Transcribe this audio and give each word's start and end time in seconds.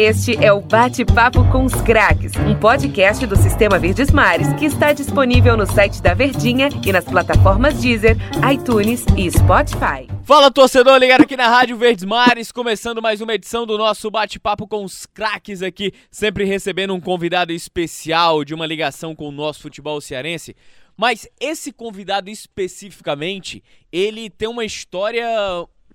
Este 0.00 0.36
é 0.36 0.52
o 0.52 0.60
Bate-Papo 0.60 1.44
com 1.50 1.64
os 1.64 1.74
Craques, 1.74 2.30
um 2.36 2.54
podcast 2.54 3.26
do 3.26 3.34
Sistema 3.34 3.80
Verdes 3.80 4.12
Mares 4.12 4.46
que 4.52 4.64
está 4.64 4.92
disponível 4.92 5.56
no 5.56 5.66
site 5.66 6.00
da 6.00 6.14
Verdinha 6.14 6.68
e 6.86 6.92
nas 6.92 7.04
plataformas 7.04 7.80
Deezer, 7.80 8.16
iTunes 8.48 9.04
e 9.16 9.28
Spotify. 9.28 10.06
Fala 10.22 10.52
torcedor, 10.52 10.98
ligado 10.98 11.22
aqui 11.22 11.36
na 11.36 11.48
Rádio 11.48 11.76
Verdes 11.76 12.04
Mares, 12.04 12.52
começando 12.52 13.02
mais 13.02 13.20
uma 13.20 13.34
edição 13.34 13.66
do 13.66 13.76
nosso 13.76 14.08
Bate-Papo 14.08 14.68
com 14.68 14.84
os 14.84 15.04
Craques 15.04 15.62
aqui, 15.62 15.92
sempre 16.12 16.44
recebendo 16.44 16.94
um 16.94 17.00
convidado 17.00 17.52
especial 17.52 18.44
de 18.44 18.54
uma 18.54 18.66
ligação 18.66 19.16
com 19.16 19.28
o 19.28 19.32
nosso 19.32 19.62
futebol 19.62 20.00
cearense. 20.00 20.54
Mas 20.96 21.28
esse 21.40 21.72
convidado 21.72 22.30
especificamente, 22.30 23.64
ele 23.90 24.30
tem 24.30 24.48
uma 24.48 24.64
história 24.64 25.26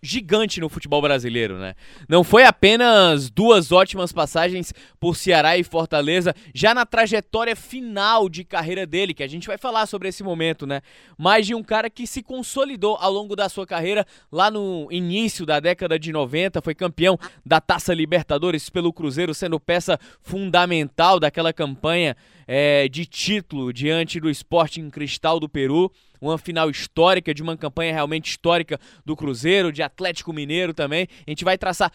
gigante 0.04 0.59
no 0.59 0.67
futebol 0.67 1.01
brasileiro, 1.01 1.57
né? 1.57 1.75
Não 2.09 2.25
foi 2.25 2.43
apenas 2.43 3.29
duas 3.29 3.71
ótimas 3.71 4.11
passagens 4.11 4.73
por 4.99 5.15
Ceará 5.15 5.57
e 5.57 5.64
Fortaleza, 5.64 6.36
já 6.54 6.73
na 6.73 6.86
trajetória 6.86 7.55
final 7.55 8.28
de 8.28 8.43
carreira 8.43 8.86
dele, 8.86 9.14
que 9.14 9.23
a 9.23 9.28
gente 9.28 9.47
vai 9.47 9.57
falar 9.57 9.86
sobre 9.86 10.09
esse 10.09 10.21
momento, 10.21 10.68
né? 10.68 10.81
Mas 11.18 11.47
de 11.47 11.55
um 11.55 11.64
cara 11.64 11.89
que 11.89 12.05
se 12.05 12.21
consolidou 12.21 12.97
ao 13.00 13.11
longo 13.11 13.33
da 13.33 13.47
sua 13.47 13.65
carreira 13.65 14.05
lá 14.29 14.51
no 14.51 14.89
início 14.92 15.45
da 15.45 15.61
década 15.61 15.97
de 15.97 16.11
90, 16.11 16.61
foi 16.61 16.75
campeão 16.75 17.17
da 17.45 17.61
Taça 17.61 17.93
Libertadores 17.93 18.70
pelo 18.70 18.92
Cruzeiro, 18.92 19.33
sendo 19.33 19.57
peça 19.57 19.97
fundamental 20.21 21.17
daquela 21.17 21.54
campanha 21.54 22.17
é, 22.45 22.89
de 22.89 23.06
título 23.06 23.71
diante 23.71 24.20
do 24.20 24.29
Sporting 24.29 24.89
Cristal 24.89 25.39
do 25.39 25.47
Peru 25.47 25.89
uma 26.27 26.37
final 26.37 26.69
histórica, 26.69 27.33
de 27.33 27.41
uma 27.41 27.57
campanha 27.57 27.93
realmente 27.93 28.29
histórica 28.29 28.79
do 29.05 29.15
Cruzeiro, 29.15 29.71
de 29.71 29.83
Atlético 29.83 30.33
Mineiro 30.33 30.73
também. 30.73 31.07
A 31.25 31.29
gente 31.29 31.43
vai 31.43 31.57
traçar 31.57 31.91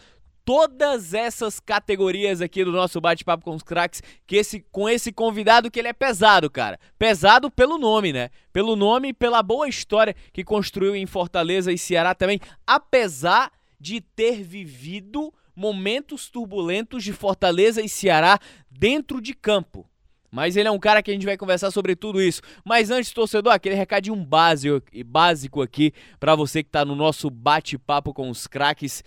todas 0.49 1.13
essas 1.13 1.59
categorias 1.59 2.41
aqui 2.41 2.63
do 2.63 2.71
nosso 2.71 2.99
bate-papo 2.99 3.43
com 3.43 3.53
os 3.53 3.61
craques, 3.61 4.01
que 4.25 4.35
esse 4.35 4.65
com 4.71 4.89
esse 4.89 5.11
convidado 5.11 5.69
que 5.69 5.77
ele 5.77 5.89
é 5.89 5.93
pesado, 5.93 6.49
cara. 6.49 6.79
Pesado 6.97 7.51
pelo 7.51 7.77
nome, 7.77 8.11
né? 8.11 8.31
Pelo 8.51 8.75
nome 8.75 9.09
e 9.09 9.13
pela 9.13 9.43
boa 9.43 9.69
história 9.69 10.15
que 10.33 10.43
construiu 10.43 10.95
em 10.95 11.05
Fortaleza 11.05 11.71
e 11.71 11.77
Ceará 11.77 12.15
também, 12.15 12.39
apesar 12.65 13.51
de 13.79 14.01
ter 14.01 14.41
vivido 14.43 15.31
momentos 15.55 16.29
turbulentos 16.29 17.03
de 17.03 17.13
Fortaleza 17.13 17.81
e 17.81 17.87
Ceará 17.87 18.39
dentro 18.71 19.21
de 19.21 19.33
campo. 19.33 19.87
Mas 20.31 20.55
ele 20.55 20.67
é 20.67 20.71
um 20.71 20.79
cara 20.79 21.01
que 21.01 21.09
a 21.11 21.13
gente 21.13 21.25
vai 21.25 21.37
conversar 21.37 21.71
sobre 21.71 21.95
tudo 21.95 22.21
isso. 22.21 22.41
Mas 22.63 22.91
antes, 22.91 23.11
torcedor, 23.11 23.53
aquele 23.53 23.75
recadinho 23.75 24.15
básico, 24.15 24.81
básico 25.05 25.61
aqui 25.61 25.93
para 26.19 26.35
você 26.35 26.61
que 26.63 26.69
está 26.69 26.85
no 26.85 26.95
nosso 26.95 27.29
bate-papo 27.29 28.13
com 28.13 28.29
os 28.29 28.47
craques. 28.47 29.03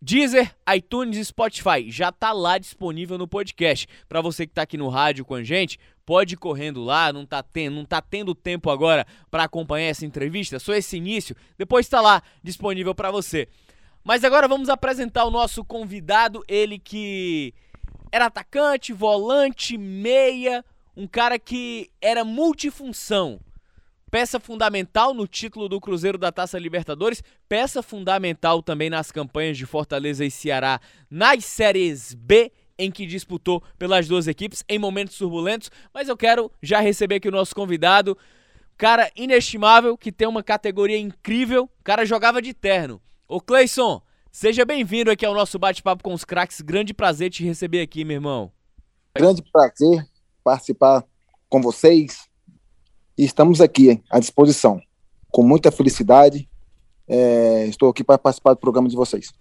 Deezer, 0.00 0.54
iTunes 0.76 1.16
e 1.16 1.24
Spotify 1.24 1.90
já 1.90 2.12
tá 2.12 2.32
lá 2.32 2.58
disponível 2.58 3.18
no 3.18 3.26
podcast. 3.26 3.88
Para 4.08 4.20
você 4.20 4.46
que 4.46 4.52
tá 4.52 4.62
aqui 4.62 4.76
no 4.76 4.88
rádio 4.88 5.24
com 5.24 5.34
a 5.34 5.42
gente, 5.42 5.78
pode 6.06 6.34
ir 6.34 6.36
correndo 6.38 6.82
lá, 6.84 7.12
não 7.12 7.26
tá 7.26 7.42
tendo, 7.42 7.74
não 7.74 7.84
tá 7.84 8.00
tendo 8.00 8.34
tempo 8.34 8.70
agora 8.70 9.06
para 9.30 9.44
acompanhar 9.44 9.88
essa 9.88 10.06
entrevista, 10.06 10.58
só 10.58 10.72
esse 10.72 10.96
início, 10.96 11.36
depois 11.58 11.84
está 11.84 12.00
lá 12.00 12.22
disponível 12.42 12.94
para 12.94 13.10
você. 13.10 13.48
Mas 14.04 14.24
agora 14.24 14.48
vamos 14.48 14.68
apresentar 14.68 15.24
o 15.24 15.30
nosso 15.30 15.64
convidado, 15.64 16.42
ele 16.48 16.78
que 16.78 17.52
era 18.10 18.26
atacante, 18.26 18.92
volante, 18.92 19.76
meia, 19.76 20.64
um 20.96 21.06
cara 21.06 21.38
que 21.38 21.90
era 22.00 22.24
multifunção. 22.24 23.40
Peça 24.10 24.40
fundamental 24.40 25.12
no 25.12 25.26
título 25.26 25.68
do 25.68 25.80
Cruzeiro 25.80 26.16
da 26.16 26.32
Taça 26.32 26.58
Libertadores, 26.58 27.22
peça 27.48 27.82
fundamental 27.82 28.62
também 28.62 28.88
nas 28.88 29.12
campanhas 29.12 29.58
de 29.58 29.66
Fortaleza 29.66 30.24
e 30.24 30.30
Ceará 30.30 30.80
nas 31.10 31.44
séries 31.44 32.14
B 32.14 32.50
em 32.78 32.90
que 32.90 33.04
disputou 33.04 33.62
pelas 33.78 34.08
duas 34.08 34.26
equipes 34.26 34.64
em 34.68 34.78
momentos 34.78 35.18
turbulentos, 35.18 35.70
mas 35.92 36.08
eu 36.08 36.16
quero 36.16 36.50
já 36.62 36.80
receber 36.80 37.16
aqui 37.16 37.28
o 37.28 37.32
nosso 37.32 37.54
convidado, 37.54 38.16
cara 38.78 39.10
inestimável, 39.16 39.98
que 39.98 40.12
tem 40.12 40.28
uma 40.28 40.42
categoria 40.42 40.96
incrível, 40.96 41.68
cara 41.82 42.06
jogava 42.06 42.40
de 42.40 42.54
terno. 42.54 43.02
Ô 43.26 43.40
Cleison, 43.40 44.00
Seja 44.40 44.64
bem-vindo 44.64 45.10
aqui 45.10 45.26
ao 45.26 45.34
nosso 45.34 45.58
bate-papo 45.58 46.04
com 46.04 46.14
os 46.14 46.24
craques. 46.24 46.60
Grande 46.60 46.94
prazer 46.94 47.28
te 47.28 47.42
receber 47.42 47.80
aqui, 47.80 48.04
meu 48.04 48.14
irmão. 48.14 48.52
Grande 49.12 49.42
prazer 49.42 50.06
participar 50.44 51.04
com 51.48 51.60
vocês. 51.60 52.28
E 53.18 53.24
estamos 53.24 53.60
aqui 53.60 54.00
à 54.08 54.20
disposição. 54.20 54.80
Com 55.32 55.42
muita 55.42 55.72
felicidade. 55.72 56.48
É, 57.08 57.66
estou 57.66 57.90
aqui 57.90 58.04
para 58.04 58.16
participar 58.16 58.54
do 58.54 58.60
programa 58.60 58.88
de 58.88 58.94
vocês. 58.94 59.32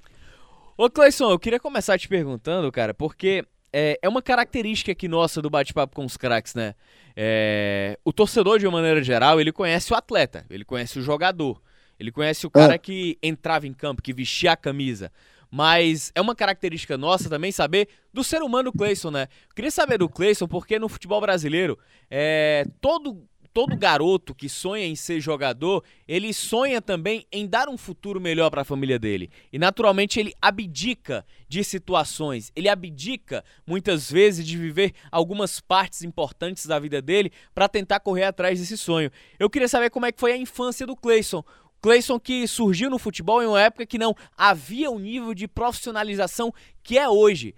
Ô, 0.76 0.90
Cleison, 0.90 1.30
eu 1.30 1.38
queria 1.38 1.60
começar 1.60 2.00
te 2.00 2.08
perguntando, 2.08 2.72
cara, 2.72 2.92
porque 2.92 3.46
é, 3.72 4.00
é 4.02 4.10
uma 4.10 4.24
característica 4.24 4.94
aqui 4.94 5.08
nossa 5.08 5.44
do 5.44 5.50
bate-papo 5.52 5.96
com 5.96 6.06
os 6.06 6.18
craques, 6.18 6.56
né? 6.56 6.74
É, 7.16 8.00
o 8.04 8.12
torcedor, 8.12 8.58
de 8.58 8.66
uma 8.66 8.80
maneira 8.80 9.04
geral, 9.04 9.40
ele 9.40 9.52
conhece 9.52 9.94
o 9.94 9.96
atleta, 9.96 10.44
ele 10.50 10.66
conhece 10.66 10.98
o 10.98 11.04
jogador. 11.04 11.62
Ele 12.00 12.12
conhece 12.12 12.46
o 12.46 12.52
cara 12.52 12.76
é. 12.76 12.78
que 12.78 13.18
entrava 13.22 13.68
em 13.68 13.74
campo, 13.74 14.02
que 14.02 14.14
vestia 14.14 14.54
a 14.54 14.58
camisa. 14.58 15.12
Mas 15.50 16.12
é 16.14 16.22
uma 16.22 16.36
característica 16.36 16.98
nossa 16.98 17.30
também 17.30 17.52
saber 17.52 17.88
do 18.14 18.24
ser 18.24 18.42
humano 18.42 18.72
Cleison, 18.72 19.12
né? 19.12 19.28
Queria 19.56 19.72
saber 19.72 19.98
do 19.98 20.10
Cleison 20.10 20.48
porque 20.48 20.78
no 20.78 20.90
futebol 20.90 21.22
brasileiro, 21.22 21.80
é, 22.10 22.66
todo 22.82 23.26
todo 23.58 23.76
garoto 23.76 24.36
que 24.36 24.48
sonha 24.48 24.86
em 24.86 24.96
ser 24.96 25.20
jogador, 25.20 25.84
ele 26.08 26.32
sonha 26.32 26.80
também 26.80 27.26
em 27.32 27.48
dar 27.48 27.68
um 27.68 27.76
futuro 27.76 28.22
melhor 28.22 28.52
para 28.52 28.62
a 28.62 28.64
família 28.64 29.00
dele. 29.00 29.32
E 29.52 29.58
naturalmente 29.58 30.20
ele 30.20 30.32
abdica 30.40 31.26
de 31.50 31.64
situações, 31.64 32.52
ele 32.56 32.70
abdica 32.70 33.44
muitas 33.66 34.12
vezes 34.12 34.46
de 34.46 34.56
viver 34.56 34.94
algumas 35.12 35.60
partes 35.60 36.04
importantes 36.04 36.68
da 36.68 36.78
vida 36.78 37.02
dele 37.02 37.32
para 37.56 37.68
tentar 37.68 38.00
correr 38.00 38.26
atrás 38.26 38.60
desse 38.60 38.78
sonho. 38.78 39.10
Eu 39.40 39.50
queria 39.50 39.68
saber 39.68 39.90
como 39.90 40.06
é 40.06 40.12
que 40.12 40.20
foi 40.20 40.34
a 40.34 40.38
infância 40.38 40.86
do 40.86 40.96
Cleison. 40.96 41.44
Cleison 41.88 42.20
que 42.20 42.46
surgiu 42.50 42.90
no 42.90 43.00
futebol 43.00 43.42
em 43.42 43.46
uma 43.46 43.62
época 43.62 43.86
que 43.86 43.98
não 43.98 44.14
havia 44.38 44.92
o 44.92 45.00
nível 45.00 45.34
de 45.34 45.48
profissionalização 45.48 46.54
que 46.84 46.98
é 46.98 47.08
hoje. 47.08 47.56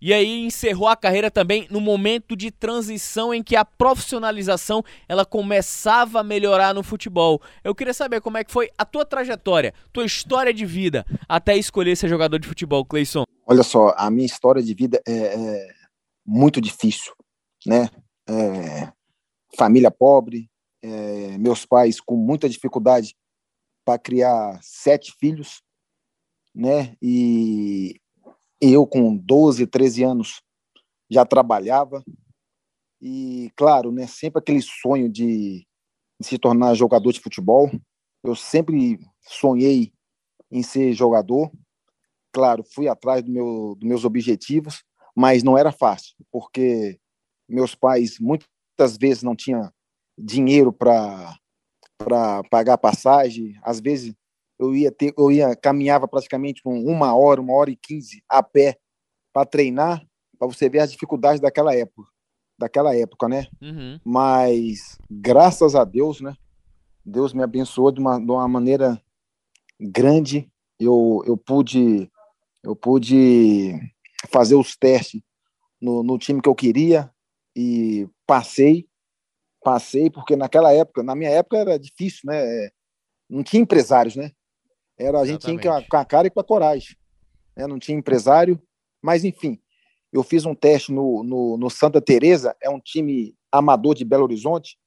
E 0.00 0.12
aí 0.12 0.44
encerrou 0.44 0.88
a 0.88 0.96
carreira 0.96 1.30
também 1.30 1.68
no 1.70 1.80
momento 1.80 2.34
de 2.34 2.50
transição 2.50 3.32
em 3.32 3.44
que 3.44 3.54
a 3.54 3.64
profissionalização 3.64 4.82
ela 5.08 5.24
começava 5.24 6.18
a 6.18 6.24
melhorar 6.24 6.74
no 6.74 6.82
futebol. 6.82 7.40
Eu 7.62 7.72
queria 7.72 7.94
saber 7.94 8.20
como 8.20 8.38
é 8.38 8.42
que 8.42 8.50
foi 8.50 8.70
a 8.76 8.84
tua 8.84 9.04
trajetória, 9.04 9.72
tua 9.92 10.04
história 10.04 10.52
de 10.52 10.66
vida 10.66 11.06
até 11.28 11.56
escolher 11.56 11.94
ser 11.94 12.08
jogador 12.08 12.40
de 12.40 12.48
futebol, 12.48 12.84
Cleison. 12.84 13.22
Olha 13.46 13.62
só, 13.62 13.94
a 13.96 14.10
minha 14.10 14.26
história 14.26 14.60
de 14.60 14.74
vida 14.74 15.00
é, 15.06 15.12
é 15.12 15.68
muito 16.26 16.60
difícil, 16.60 17.12
né? 17.64 17.88
É, 18.28 18.90
família 19.56 19.92
pobre, 19.92 20.50
é, 20.82 21.38
meus 21.38 21.64
pais 21.64 22.00
com 22.00 22.16
muita 22.16 22.48
dificuldade 22.48 23.14
para 23.90 23.98
criar 23.98 24.60
sete 24.62 25.12
filhos, 25.18 25.62
né? 26.54 26.96
E 27.02 28.00
eu 28.60 28.86
com 28.86 29.16
12, 29.16 29.66
13 29.66 30.04
anos 30.04 30.42
já 31.10 31.26
trabalhava 31.26 32.04
e 33.02 33.50
claro, 33.56 33.90
né, 33.90 34.06
sempre 34.06 34.38
aquele 34.38 34.62
sonho 34.62 35.10
de, 35.10 35.66
de 36.20 36.26
se 36.26 36.38
tornar 36.38 36.74
jogador 36.74 37.10
de 37.12 37.18
futebol. 37.18 37.68
Eu 38.22 38.36
sempre 38.36 39.00
sonhei 39.22 39.92
em 40.52 40.62
ser 40.62 40.92
jogador. 40.92 41.50
Claro, 42.32 42.62
fui 42.62 42.86
atrás 42.86 43.24
do 43.24 43.32
meu, 43.32 43.74
dos 43.76 43.88
meus 43.88 44.04
objetivos, 44.04 44.84
mas 45.16 45.42
não 45.42 45.58
era 45.58 45.72
fácil, 45.72 46.14
porque 46.30 47.00
meus 47.48 47.74
pais 47.74 48.20
muitas 48.20 48.96
vezes 48.96 49.24
não 49.24 49.34
tinham 49.34 49.68
dinheiro 50.16 50.72
para 50.72 51.39
para 52.04 52.42
pagar 52.44 52.78
passagem. 52.78 53.58
Às 53.62 53.80
vezes 53.80 54.14
eu 54.58 54.74
ia 54.74 54.90
ter, 54.90 55.14
eu 55.16 55.30
ia 55.30 55.54
caminhava 55.56 56.06
praticamente 56.06 56.62
com 56.62 56.78
uma 56.84 57.14
hora, 57.14 57.40
uma 57.40 57.54
hora 57.54 57.70
e 57.70 57.76
quinze 57.76 58.22
a 58.28 58.42
pé 58.42 58.78
para 59.32 59.46
treinar, 59.46 60.04
para 60.38 60.48
você 60.48 60.68
ver 60.68 60.80
as 60.80 60.90
dificuldades 60.90 61.40
daquela 61.40 61.74
época, 61.74 62.08
daquela 62.58 62.94
época, 62.94 63.28
né? 63.28 63.46
Uhum. 63.60 64.00
Mas 64.04 64.98
graças 65.10 65.74
a 65.74 65.84
Deus, 65.84 66.20
né? 66.20 66.36
Deus 67.04 67.32
me 67.32 67.42
abençoou 67.42 67.90
de 67.90 68.00
uma, 68.00 68.18
de 68.18 68.30
uma 68.30 68.46
maneira 68.48 69.00
grande. 69.78 70.50
Eu, 70.78 71.22
eu 71.26 71.36
pude 71.36 72.10
eu 72.62 72.76
pude 72.76 73.72
fazer 74.28 74.54
os 74.54 74.76
testes 74.76 75.22
no, 75.80 76.02
no 76.02 76.18
time 76.18 76.42
que 76.42 76.48
eu 76.48 76.54
queria 76.54 77.10
e 77.56 78.06
passei 78.26 78.89
passei, 79.62 80.10
porque 80.10 80.36
naquela 80.36 80.72
época, 80.72 81.02
na 81.02 81.14
minha 81.14 81.30
época 81.30 81.58
era 81.58 81.78
difícil, 81.78 82.22
né? 82.24 82.70
Não 83.28 83.42
tinha 83.42 83.62
empresários, 83.62 84.16
né? 84.16 84.32
Era, 84.98 85.20
a 85.20 85.26
gente 85.26 85.46
tinha 85.46 85.58
que 85.58 85.88
com 85.88 85.96
a 85.96 86.04
cara 86.04 86.26
e 86.26 86.30
com 86.30 86.40
a 86.40 86.44
coragem. 86.44 86.96
Né? 87.56 87.66
Não 87.66 87.78
tinha 87.78 87.96
empresário, 87.96 88.60
mas 89.02 89.24
enfim, 89.24 89.58
eu 90.12 90.22
fiz 90.22 90.44
um 90.44 90.54
teste 90.54 90.92
no, 90.92 91.22
no, 91.22 91.56
no 91.56 91.70
Santa 91.70 92.00
Teresa, 92.00 92.56
é 92.62 92.68
um 92.68 92.80
time 92.80 93.34
amador 93.50 93.94
de 93.94 94.04
Belo 94.04 94.24
Horizonte, 94.24 94.78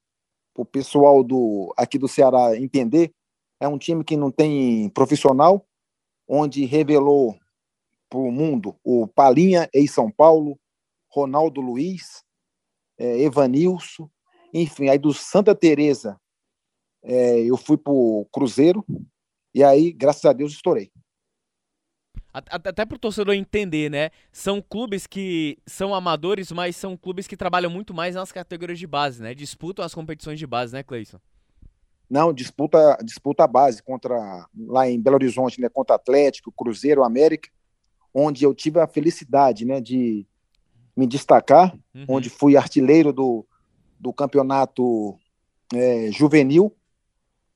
o 0.55 0.63
pessoal 0.63 1.23
do 1.23 1.73
aqui 1.77 1.97
do 1.97 2.07
Ceará 2.07 2.55
entender, 2.55 3.11
é 3.59 3.67
um 3.67 3.77
time 3.77 4.03
que 4.03 4.15
não 4.15 4.29
tem 4.29 4.89
profissional, 4.89 5.65
onde 6.27 6.65
revelou 6.65 7.37
o 8.13 8.31
mundo, 8.31 8.77
o 8.83 9.07
Palinha, 9.07 9.67
ex-São 9.73 10.11
Paulo, 10.11 10.59
Ronaldo 11.09 11.61
Luiz, 11.61 12.23
é, 12.97 13.21
Evanilson, 13.21 14.09
enfim, 14.53 14.89
aí 14.89 14.97
do 14.97 15.13
Santa 15.13 15.55
Teresa 15.55 16.19
é, 17.03 17.39
eu 17.41 17.57
fui 17.57 17.77
para 17.77 17.91
o 17.91 18.27
Cruzeiro 18.31 18.85
e 19.53 19.63
aí, 19.63 19.91
graças 19.91 20.23
a 20.25 20.33
Deus, 20.33 20.53
estourei. 20.53 20.91
Até 22.33 22.83
para 22.83 22.95
o 22.95 22.99
torcedor 22.99 23.35
entender, 23.35 23.91
né? 23.91 24.09
São 24.31 24.59
clubes 24.59 25.05
que 25.05 25.59
são 25.67 25.93
amadores, 25.93 26.51
mas 26.51 26.75
são 26.75 26.97
clubes 26.97 27.27
que 27.27 27.37
trabalham 27.37 27.69
muito 27.69 27.93
mais 27.93 28.15
nas 28.15 28.31
categorias 28.31 28.79
de 28.79 28.87
base, 28.87 29.21
né? 29.21 29.35
Disputam 29.35 29.85
as 29.85 29.93
competições 29.93 30.39
de 30.39 30.47
base, 30.47 30.73
né, 30.73 30.81
Cleison? 30.81 31.19
Não, 32.09 32.33
disputa, 32.33 32.97
disputa 33.03 33.43
a 33.43 33.47
base 33.47 33.83
contra 33.83 34.47
lá 34.67 34.89
em 34.89 34.99
Belo 34.99 35.17
Horizonte, 35.17 35.61
né? 35.61 35.69
Contra 35.69 35.95
Atlético, 35.95 36.51
Cruzeiro, 36.51 37.03
América, 37.03 37.49
onde 38.11 38.43
eu 38.43 38.53
tive 38.53 38.79
a 38.79 38.87
felicidade, 38.87 39.63
né, 39.63 39.79
de 39.81 40.25
me 40.95 41.07
destacar, 41.07 41.75
uhum. 41.93 42.05
onde 42.07 42.29
fui 42.29 42.55
artilheiro 42.55 43.11
do, 43.11 43.45
do 44.03 44.11
campeonato 44.11 45.17
é, 45.73 46.11
juvenil. 46.11 46.75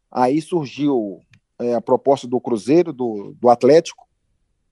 Aí 0.09 0.41
surgiu 0.41 1.19
é, 1.59 1.75
a 1.75 1.81
proposta 1.81 2.25
do 2.25 2.39
Cruzeiro, 2.39 2.93
do, 2.93 3.35
do 3.39 3.49
Atlético, 3.49 4.07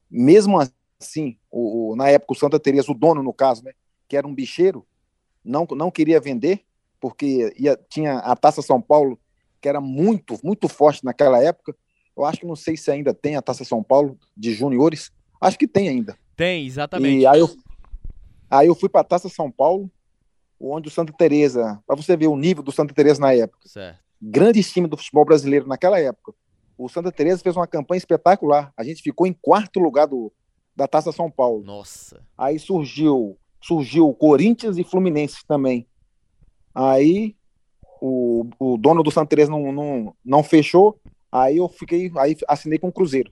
mesmo 0.10 0.57
assim, 1.00 1.38
o, 1.51 1.92
o, 1.92 1.95
na 1.98 2.10
época 2.10 2.31
o 2.31 2.36
Santa 2.36 2.57
Teresa, 2.57 2.89
o 2.89 2.95
dono 2.95 3.22
no 3.22 3.33
caso, 3.33 3.63
né, 3.66 3.74
que 4.07 4.16
era 4.16 4.25
um 4.25 4.33
bicheiro, 4.33 4.86
não, 5.44 5.68
não 5.72 5.92
queria 5.92 6.22
vender, 6.22 6.62
porque 7.00 7.54
ia, 7.60 7.77
tinha 7.89 8.19
a 8.19 8.36
Taça 8.36 8.62
São 8.62 8.81
Paulo, 8.81 9.19
que 9.60 9.68
era 9.68 9.81
muito, 9.81 10.39
muito 10.42 10.69
forte 10.69 11.04
naquela 11.04 11.44
época. 11.44 11.75
Eu 12.16 12.24
acho 12.24 12.39
que 12.39 12.48
não 12.48 12.56
sei 12.56 12.77
se 12.77 12.89
ainda 12.89 13.13
tem 13.13 13.36
a 13.36 13.42
Taça 13.42 13.66
São 13.66 13.83
Paulo 13.83 14.18
de 14.36 14.54
juniores. 14.54 15.12
Acho 15.42 15.60
que 15.60 15.68
tem 15.68 15.89
ainda. 15.89 16.18
Tem, 16.38 16.66
exatamente. 16.66 17.19
E 17.19 17.27
aí 17.27 17.39
eu, 17.39 17.50
aí 18.50 18.68
eu 18.68 18.75
fui 18.75 18.88
para 18.88 19.01
a 19.01 19.04
Taça 19.04 19.27
São 19.27 19.51
Paulo, 19.51 19.92
onde 20.59 20.87
o 20.87 20.91
Santa 20.91 21.13
Teresa, 21.13 21.81
para 21.85 21.95
você 21.95 22.15
ver 22.15 22.27
o 22.27 22.37
nível 22.37 22.63
do 22.63 22.71
Santa 22.71 22.93
Teresa 22.93 23.19
na 23.19 23.33
época. 23.33 23.67
Certo. 23.67 23.99
Grande 24.21 24.63
time 24.63 24.87
do 24.87 24.97
futebol 24.97 25.25
brasileiro 25.25 25.67
naquela 25.67 25.99
época 25.99 26.33
o 26.77 26.89
Santa 26.89 27.11
Teresa 27.11 27.41
fez 27.41 27.55
uma 27.55 27.67
campanha 27.67 27.97
espetacular. 27.97 28.73
A 28.75 28.83
gente 28.83 29.01
ficou 29.01 29.25
em 29.25 29.33
quarto 29.33 29.79
lugar 29.79 30.07
do, 30.07 30.31
da 30.75 30.87
Taça 30.87 31.11
São 31.11 31.31
Paulo. 31.31 31.63
Nossa. 31.63 32.21
Aí 32.37 32.59
surgiu 32.59 33.37
surgiu 33.61 34.13
Corinthians 34.13 34.77
e 34.77 34.83
Fluminense 34.83 35.43
também. 35.47 35.87
Aí 36.73 37.35
o, 37.99 38.47
o 38.59 38.77
dono 38.77 39.01
do 39.01 39.09
Santa 39.09 39.29
Teresa 39.29 39.49
não, 39.49 39.71
não, 39.71 40.15
não 40.23 40.43
fechou. 40.43 40.99
Aí 41.31 41.57
eu 41.57 41.67
fiquei, 41.67 42.11
aí 42.17 42.37
assinei 42.47 42.77
com 42.77 42.89
o 42.89 42.93
Cruzeiro. 42.93 43.31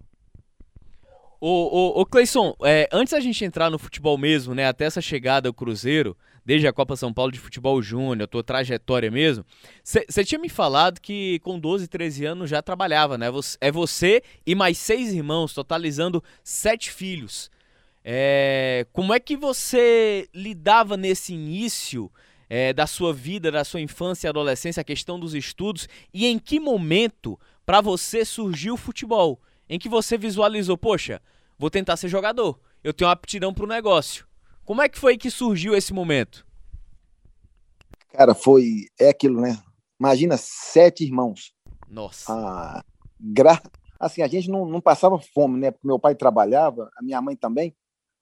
Ô, 1.39 1.47
ô, 1.47 2.01
ô 2.01 2.05
Cleison, 2.05 2.55
é, 2.63 2.87
antes 2.91 3.13
a 3.13 3.19
gente 3.19 3.43
entrar 3.45 3.69
no 3.69 3.77
futebol 3.77 4.17
mesmo, 4.17 4.55
né, 4.55 4.65
até 4.65 4.85
essa 4.85 5.01
chegada 5.01 5.49
ao 5.49 5.53
Cruzeiro, 5.53 6.17
desde 6.45 6.67
a 6.67 6.73
Copa 6.73 6.95
São 6.95 7.13
Paulo 7.13 7.31
de 7.31 7.39
Futebol 7.39 7.81
Júnior, 7.81 8.27
tua 8.27 8.43
trajetória 8.43 9.09
mesmo. 9.09 9.45
Você 9.83 10.23
tinha 10.23 10.39
me 10.39 10.49
falado 10.49 10.99
que 10.99 11.39
com 11.39 11.59
12, 11.59 11.87
13 11.87 12.25
anos 12.25 12.49
já 12.49 12.61
trabalhava, 12.61 13.17
né? 13.17 13.27
É 13.61 13.71
você 13.71 14.21
e 14.45 14.55
mais 14.55 14.77
seis 14.77 15.13
irmãos, 15.13 15.53
totalizando 15.53 16.23
sete 16.43 16.91
filhos. 16.91 17.49
É, 18.03 18.85
como 18.91 19.13
é 19.13 19.19
que 19.19 19.37
você 19.37 20.27
lidava 20.33 20.97
nesse 20.97 21.33
início 21.33 22.11
é, 22.49 22.73
da 22.73 22.85
sua 22.85 23.13
vida, 23.13 23.49
da 23.49 23.63
sua 23.63 23.79
infância 23.79 24.27
e 24.27 24.29
adolescência, 24.29 24.81
a 24.81 24.83
questão 24.83 25.19
dos 25.19 25.33
estudos, 25.33 25.87
e 26.13 26.25
em 26.25 26.37
que 26.37 26.59
momento 26.59 27.39
para 27.65 27.79
você 27.79 28.25
surgiu 28.25 28.73
o 28.73 28.77
futebol? 28.77 29.41
Em 29.69 29.79
que 29.79 29.87
você 29.87 30.17
visualizou, 30.17 30.77
poxa, 30.77 31.21
vou 31.57 31.69
tentar 31.69 31.95
ser 31.95 32.09
jogador, 32.09 32.59
eu 32.83 32.93
tenho 32.93 33.07
uma 33.07 33.13
aptidão 33.13 33.53
para 33.53 33.63
o 33.63 33.67
negócio. 33.67 34.27
Como 34.65 34.81
é 34.81 34.87
que 34.87 34.97
foi 34.97 35.17
que 35.17 35.29
surgiu 35.29 35.75
esse 35.75 35.93
momento? 35.93 36.45
Cara, 38.13 38.33
foi. 38.33 38.85
É 38.99 39.09
aquilo, 39.09 39.41
né? 39.41 39.61
Imagina 39.99 40.37
sete 40.37 41.03
irmãos. 41.03 41.53
Nossa. 41.89 42.31
Ah, 42.33 42.83
gra... 43.19 43.61
Assim, 43.99 44.21
a 44.21 44.27
gente 44.27 44.49
não, 44.49 44.65
não 44.65 44.81
passava 44.81 45.17
fome, 45.19 45.59
né? 45.59 45.71
Porque 45.71 45.87
meu 45.87 45.97
pai 45.97 46.13
trabalhava, 46.13 46.89
a 46.97 47.01
minha 47.01 47.21
mãe 47.21 47.35
também, 47.35 47.73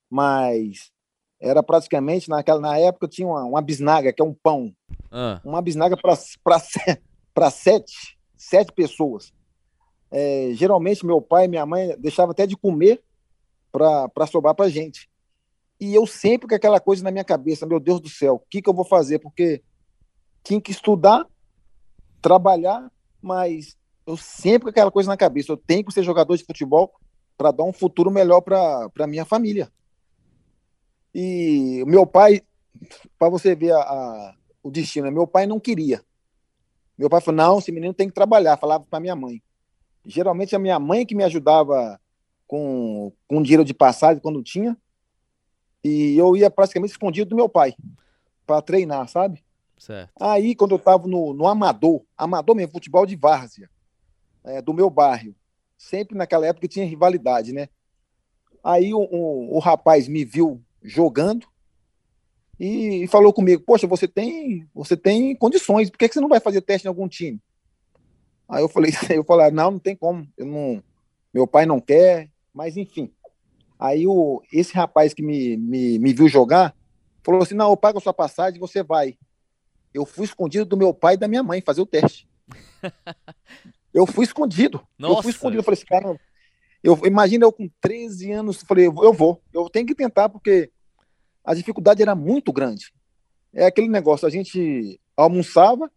mas 0.10 0.92
era 1.40 1.64
praticamente, 1.64 2.30
naquela, 2.30 2.60
na 2.60 2.78
época, 2.78 3.08
tinha 3.08 3.28
uma, 3.28 3.44
uma 3.44 3.62
bisnaga, 3.62 4.14
que 4.14 4.22
é 4.22 4.26
um 4.26 4.34
pão. 4.34 4.72
Ah. 5.12 5.42
Uma 5.44 5.62
bisnaga 5.62 5.98
para 5.98 7.50
sete, 7.50 8.18
sete 8.38 8.72
pessoas. 8.72 9.34
É, 10.12 10.52
geralmente, 10.54 11.06
meu 11.06 11.20
pai 11.20 11.46
e 11.46 11.48
minha 11.48 11.66
mãe 11.66 11.96
deixavam 11.98 12.32
até 12.32 12.46
de 12.46 12.56
comer 12.56 13.02
para 13.72 14.28
sobrar 14.28 14.54
para 14.54 14.70
gente. 14.70 15.10
E 15.82 15.96
eu 15.96 16.06
sempre 16.06 16.48
com 16.48 16.54
aquela 16.54 16.80
coisa 16.80 17.04
na 17.04 17.10
minha 17.10 17.24
cabeça, 17.24 17.66
meu 17.66 17.80
Deus 17.80 18.00
do 18.00 18.08
céu, 18.08 18.36
o 18.36 18.40
que, 18.48 18.62
que 18.62 18.70
eu 18.70 18.74
vou 18.74 18.86
fazer? 18.86 19.18
Porque 19.18 19.64
tinha 20.44 20.62
que 20.62 20.70
estudar, 20.70 21.26
trabalhar, 22.22 22.92
mas 23.20 23.76
eu 24.06 24.16
sempre 24.16 24.66
com 24.66 24.70
aquela 24.70 24.92
coisa 24.92 25.10
na 25.10 25.18
cabeça, 25.18 25.52
eu 25.52 25.58
tenho 25.58 25.84
que 25.84 25.92
ser 25.92 26.04
jogador 26.04 26.38
de 26.38 26.46
futebol 26.46 26.94
para 27.36 27.50
dar 27.50 27.64
um 27.64 27.74
futuro 27.74 28.12
melhor 28.12 28.42
para 28.42 29.08
minha 29.08 29.26
família. 29.26 29.72
E 31.16 31.84
meu 31.88 32.06
pai, 32.06 32.42
para 33.18 33.30
você 33.30 33.56
ver 33.56 33.72
a, 33.72 33.80
a, 33.80 34.36
o 34.62 34.70
destino, 34.70 35.12
meu 35.12 35.26
pai 35.26 35.48
não 35.48 35.60
queria. 35.60 36.04
Meu 36.96 37.10
pai 37.10 37.22
falou: 37.22 37.38
não, 37.38 37.58
esse 37.58 37.72
menino 37.72 37.94
tem 37.94 38.08
que 38.08 38.14
trabalhar, 38.14 38.58
falava 38.58 38.86
para 38.88 39.00
minha 39.00 39.16
mãe. 39.16 39.42
Geralmente 40.06 40.56
a 40.56 40.60
minha 40.60 40.80
mãe 40.80 41.08
que 41.08 41.16
me 41.16 41.24
ajudava 41.24 42.00
com, 42.46 43.12
com 43.28 43.42
dinheiro 43.42 43.66
de 43.66 43.74
passagem 43.74 44.22
quando 44.22 44.44
tinha, 44.44 44.78
e 45.84 46.18
eu 46.18 46.36
ia 46.36 46.50
praticamente 46.50 46.92
escondido 46.92 47.30
do 47.30 47.36
meu 47.36 47.50
pai 47.50 47.76
para 48.46 48.62
treinar, 48.62 49.08
sabe? 49.08 49.44
Certo. 49.78 50.12
Aí, 50.20 50.54
quando 50.54 50.72
eu 50.72 50.78
estava 50.78 51.08
no, 51.08 51.34
no 51.34 51.48
Amador, 51.48 52.04
Amador 52.16 52.56
mesmo, 52.56 52.72
futebol 52.72 53.06
de 53.06 53.16
várzea, 53.16 53.70
é, 54.44 54.62
do 54.62 54.74
meu 54.74 54.90
bairro, 54.90 55.36
sempre 55.78 56.16
naquela 56.16 56.46
época 56.46 56.68
tinha 56.68 56.86
rivalidade, 56.86 57.52
né? 57.52 57.68
Aí 58.64 58.94
o, 58.94 59.00
o, 59.00 59.56
o 59.56 59.60
rapaz 59.60 60.08
me 60.08 60.24
viu 60.24 60.62
jogando 60.84 61.48
e, 62.60 63.04
e, 63.04 63.08
falou 63.08 63.34
comigo: 63.34 63.64
Poxa, 63.66 63.88
você 63.88 64.08
tem, 64.08 64.68
você 64.74 64.96
tem 64.96 65.36
condições, 65.36 65.90
por 65.90 65.98
que, 65.98 66.08
que 66.08 66.14
você 66.14 66.22
não 66.22 66.30
vai 66.30 66.40
fazer 66.40 66.62
teste 66.62 66.88
em 66.88 66.90
algum 66.90 67.08
time? 67.08 67.42
Aí 68.48 68.62
eu 68.62 68.70
falei: 68.70 68.92
eu 69.10 69.24
falei, 69.24 69.50
Não, 69.50 69.72
não 69.72 69.80
tem 69.80 69.96
como, 69.96 70.28
eu 70.38 70.46
não, 70.46 70.84
meu 71.34 71.48
pai 71.48 71.66
não 71.66 71.82
quer, 71.82 72.30
mas 72.54 72.78
enfim. 72.78 73.12
Aí 73.82 74.06
o, 74.06 74.44
esse 74.54 74.76
rapaz 74.76 75.12
que 75.12 75.24
me, 75.24 75.58
me, 75.58 75.98
me 75.98 76.14
viu 76.14 76.28
jogar 76.28 76.76
falou 77.24 77.42
assim: 77.42 77.56
não, 77.56 77.72
eu 77.72 77.76
pago 77.76 77.98
a 77.98 78.02
sua 78.02 78.14
passagem, 78.14 78.60
você 78.60 78.84
vai. 78.84 79.18
Eu 79.92 80.06
fui 80.06 80.24
escondido 80.24 80.66
do 80.66 80.78
meu 80.78 80.94
pai 80.94 81.16
e 81.16 81.18
da 81.18 81.28
minha 81.28 81.42
mãe 81.42 81.62
fazer 81.62 81.82
o 81.82 81.86
teste. 81.86 82.30
eu 83.92 84.06
fui 84.06 84.24
escondido. 84.24 84.86
Nossa. 85.00 85.18
Eu 85.18 85.24
fui 85.24 85.32
escondido. 85.32 85.60
Eu 85.62 85.64
falei 85.64 85.80
assim, 85.80 85.88
cara, 85.88 86.20
eu, 86.84 86.96
imagina 87.06 87.44
eu 87.44 87.52
com 87.52 87.68
13 87.82 88.32
anos, 88.32 88.62
falei, 88.62 88.86
eu 88.86 89.14
vou, 89.14 89.42
eu 89.52 89.68
tenho 89.68 89.88
que 89.88 89.96
tentar, 89.96 90.30
porque 90.30 90.72
a 91.44 91.56
dificuldade 91.56 92.04
era 92.04 92.14
muito 92.14 92.54
grande. 92.54 92.94
É 93.52 93.66
aquele 93.66 93.90
negócio, 93.90 94.28
a 94.28 94.32
gente 94.32 95.02
almoçava, 95.18 95.92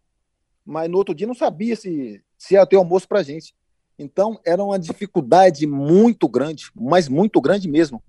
mas 0.65 0.91
no 0.91 0.97
outro 0.97 1.15
dia 1.15 1.27
não 1.27 1.35
sabia 1.35 1.77
se, 1.77 2.23
se 2.39 2.55
ia 2.55 2.67
ter 2.67 2.77
almoço 2.77 3.07
pra 3.07 3.23
gente. 3.23 3.55
Então, 3.99 4.41
era 4.45 4.63
uma 4.63 4.79
dificuldade 4.79 5.67
muito 5.67 6.29
grande, 6.29 6.71
mas 6.75 7.09
muito 7.09 7.41
grande 7.41 7.69
mesmo. 7.69 8.03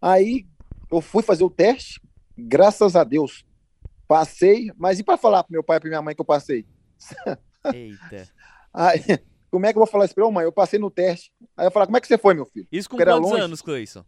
Aí, 0.00 0.46
eu 0.90 1.00
fui 1.00 1.22
fazer 1.22 1.44
o 1.44 1.50
teste, 1.50 2.00
graças 2.36 2.94
a 2.94 3.02
Deus, 3.02 3.44
passei, 4.06 4.70
mas 4.76 4.98
e 4.98 5.04
para 5.04 5.16
falar 5.16 5.42
para 5.42 5.52
meu 5.52 5.62
pai 5.62 5.78
e 5.78 5.80
para 5.80 5.88
minha 5.88 6.02
mãe 6.02 6.14
que 6.14 6.20
eu 6.20 6.26
passei? 6.26 6.66
Eita. 7.72 8.28
Aí, 8.72 9.00
como 9.50 9.66
é 9.66 9.72
que 9.72 9.78
eu 9.78 9.80
vou 9.80 9.86
falar 9.86 10.04
isso 10.04 10.14
para 10.14 10.30
mãe? 10.30 10.44
Eu 10.44 10.52
passei 10.52 10.78
no 10.78 10.90
teste. 10.90 11.32
Aí 11.56 11.66
eu 11.66 11.70
falar, 11.70 11.86
como 11.86 11.96
é 11.96 12.00
que 12.00 12.06
você 12.06 12.18
foi, 12.18 12.34
meu 12.34 12.44
filho? 12.44 12.66
Isso 12.70 12.88
com 12.88 12.96
quantos 12.96 13.30
longe. 13.30 13.40
anos, 13.40 13.62
Cleison? 13.62 14.04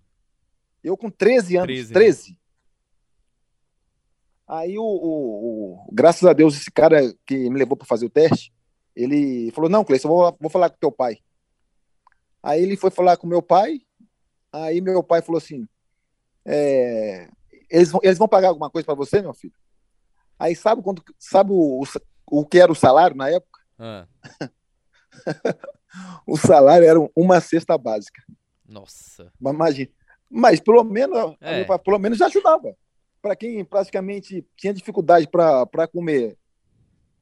Eu 0.82 0.96
com 0.96 1.10
13 1.10 1.56
anos, 1.56 1.66
13. 1.66 1.92
13. 1.92 2.30
Né? 2.30 2.36
Aí, 4.48 4.78
o, 4.78 4.82
o, 4.82 5.86
o, 5.86 5.88
graças 5.92 6.24
a 6.24 6.32
Deus, 6.32 6.56
esse 6.56 6.70
cara 6.70 7.12
que 7.24 7.50
me 7.50 7.58
levou 7.58 7.76
para 7.76 7.86
fazer 7.86 8.06
o 8.06 8.10
teste, 8.10 8.52
ele 8.96 9.50
falou: 9.52 9.68
Não, 9.68 9.84
Cleiton, 9.84 10.08
vou, 10.08 10.36
vou 10.40 10.50
falar 10.50 10.70
com 10.70 10.78
teu 10.78 10.90
pai. 10.90 11.18
Aí 12.42 12.62
ele 12.62 12.76
foi 12.76 12.90
falar 12.90 13.16
com 13.16 13.26
meu 13.26 13.42
pai. 13.42 13.82
Aí 14.52 14.80
meu 14.80 15.02
pai 15.02 15.20
falou 15.20 15.38
assim: 15.38 15.68
é, 16.44 17.28
eles, 17.68 17.90
vão, 17.90 18.00
eles 18.02 18.16
vão 18.16 18.28
pagar 18.28 18.48
alguma 18.48 18.70
coisa 18.70 18.86
para 18.86 18.94
você, 18.94 19.20
meu 19.20 19.34
filho? 19.34 19.54
Aí 20.38 20.54
sabe 20.54 20.82
quando 20.82 21.02
sabe 21.18 21.50
o, 21.52 21.82
o 22.26 22.46
que 22.46 22.58
era 22.58 22.70
o 22.72 22.76
salário 22.76 23.16
na 23.16 23.28
época? 23.28 23.60
Ah. 23.78 24.06
o 26.26 26.36
salário 26.36 26.86
era 26.86 26.98
uma 27.14 27.40
cesta 27.40 27.76
básica. 27.76 28.22
Nossa. 28.66 29.32
Mas 29.40 29.54
imagina. 29.54 29.90
Mas 30.30 30.60
pelo 30.60 30.82
menos, 30.84 31.36
é. 31.40 31.64
pelo 31.78 31.98
menos 31.98 32.18
já 32.18 32.26
ajudava. 32.26 32.76
Para 33.20 33.36
quem 33.36 33.64
praticamente 33.64 34.46
tinha 34.56 34.74
dificuldade 34.74 35.26
para 35.28 35.88
comer 35.88 36.36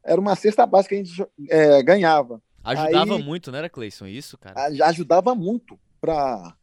era 0.05 0.21
uma 0.21 0.37
cesta 0.37 0.67
básica 0.67 0.95
que 0.95 1.01
a 1.01 1.05
gente 1.05 1.27
é, 1.49 1.83
ganhava. 1.83 2.43
Ajudava 2.63 3.17
Aí, 3.17 3.23
muito, 3.23 3.53
né, 3.53 3.69
Cleison? 3.69 4.07
Isso, 4.07 4.39
cara? 4.39 4.69
Ajudava 4.87 5.35
muito 5.35 5.79
para 6.01 6.55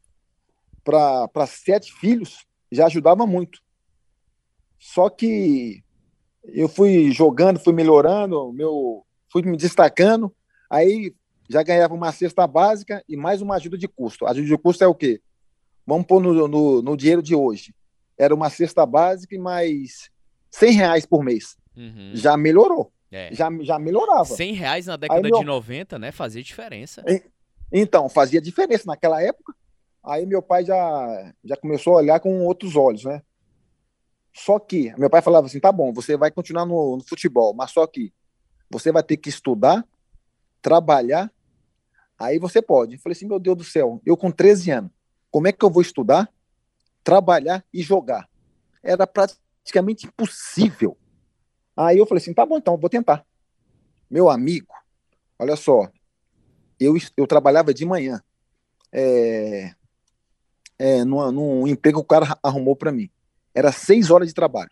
para 0.84 1.46
sete 1.46 1.92
filhos 1.92 2.44
já 2.72 2.86
ajudava 2.86 3.26
muito. 3.26 3.60
Só 4.78 5.08
que 5.10 5.84
eu 6.44 6.68
fui 6.68 7.12
jogando, 7.12 7.60
fui 7.60 7.72
melhorando, 7.72 8.52
meu, 8.52 9.04
fui 9.30 9.42
me 9.42 9.56
destacando, 9.56 10.34
aí 10.68 11.14
já 11.48 11.62
ganhava 11.62 11.94
uma 11.94 12.10
cesta 12.10 12.46
básica 12.46 13.04
e 13.08 13.16
mais 13.16 13.42
uma 13.42 13.56
ajuda 13.56 13.76
de 13.76 13.86
custo. 13.86 14.26
A 14.26 14.30
ajuda 14.30 14.46
de 14.48 14.58
custo 14.58 14.82
é 14.82 14.86
o 14.86 14.94
quê? 14.94 15.20
Vamos 15.86 16.06
pôr 16.06 16.20
no, 16.20 16.48
no, 16.48 16.82
no 16.82 16.96
dinheiro 16.96 17.22
de 17.22 17.34
hoje. 17.34 17.74
Era 18.16 18.34
uma 18.34 18.48
cesta 18.48 18.86
básica 18.86 19.34
e 19.34 19.38
mais 19.38 20.10
100 20.50 20.72
reais 20.72 21.06
por 21.06 21.22
mês. 21.22 21.56
Uhum. 21.76 22.12
Já 22.14 22.36
melhorou. 22.36 22.91
É. 23.12 23.28
Já, 23.32 23.50
já 23.60 23.78
melhorava. 23.78 24.24
100 24.24 24.54
reais 24.54 24.86
na 24.86 24.96
década 24.96 25.20
meu... 25.20 25.38
de 25.38 25.44
90, 25.44 25.98
né? 25.98 26.10
Fazia 26.10 26.42
diferença. 26.42 27.04
Então, 27.70 28.08
fazia 28.08 28.40
diferença 28.40 28.84
naquela 28.86 29.22
época. 29.22 29.54
Aí 30.02 30.26
meu 30.26 30.42
pai 30.42 30.64
já, 30.64 31.32
já 31.44 31.56
começou 31.56 31.94
a 31.94 31.96
olhar 31.98 32.18
com 32.18 32.44
outros 32.44 32.74
olhos, 32.74 33.04
né? 33.04 33.22
Só 34.34 34.58
que 34.58 34.92
meu 34.98 35.10
pai 35.10 35.22
falava 35.22 35.46
assim: 35.46 35.60
tá 35.60 35.70
bom, 35.70 35.92
você 35.92 36.16
vai 36.16 36.30
continuar 36.30 36.66
no, 36.66 36.96
no 36.96 37.04
futebol, 37.04 37.54
mas 37.54 37.70
só 37.70 37.86
que 37.86 38.12
você 38.70 38.90
vai 38.90 39.02
ter 39.02 39.18
que 39.18 39.28
estudar, 39.28 39.86
trabalhar, 40.60 41.30
aí 42.18 42.38
você 42.38 42.60
pode. 42.60 42.94
Eu 42.94 43.00
falei 43.00 43.12
assim: 43.12 43.28
meu 43.28 43.38
Deus 43.38 43.56
do 43.56 43.64
céu, 43.64 44.00
eu 44.04 44.16
com 44.16 44.30
13 44.30 44.70
anos, 44.70 44.90
como 45.30 45.46
é 45.46 45.52
que 45.52 45.64
eu 45.64 45.70
vou 45.70 45.82
estudar, 45.82 46.28
trabalhar 47.04 47.64
e 47.72 47.82
jogar? 47.82 48.28
Era 48.82 49.06
praticamente 49.06 50.06
impossível. 50.06 50.96
Aí 51.86 51.98
eu 51.98 52.06
falei 52.06 52.22
assim: 52.22 52.34
tá 52.34 52.46
bom, 52.46 52.58
então, 52.58 52.76
vou 52.76 52.90
tentar. 52.90 53.24
Meu 54.10 54.28
amigo, 54.28 54.72
olha 55.38 55.56
só, 55.56 55.88
eu, 56.78 56.94
eu 57.16 57.26
trabalhava 57.26 57.72
de 57.72 57.84
manhã, 57.84 58.22
é, 58.92 59.74
é, 60.78 61.04
numa, 61.04 61.32
num 61.32 61.66
emprego 61.66 62.00
que 62.00 62.04
o 62.04 62.08
cara 62.08 62.38
arrumou 62.42 62.76
para 62.76 62.92
mim. 62.92 63.10
Era 63.54 63.72
seis 63.72 64.10
horas 64.10 64.28
de 64.28 64.34
trabalho. 64.34 64.70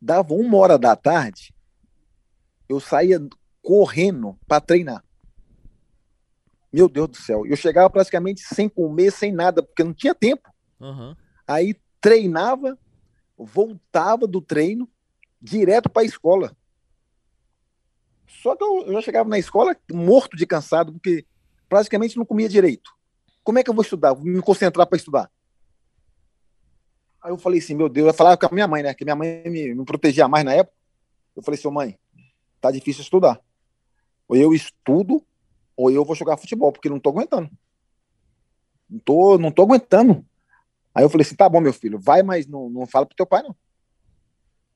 Dava 0.00 0.34
uma 0.34 0.56
hora 0.56 0.78
da 0.78 0.94
tarde, 0.94 1.52
eu 2.68 2.80
saía 2.80 3.20
correndo 3.62 4.38
para 4.46 4.60
treinar. 4.60 5.04
Meu 6.72 6.88
Deus 6.88 7.08
do 7.08 7.16
céu, 7.16 7.46
eu 7.46 7.56
chegava 7.56 7.88
praticamente 7.90 8.42
sem 8.42 8.68
comer, 8.68 9.10
sem 9.10 9.32
nada, 9.32 9.62
porque 9.62 9.82
não 9.82 9.92
tinha 9.92 10.14
tempo. 10.14 10.48
Uhum. 10.78 11.16
Aí 11.46 11.74
treinava, 12.00 12.78
voltava 13.36 14.26
do 14.26 14.40
treino, 14.40 14.88
direto 15.40 15.88
para 15.88 16.02
a 16.02 16.06
escola. 16.06 16.56
Só 18.26 18.54
que 18.54 18.62
eu, 18.62 18.86
eu 18.86 18.92
já 18.94 19.00
chegava 19.02 19.28
na 19.28 19.38
escola 19.38 19.76
morto 19.90 20.36
de 20.36 20.46
cansado, 20.46 20.92
porque 20.92 21.24
praticamente 21.68 22.16
não 22.16 22.24
comia 22.24 22.48
direito. 22.48 22.90
Como 23.42 23.58
é 23.58 23.62
que 23.62 23.70
eu 23.70 23.74
vou 23.74 23.82
estudar? 23.82 24.12
Vou 24.12 24.24
me 24.24 24.42
concentrar 24.42 24.86
para 24.86 24.96
estudar. 24.96 25.30
Aí 27.22 27.32
eu 27.32 27.38
falei 27.38 27.58
assim, 27.58 27.74
meu 27.74 27.88
Deus, 27.88 28.08
eu 28.08 28.14
falava 28.14 28.36
com 28.36 28.46
a 28.46 28.50
minha 28.52 28.68
mãe, 28.68 28.82
né? 28.82 28.94
Que 28.94 29.04
minha 29.04 29.16
mãe 29.16 29.42
me, 29.46 29.74
me 29.74 29.84
protegia 29.84 30.28
mais 30.28 30.44
na 30.44 30.52
época. 30.52 30.76
Eu 31.34 31.42
falei 31.42 31.58
assim, 31.58 31.70
mãe, 31.70 31.98
tá 32.60 32.70
difícil 32.70 33.02
estudar. 33.02 33.40
Ou 34.28 34.36
eu 34.36 34.54
estudo, 34.54 35.24
ou 35.76 35.90
eu 35.90 36.04
vou 36.04 36.14
jogar 36.14 36.36
futebol, 36.36 36.72
porque 36.72 36.88
não 36.88 37.00
tô 37.00 37.10
aguentando. 37.10 37.50
Não 38.88 38.98
tô, 38.98 39.38
não 39.38 39.50
tô 39.50 39.62
aguentando. 39.62 40.24
Aí 40.94 41.04
eu 41.04 41.10
falei 41.10 41.26
assim, 41.26 41.36
tá 41.36 41.48
bom, 41.48 41.60
meu 41.60 41.72
filho, 41.72 41.98
vai, 41.98 42.22
mas 42.22 42.46
não, 42.46 42.68
não 42.68 42.86
fala 42.86 43.06
pro 43.06 43.16
teu 43.16 43.26
pai, 43.26 43.42
não. 43.42 43.54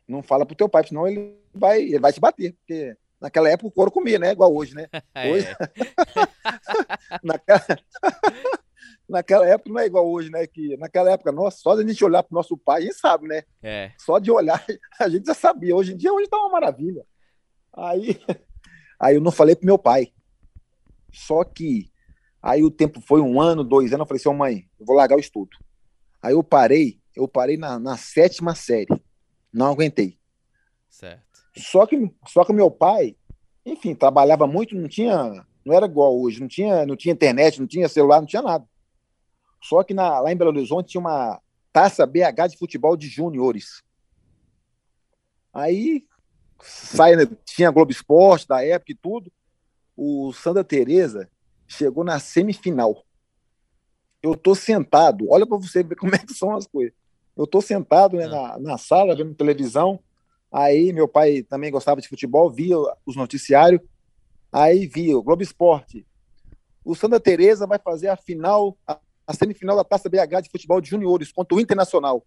Não 0.07 0.23
fala 0.23 0.47
pro 0.47 0.57
teu 0.57 0.69
pai, 0.69 0.87
senão 0.87 1.07
ele 1.07 1.37
vai, 1.55 1.83
ele 1.83 1.99
vai 1.99 2.13
te 2.13 2.21
bater. 2.21 2.53
Porque 2.55 2.97
naquela 3.21 3.49
época 3.49 3.69
o 3.69 3.73
couro 3.73 3.91
comia, 3.91 4.19
né? 4.19 4.33
Igual 4.33 4.55
hoje, 4.55 4.75
né? 4.75 4.89
Hoje... 5.31 5.47
É. 5.47 5.57
naquela... 7.23 7.65
naquela 9.09 9.47
época 9.47 9.71
não 9.71 9.79
é 9.79 9.87
igual 9.87 10.11
hoje, 10.11 10.31
né? 10.31 10.47
Que 10.47 10.77
naquela 10.77 11.11
época, 11.11 11.31
nossa, 11.31 11.59
só 11.59 11.75
de 11.75 11.83
a 11.83 11.87
gente 11.87 12.05
olhar 12.05 12.23
pro 12.23 12.35
nosso 12.35 12.57
pai, 12.57 12.81
a 12.81 12.85
gente 12.85 12.95
sabe, 12.95 13.29
né? 13.29 13.43
É. 13.63 13.93
Só 13.99 14.19
de 14.19 14.31
olhar, 14.31 14.65
a 14.99 15.09
gente 15.09 15.27
já 15.27 15.35
sabia. 15.35 15.77
Hoje 15.77 15.93
em 15.93 15.97
dia, 15.97 16.13
hoje 16.13 16.29
tá 16.29 16.39
uma 16.39 16.49
maravilha. 16.49 17.05
Aí, 17.75 18.19
aí 18.99 19.15
eu 19.15 19.21
não 19.21 19.31
falei 19.31 19.55
pro 19.55 19.67
meu 19.67 19.79
pai. 19.79 20.13
Só 21.13 21.45
que 21.45 21.91
aí 22.43 22.65
o 22.65 22.71
tempo 22.71 23.01
foi 23.01 23.21
um 23.21 23.41
ano, 23.41 23.63
dois 23.63 23.93
anos, 23.93 24.05
eu 24.05 24.07
falei 24.07 24.21
assim, 24.21 24.29
oh, 24.29 24.35
mãe, 24.35 24.69
eu 24.81 24.87
vou 24.87 24.97
largar 24.97 25.17
o 25.17 25.21
estudo. 25.21 25.51
Aí 26.23 26.33
eu 26.33 26.43
parei, 26.43 26.99
eu 27.15 27.29
parei 27.29 27.57
na, 27.57 27.79
na 27.79 27.97
sétima 27.97 28.55
série. 28.55 28.89
Não 29.53 29.67
aguentei. 29.67 30.19
Certo. 30.89 31.43
Só 31.57 31.87
que, 31.87 32.11
só 32.27 32.45
que 32.45 32.53
meu 32.53 32.71
pai, 32.71 33.17
enfim, 33.65 33.95
trabalhava 33.95 34.47
muito, 34.47 34.75
não 34.75 34.89
tinha, 34.89 35.45
não 35.65 35.75
era 35.75 35.87
igual 35.87 36.19
hoje, 36.19 36.41
não 36.41 36.49
tinha, 36.49 36.87
não 36.87 36.97
tinha 36.97 37.13
internet, 37.13 37.61
não 37.61 37.67
tinha 37.67 37.89
celular, 37.89 38.21
não 38.21 38.27
tinha 38.27 38.43
nada. 38.43 38.67
Só 39.63 39.83
que 39.83 39.95
na, 39.95 40.21
lá 40.21 40.33
em 40.33 40.37
Belo 40.37 40.51
Horizonte 40.51 40.89
tinha 40.89 41.01
uma 41.01 41.41
taça 41.73 42.07
BH 42.07 42.49
de 42.51 42.59
futebol 42.59 42.97
de 42.97 43.09
júniores. 43.09 43.83
Aí 45.53 46.05
sai, 46.61 47.17
né, 47.17 47.27
tinha 47.45 47.71
Globo 47.71 47.93
Esporte 47.93 48.49
da 48.49 48.65
época 48.65 48.93
e 48.93 48.97
tudo. 48.97 49.33
O 49.97 50.33
Santa 50.33 50.65
Teresa 50.65 51.31
chegou 51.67 52.05
na 52.05 52.19
semifinal. 52.19 53.05
Eu 54.23 54.37
tô 54.37 54.55
sentado, 54.55 55.27
olha 55.31 55.47
para 55.47 55.59
você 55.59 55.83
ver 55.83 55.97
como 55.97 56.15
é 56.15 56.19
que 56.19 56.33
são 56.33 56.55
as 56.55 56.67
coisas. 56.67 56.95
Eu 57.37 57.47
tô 57.47 57.61
sentado 57.61 58.17
né, 58.17 58.27
na, 58.27 58.59
na 58.59 58.79
sala 58.79 59.17
vendo 59.17 59.35
televisão. 59.35 59.99
Aí 60.51 60.93
meu 60.93 61.09
pai 61.09 61.43
também 61.43 61.71
gostava 61.71 62.01
de 62.01 62.09
futebol, 62.09 62.51
via 62.51 62.77
os 63.07 63.17
noticiários. 63.17 63.81
Aí 64.51 64.87
via 64.87 65.17
o 65.17 65.23
Globo 65.23 65.43
Esporte. 65.43 66.07
O 66.85 66.95
Santa 66.95 67.19
Teresa 67.19 67.67
vai 67.67 67.79
fazer 67.79 68.09
a 68.09 68.17
final, 68.17 68.77
a 68.87 68.99
a 69.27 69.35
semifinal 69.35 69.77
da 69.77 69.85
Taça 69.85 70.09
BH 70.09 70.43
de 70.43 70.51
futebol 70.51 70.81
de 70.81 70.91
juniores 70.91 71.33
contra 71.33 71.57
o 71.57 71.61
Internacional. 71.61 72.25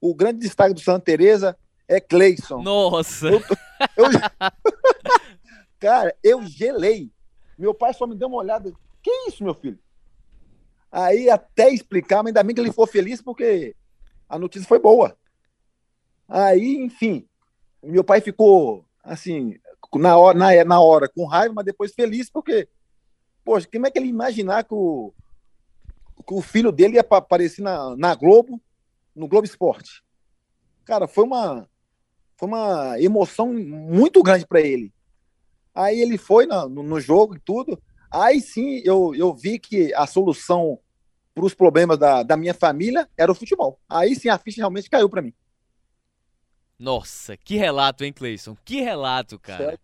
O 0.00 0.14
grande 0.14 0.40
destaque 0.40 0.74
do 0.74 0.80
Santa 0.80 1.04
Teresa 1.04 1.56
é 1.88 2.00
Cleison. 2.00 2.62
Nossa! 2.62 3.28
Eu, 3.28 3.40
eu, 3.96 4.06
cara, 5.78 6.14
eu 6.22 6.42
gelei. 6.44 7.10
Meu 7.56 7.72
pai 7.72 7.94
só 7.94 8.06
me 8.06 8.14
deu 8.14 8.28
uma 8.28 8.38
olhada. 8.38 8.72
Que 9.02 9.10
isso, 9.28 9.44
meu 9.44 9.54
filho? 9.54 9.78
Aí 10.90 11.28
até 11.30 11.70
explicar, 11.70 12.22
mas 12.22 12.28
ainda 12.30 12.42
bem 12.42 12.54
que 12.54 12.60
ele 12.60 12.70
ficou 12.70 12.86
feliz 12.86 13.20
porque 13.22 13.74
a 14.28 14.38
notícia 14.38 14.68
foi 14.68 14.78
boa. 14.78 15.16
Aí, 16.28 16.76
enfim, 16.76 17.26
meu 17.82 18.02
pai 18.02 18.20
ficou 18.20 18.84
assim, 19.02 19.58
na 19.94 20.16
hora, 20.16 20.36
na, 20.36 20.64
na 20.64 20.80
hora 20.80 21.08
com 21.08 21.26
raiva, 21.26 21.54
mas 21.54 21.64
depois 21.64 21.94
feliz 21.94 22.28
porque, 22.28 22.68
poxa, 23.44 23.68
como 23.72 23.86
é 23.86 23.90
que 23.90 23.98
ele 23.98 24.08
imaginar 24.08 24.64
que 24.64 24.74
o, 24.74 25.12
que 26.26 26.34
o 26.34 26.42
filho 26.42 26.72
dele 26.72 26.96
ia 26.96 27.06
aparecer 27.08 27.62
na, 27.62 27.96
na 27.96 28.14
Globo, 28.14 28.60
no 29.14 29.28
Globo 29.28 29.46
Esporte. 29.46 30.02
Cara, 30.84 31.06
foi 31.06 31.24
uma, 31.24 31.68
foi 32.36 32.48
uma 32.48 33.00
emoção 33.00 33.52
muito 33.52 34.22
grande 34.22 34.46
para 34.46 34.60
ele. 34.60 34.92
Aí 35.74 36.00
ele 36.00 36.18
foi 36.18 36.46
no, 36.46 36.68
no, 36.68 37.00
jogo 37.00 37.36
e 37.36 37.40
tudo. 37.40 37.80
Aí 38.10 38.40
sim 38.40 38.80
eu, 38.84 39.14
eu 39.14 39.34
vi 39.34 39.58
que 39.58 39.92
a 39.94 40.06
solução 40.06 40.78
para 41.36 41.44
os 41.44 41.52
problemas 41.52 41.98
da, 41.98 42.22
da 42.22 42.34
minha 42.34 42.54
família 42.54 43.06
era 43.14 43.30
o 43.30 43.34
futebol. 43.34 43.78
Aí 43.86 44.16
sim 44.16 44.30
a 44.30 44.38
ficha 44.38 44.62
realmente 44.62 44.88
caiu 44.88 45.06
para 45.06 45.20
mim. 45.20 45.34
Nossa, 46.78 47.36
que 47.36 47.56
relato, 47.56 48.04
hein, 48.04 48.12
Cleison? 48.12 48.56
Que 48.64 48.80
relato, 48.80 49.38
cara. 49.38 49.78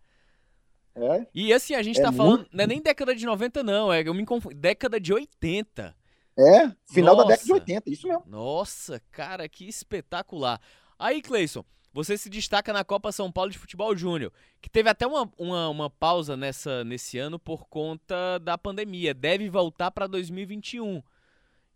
É? 0.95 1.27
E 1.33 1.53
assim, 1.53 1.75
a 1.75 1.83
gente 1.83 1.99
é 1.99 2.03
tá 2.03 2.11
muito... 2.11 2.23
falando, 2.23 2.47
não 2.51 2.63
é 2.63 2.67
nem 2.67 2.81
década 2.81 3.15
de 3.15 3.23
90, 3.23 3.63
não, 3.63 3.93
é 3.93 4.01
eu 4.03 4.13
me 4.15 4.25
confundo, 4.25 4.55
década 4.55 4.99
de 4.99 5.13
80. 5.13 5.95
É, 6.35 6.71
final 6.91 7.15
Nossa. 7.15 7.27
da 7.27 7.33
década 7.33 7.45
de 7.45 7.53
80, 7.53 7.89
isso 7.91 8.07
mesmo. 8.07 8.23
Nossa, 8.25 8.99
cara, 9.11 9.47
que 9.47 9.67
espetacular. 9.67 10.59
Aí, 10.97 11.21
Cleison, 11.21 11.63
você 11.93 12.17
se 12.17 12.29
destaca 12.31 12.73
na 12.73 12.83
Copa 12.83 13.11
São 13.11 13.31
Paulo 13.31 13.51
de 13.51 13.59
Futebol 13.59 13.95
Júnior, 13.95 14.31
que 14.59 14.69
teve 14.69 14.89
até 14.89 15.05
uma, 15.05 15.31
uma, 15.37 15.69
uma, 15.69 15.89
pausa 15.89 16.35
nessa, 16.35 16.83
nesse 16.83 17.19
ano 17.19 17.37
por 17.37 17.67
conta 17.67 18.39
da 18.39 18.57
pandemia. 18.57 19.13
Deve 19.13 19.49
voltar 19.49 19.91
para 19.91 20.07
2021, 20.07 21.03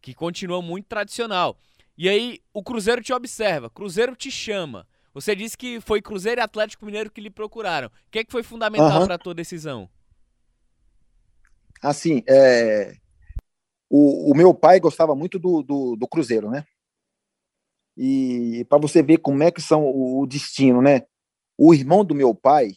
que 0.01 0.13
continua 0.13 0.61
muito 0.61 0.85
tradicional. 0.85 1.57
E 1.97 2.07
aí, 2.07 2.39
o 2.53 2.63
Cruzeiro 2.63 3.01
te 3.01 3.11
observa, 3.11 3.69
Cruzeiro 3.69 4.15
te 4.15 4.29
chama. 4.29 4.87
Você 5.13 5.35
disse 5.35 5.57
que 5.57 5.81
foi 5.81 6.01
Cruzeiro 6.01 6.39
e 6.39 6.43
Atlético 6.43 6.85
Mineiro 6.85 7.09
que 7.09 7.19
lhe 7.19 7.29
procuraram. 7.29 7.87
O 7.87 7.91
que, 8.11 8.19
é 8.19 8.23
que 8.23 8.31
foi 8.31 8.43
fundamental 8.43 8.99
uhum. 8.99 9.05
para 9.05 9.15
a 9.15 9.19
tua 9.19 9.33
decisão? 9.33 9.89
Assim, 11.81 12.23
é, 12.27 12.95
o, 13.89 14.31
o 14.31 14.35
meu 14.35 14.53
pai 14.53 14.79
gostava 14.79 15.15
muito 15.15 15.39
do, 15.39 15.63
do, 15.63 15.95
do 15.95 16.07
Cruzeiro, 16.07 16.49
né? 16.49 16.65
E 17.95 18.63
para 18.69 18.77
você 18.77 19.01
ver 19.01 19.17
como 19.17 19.41
é 19.41 19.49
que 19.49 19.61
são 19.61 19.83
o, 19.85 20.21
o, 20.21 20.27
destino, 20.27 20.81
né? 20.81 21.01
O 21.57 21.73
irmão 21.73 22.05
do 22.05 22.13
meu 22.13 22.35
pai, 22.35 22.73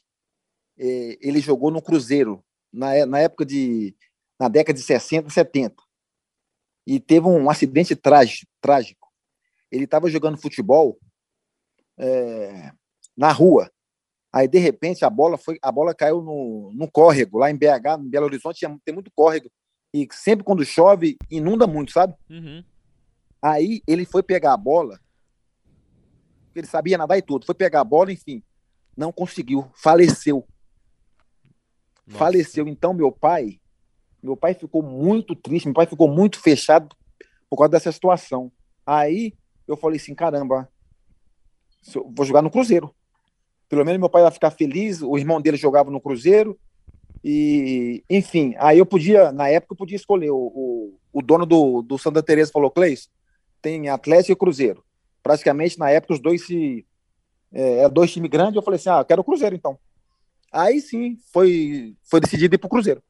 é, 0.78 1.18
ele 1.20 1.40
jogou 1.40 1.70
no 1.70 1.82
Cruzeiro 1.82 2.42
na, 2.72 3.04
na 3.04 3.18
época 3.18 3.44
de 3.44 3.94
na 4.38 4.48
década 4.48 4.78
de 4.78 4.82
60, 4.82 5.28
70. 5.28 5.74
E 6.86 6.98
teve 6.98 7.26
um 7.26 7.48
acidente 7.48 7.94
trágico. 7.94 8.50
trágico. 8.60 9.08
Ele 9.70 9.84
estava 9.84 10.10
jogando 10.10 10.40
futebol 10.40 10.98
é, 11.98 12.72
na 13.16 13.32
rua. 13.32 13.70
Aí 14.32 14.46
de 14.46 14.58
repente 14.58 15.04
a 15.04 15.10
bola 15.10 15.36
foi, 15.36 15.58
a 15.60 15.72
bola 15.72 15.94
caiu 15.94 16.22
no, 16.22 16.72
no 16.74 16.90
córrego 16.90 17.38
lá 17.38 17.50
em 17.50 17.56
BH, 17.56 18.00
em 18.00 18.08
Belo 18.08 18.26
Horizonte, 18.26 18.66
tem 18.84 18.94
muito 18.94 19.10
córrego 19.14 19.50
e 19.92 20.06
sempre 20.12 20.44
quando 20.44 20.64
chove, 20.64 21.16
inunda 21.30 21.66
muito, 21.66 21.92
sabe? 21.92 22.14
Uhum. 22.28 22.64
Aí 23.42 23.82
ele 23.86 24.04
foi 24.04 24.22
pegar 24.22 24.52
a 24.52 24.56
bola, 24.56 25.00
ele 26.54 26.66
sabia 26.66 26.96
nadar 26.96 27.18
e 27.18 27.22
tudo, 27.22 27.44
foi 27.44 27.54
pegar 27.54 27.80
a 27.80 27.84
bola, 27.84 28.12
enfim, 28.12 28.42
não 28.96 29.12
conseguiu, 29.12 29.70
faleceu. 29.74 30.46
Nossa. 32.06 32.18
Faleceu. 32.18 32.68
Então, 32.68 32.92
meu 32.92 33.10
pai, 33.10 33.59
meu 34.22 34.36
pai 34.36 34.54
ficou 34.54 34.82
muito 34.82 35.34
triste, 35.34 35.66
meu 35.66 35.74
pai 35.74 35.86
ficou 35.86 36.08
muito 36.08 36.40
fechado 36.40 36.94
por 37.48 37.56
causa 37.56 37.70
dessa 37.70 37.92
situação. 37.92 38.50
Aí 38.86 39.34
eu 39.66 39.76
falei 39.76 39.98
assim: 39.98 40.14
caramba, 40.14 40.68
vou 42.14 42.26
jogar 42.26 42.42
no 42.42 42.50
Cruzeiro. 42.50 42.94
Pelo 43.68 43.84
menos 43.84 44.00
meu 44.00 44.10
pai 44.10 44.22
vai 44.22 44.30
ficar 44.32 44.50
feliz, 44.50 45.00
o 45.00 45.16
irmão 45.16 45.40
dele 45.40 45.56
jogava 45.56 45.90
no 45.90 46.00
Cruzeiro, 46.00 46.58
e, 47.22 48.02
enfim, 48.08 48.54
aí 48.58 48.78
eu 48.78 48.86
podia, 48.86 49.30
na 49.30 49.48
época, 49.48 49.74
eu 49.74 49.76
podia 49.76 49.96
escolher. 49.96 50.30
O, 50.30 50.36
o, 50.36 50.98
o 51.12 51.22
dono 51.22 51.44
do, 51.44 51.82
do 51.82 51.98
Santa 51.98 52.22
Teresa 52.22 52.50
falou: 52.52 52.70
Cleis, 52.70 53.10
tem 53.60 53.88
Atlético 53.88 54.32
e 54.32 54.36
Cruzeiro. 54.36 54.82
Praticamente, 55.22 55.78
na 55.78 55.90
época, 55.90 56.14
os 56.14 56.20
dois 56.20 56.46
se. 56.46 56.86
É, 57.52 57.88
dois 57.88 58.12
times 58.12 58.30
grandes. 58.30 58.56
Eu 58.56 58.62
falei 58.62 58.76
assim: 58.78 58.88
ah, 58.88 59.04
quero 59.04 59.20
o 59.20 59.24
Cruzeiro 59.24 59.54
então. 59.54 59.78
Aí 60.52 60.80
sim, 60.80 61.16
foi, 61.32 61.94
foi 62.02 62.20
decidido 62.20 62.54
ir 62.54 62.58
pro 62.58 62.68
Cruzeiro. 62.68 63.02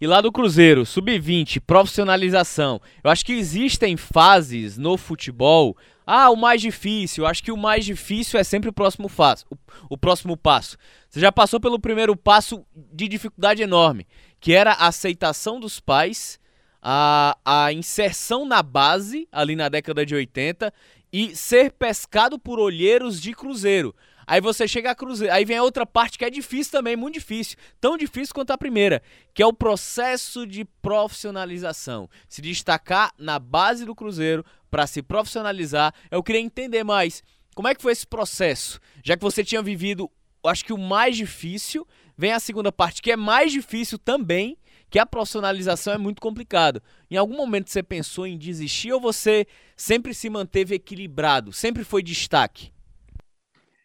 E 0.00 0.06
lá 0.06 0.22
do 0.22 0.32
Cruzeiro, 0.32 0.86
sub-20, 0.86 1.60
profissionalização. 1.60 2.80
Eu 3.04 3.10
acho 3.10 3.22
que 3.22 3.34
existem 3.34 3.98
fases 3.98 4.78
no 4.78 4.96
futebol. 4.96 5.76
Ah, 6.06 6.30
o 6.30 6.36
mais 6.36 6.62
difícil. 6.62 7.24
Eu 7.24 7.28
acho 7.28 7.42
que 7.42 7.52
o 7.52 7.56
mais 7.56 7.84
difícil 7.84 8.40
é 8.40 8.42
sempre 8.42 8.70
o 8.70 8.72
próximo 8.72 9.10
passo. 9.10 9.44
O, 9.50 9.56
o 9.90 9.98
próximo 9.98 10.38
passo. 10.38 10.78
Você 11.06 11.20
já 11.20 11.30
passou 11.30 11.60
pelo 11.60 11.78
primeiro 11.78 12.16
passo 12.16 12.64
de 12.74 13.06
dificuldade 13.08 13.62
enorme, 13.62 14.06
que 14.40 14.54
era 14.54 14.72
a 14.72 14.86
aceitação 14.86 15.60
dos 15.60 15.80
pais, 15.80 16.40
a, 16.80 17.36
a 17.44 17.70
inserção 17.70 18.46
na 18.46 18.62
base, 18.62 19.28
ali 19.30 19.54
na 19.54 19.68
década 19.68 20.06
de 20.06 20.14
80, 20.14 20.72
e 21.12 21.36
ser 21.36 21.72
pescado 21.72 22.38
por 22.38 22.58
olheiros 22.58 23.20
de 23.20 23.34
Cruzeiro. 23.34 23.94
Aí 24.30 24.40
você 24.40 24.68
chega 24.68 24.92
a 24.92 24.94
Cruzeiro. 24.94 25.34
Aí 25.34 25.44
vem 25.44 25.56
a 25.56 25.62
outra 25.64 25.84
parte 25.84 26.16
que 26.16 26.24
é 26.24 26.30
difícil 26.30 26.70
também, 26.70 26.94
muito 26.94 27.14
difícil. 27.14 27.58
Tão 27.80 27.98
difícil 27.98 28.32
quanto 28.32 28.52
a 28.52 28.56
primeira, 28.56 29.02
que 29.34 29.42
é 29.42 29.46
o 29.46 29.52
processo 29.52 30.46
de 30.46 30.64
profissionalização. 30.80 32.08
Se 32.28 32.40
destacar 32.40 33.12
na 33.18 33.40
base 33.40 33.84
do 33.84 33.92
Cruzeiro 33.92 34.44
para 34.70 34.86
se 34.86 35.02
profissionalizar. 35.02 35.92
Eu 36.12 36.22
queria 36.22 36.40
entender 36.40 36.84
mais 36.84 37.24
como 37.56 37.66
é 37.66 37.74
que 37.74 37.82
foi 37.82 37.90
esse 37.90 38.06
processo, 38.06 38.78
já 39.02 39.16
que 39.16 39.22
você 39.24 39.42
tinha 39.42 39.60
vivido, 39.60 40.08
acho 40.46 40.64
que 40.64 40.72
o 40.72 40.78
mais 40.78 41.16
difícil, 41.16 41.84
vem 42.16 42.30
a 42.30 42.38
segunda 42.38 42.70
parte 42.70 43.02
que 43.02 43.10
é 43.10 43.16
mais 43.16 43.50
difícil 43.50 43.98
também, 43.98 44.56
que 44.88 45.00
a 45.00 45.06
profissionalização 45.06 45.92
é 45.92 45.98
muito 45.98 46.22
complicado. 46.22 46.80
Em 47.10 47.16
algum 47.16 47.36
momento 47.36 47.68
você 47.68 47.82
pensou 47.82 48.28
em 48.28 48.38
desistir 48.38 48.92
ou 48.92 49.00
você 49.00 49.44
sempre 49.76 50.14
se 50.14 50.30
manteve 50.30 50.76
equilibrado, 50.76 51.52
sempre 51.52 51.82
foi 51.82 52.00
destaque? 52.00 52.70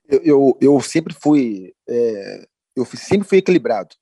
Eu, 0.07 0.21
eu, 0.24 0.57
eu 0.62 0.81
sempre 0.81 1.13
fui 1.13 1.74
é, 1.88 2.47
eu 2.75 2.85
sempre 2.85 3.27
fui 3.27 3.38
equilibrado. 3.38 3.95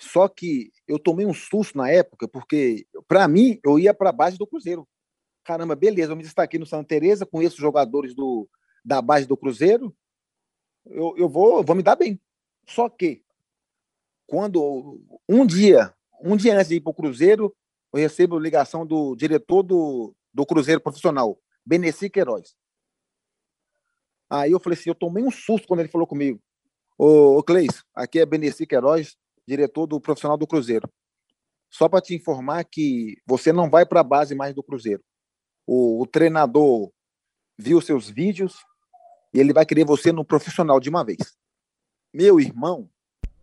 Só 0.00 0.28
que 0.28 0.70
eu 0.86 0.98
tomei 0.98 1.24
um 1.24 1.32
susto 1.32 1.78
na 1.78 1.90
época, 1.90 2.28
porque 2.28 2.86
para 3.08 3.26
mim 3.26 3.58
eu 3.64 3.78
ia 3.78 3.94
para 3.94 4.10
a 4.10 4.12
base 4.12 4.36
do 4.36 4.46
Cruzeiro. 4.46 4.86
Caramba, 5.44 5.74
beleza, 5.74 6.12
eu 6.12 6.16
me 6.16 6.22
destaquei 6.22 6.58
no 6.58 6.66
Santa 6.66 6.88
Teresa, 6.88 7.24
conheço 7.24 7.56
jogadores 7.56 8.14
do, 8.14 8.48
da 8.84 9.00
base 9.00 9.26
do 9.26 9.36
Cruzeiro, 9.36 9.94
eu, 10.84 11.14
eu 11.16 11.28
vou, 11.28 11.62
vou 11.62 11.76
me 11.76 11.82
dar 11.82 11.96
bem. 11.96 12.20
Só 12.68 12.88
que 12.88 13.22
quando 14.26 15.00
um 15.28 15.46
dia, 15.46 15.94
um 16.20 16.36
dia 16.36 16.54
antes 16.54 16.68
de 16.68 16.76
ir 16.76 16.80
para 16.80 16.90
o 16.90 16.94
Cruzeiro, 16.94 17.54
eu 17.92 18.00
recebo 18.00 18.38
ligação 18.38 18.84
do 18.84 19.14
diretor 19.14 19.62
do, 19.62 20.14
do 20.34 20.44
Cruzeiro 20.44 20.80
profissional, 20.80 21.40
Beneci 21.64 22.10
Queiroz. 22.10 22.54
Aí 24.28 24.52
eu 24.52 24.60
falei 24.60 24.78
assim, 24.78 24.90
eu 24.90 24.94
tomei 24.94 25.22
um 25.22 25.30
susto 25.30 25.68
quando 25.68 25.80
ele 25.80 25.88
falou 25.88 26.06
comigo. 26.06 26.40
Ô, 26.98 27.36
ô 27.38 27.42
Cleis, 27.42 27.84
aqui 27.94 28.18
é 28.18 28.26
Beneci 28.26 28.66
Queiroz, 28.66 29.16
diretor 29.46 29.86
do 29.86 30.00
profissional 30.00 30.36
do 30.36 30.46
Cruzeiro. 30.46 30.88
Só 31.70 31.88
para 31.88 32.00
te 32.00 32.14
informar 32.14 32.64
que 32.64 33.16
você 33.26 33.52
não 33.52 33.68
vai 33.68 33.84
para 33.84 34.00
a 34.00 34.04
base 34.04 34.34
mais 34.34 34.54
do 34.54 34.62
Cruzeiro. 34.62 35.02
O, 35.66 36.02
o, 36.02 36.06
treinador 36.06 36.90
viu 37.58 37.80
seus 37.80 38.08
vídeos 38.08 38.56
e 39.34 39.40
ele 39.40 39.52
vai 39.52 39.66
querer 39.66 39.84
você 39.84 40.12
no 40.12 40.24
profissional 40.24 40.80
de 40.80 40.88
uma 40.88 41.04
vez. 41.04 41.36
Meu 42.14 42.40
irmão. 42.40 42.88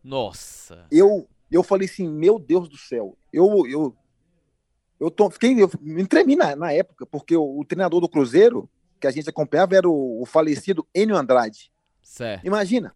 Nossa. 0.04 0.88
Eu 0.91 1.28
eu 1.52 1.62
falei 1.62 1.88
assim, 1.88 2.08
meu 2.08 2.39
Deus 2.39 2.67
do 2.67 2.78
céu. 2.78 3.17
Eu 3.32 3.67
eu 3.67 3.96
eu 5.00 5.12
tô, 5.12 5.30
fiquei 5.30 5.62
eu 5.62 5.69
me 5.82 6.08
tremi 6.08 6.36
na, 6.36 6.56
na 6.56 6.72
época 6.72 7.06
porque 7.06 7.36
o, 7.36 7.60
o 7.60 7.65
treinador 7.65 8.00
do 8.00 8.10
Cruzeiro 8.10 8.69
que 9.03 9.07
a 9.07 9.11
gente 9.11 9.29
acompanhava 9.29 9.75
era 9.75 9.89
o, 9.89 10.21
o 10.21 10.25
falecido 10.25 10.87
Enio 10.95 11.17
Andrade. 11.17 11.69
Certo. 12.01 12.47
Imagina, 12.47 12.95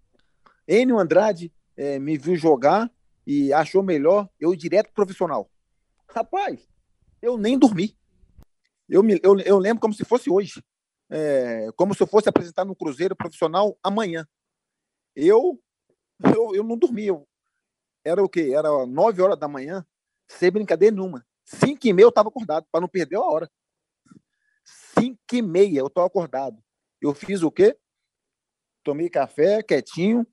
Enio 0.65 0.97
Andrade 0.97 1.51
é, 1.75 1.99
me 1.99 2.17
viu 2.17 2.33
jogar 2.37 2.89
e 3.25 3.51
achou 3.51 3.83
melhor 3.83 4.29
eu 4.39 4.53
ir 4.53 4.57
direto 4.57 4.93
profissional. 4.93 5.51
Rapaz, 6.07 6.65
eu 7.21 7.37
nem 7.37 7.59
dormi. 7.59 7.97
Eu, 8.87 9.03
me, 9.03 9.19
eu, 9.21 9.37
eu 9.41 9.59
lembro 9.59 9.81
como 9.81 9.93
se 9.93 10.05
fosse 10.05 10.29
hoje. 10.29 10.63
É, 11.09 11.67
como 11.75 11.93
se 11.93 12.01
eu 12.01 12.07
fosse 12.07 12.29
apresentar 12.29 12.63
no 12.63 12.73
Cruzeiro 12.73 13.13
profissional 13.13 13.77
amanhã. 13.83 14.25
Eu, 15.13 15.61
eu, 16.23 16.55
eu 16.55 16.63
não 16.63 16.77
dormi. 16.77 17.07
Eu, 17.07 17.27
era 18.01 18.23
o 18.23 18.29
quê? 18.29 18.53
Era 18.55 18.69
nove 18.85 19.21
horas 19.21 19.37
da 19.37 19.49
manhã, 19.49 19.85
sem 20.25 20.49
brincadeira 20.49 20.95
nenhuma. 20.95 21.25
Cinco 21.43 21.85
e 21.85 21.91
meia 21.91 22.05
eu 22.05 22.09
estava 22.09 22.29
acordado, 22.29 22.65
para 22.71 22.79
não 22.79 22.87
perder 22.87 23.17
a 23.17 23.25
hora. 23.25 23.51
5 24.99 25.17
e 25.33 25.41
meia 25.41 25.79
eu 25.79 25.89
tô 25.89 26.01
acordado. 26.01 26.57
Eu 27.01 27.13
fiz 27.13 27.43
o 27.43 27.51
quê? 27.51 27.77
Tomei 28.83 29.09
café 29.09 29.61
quietinho, 29.61 30.25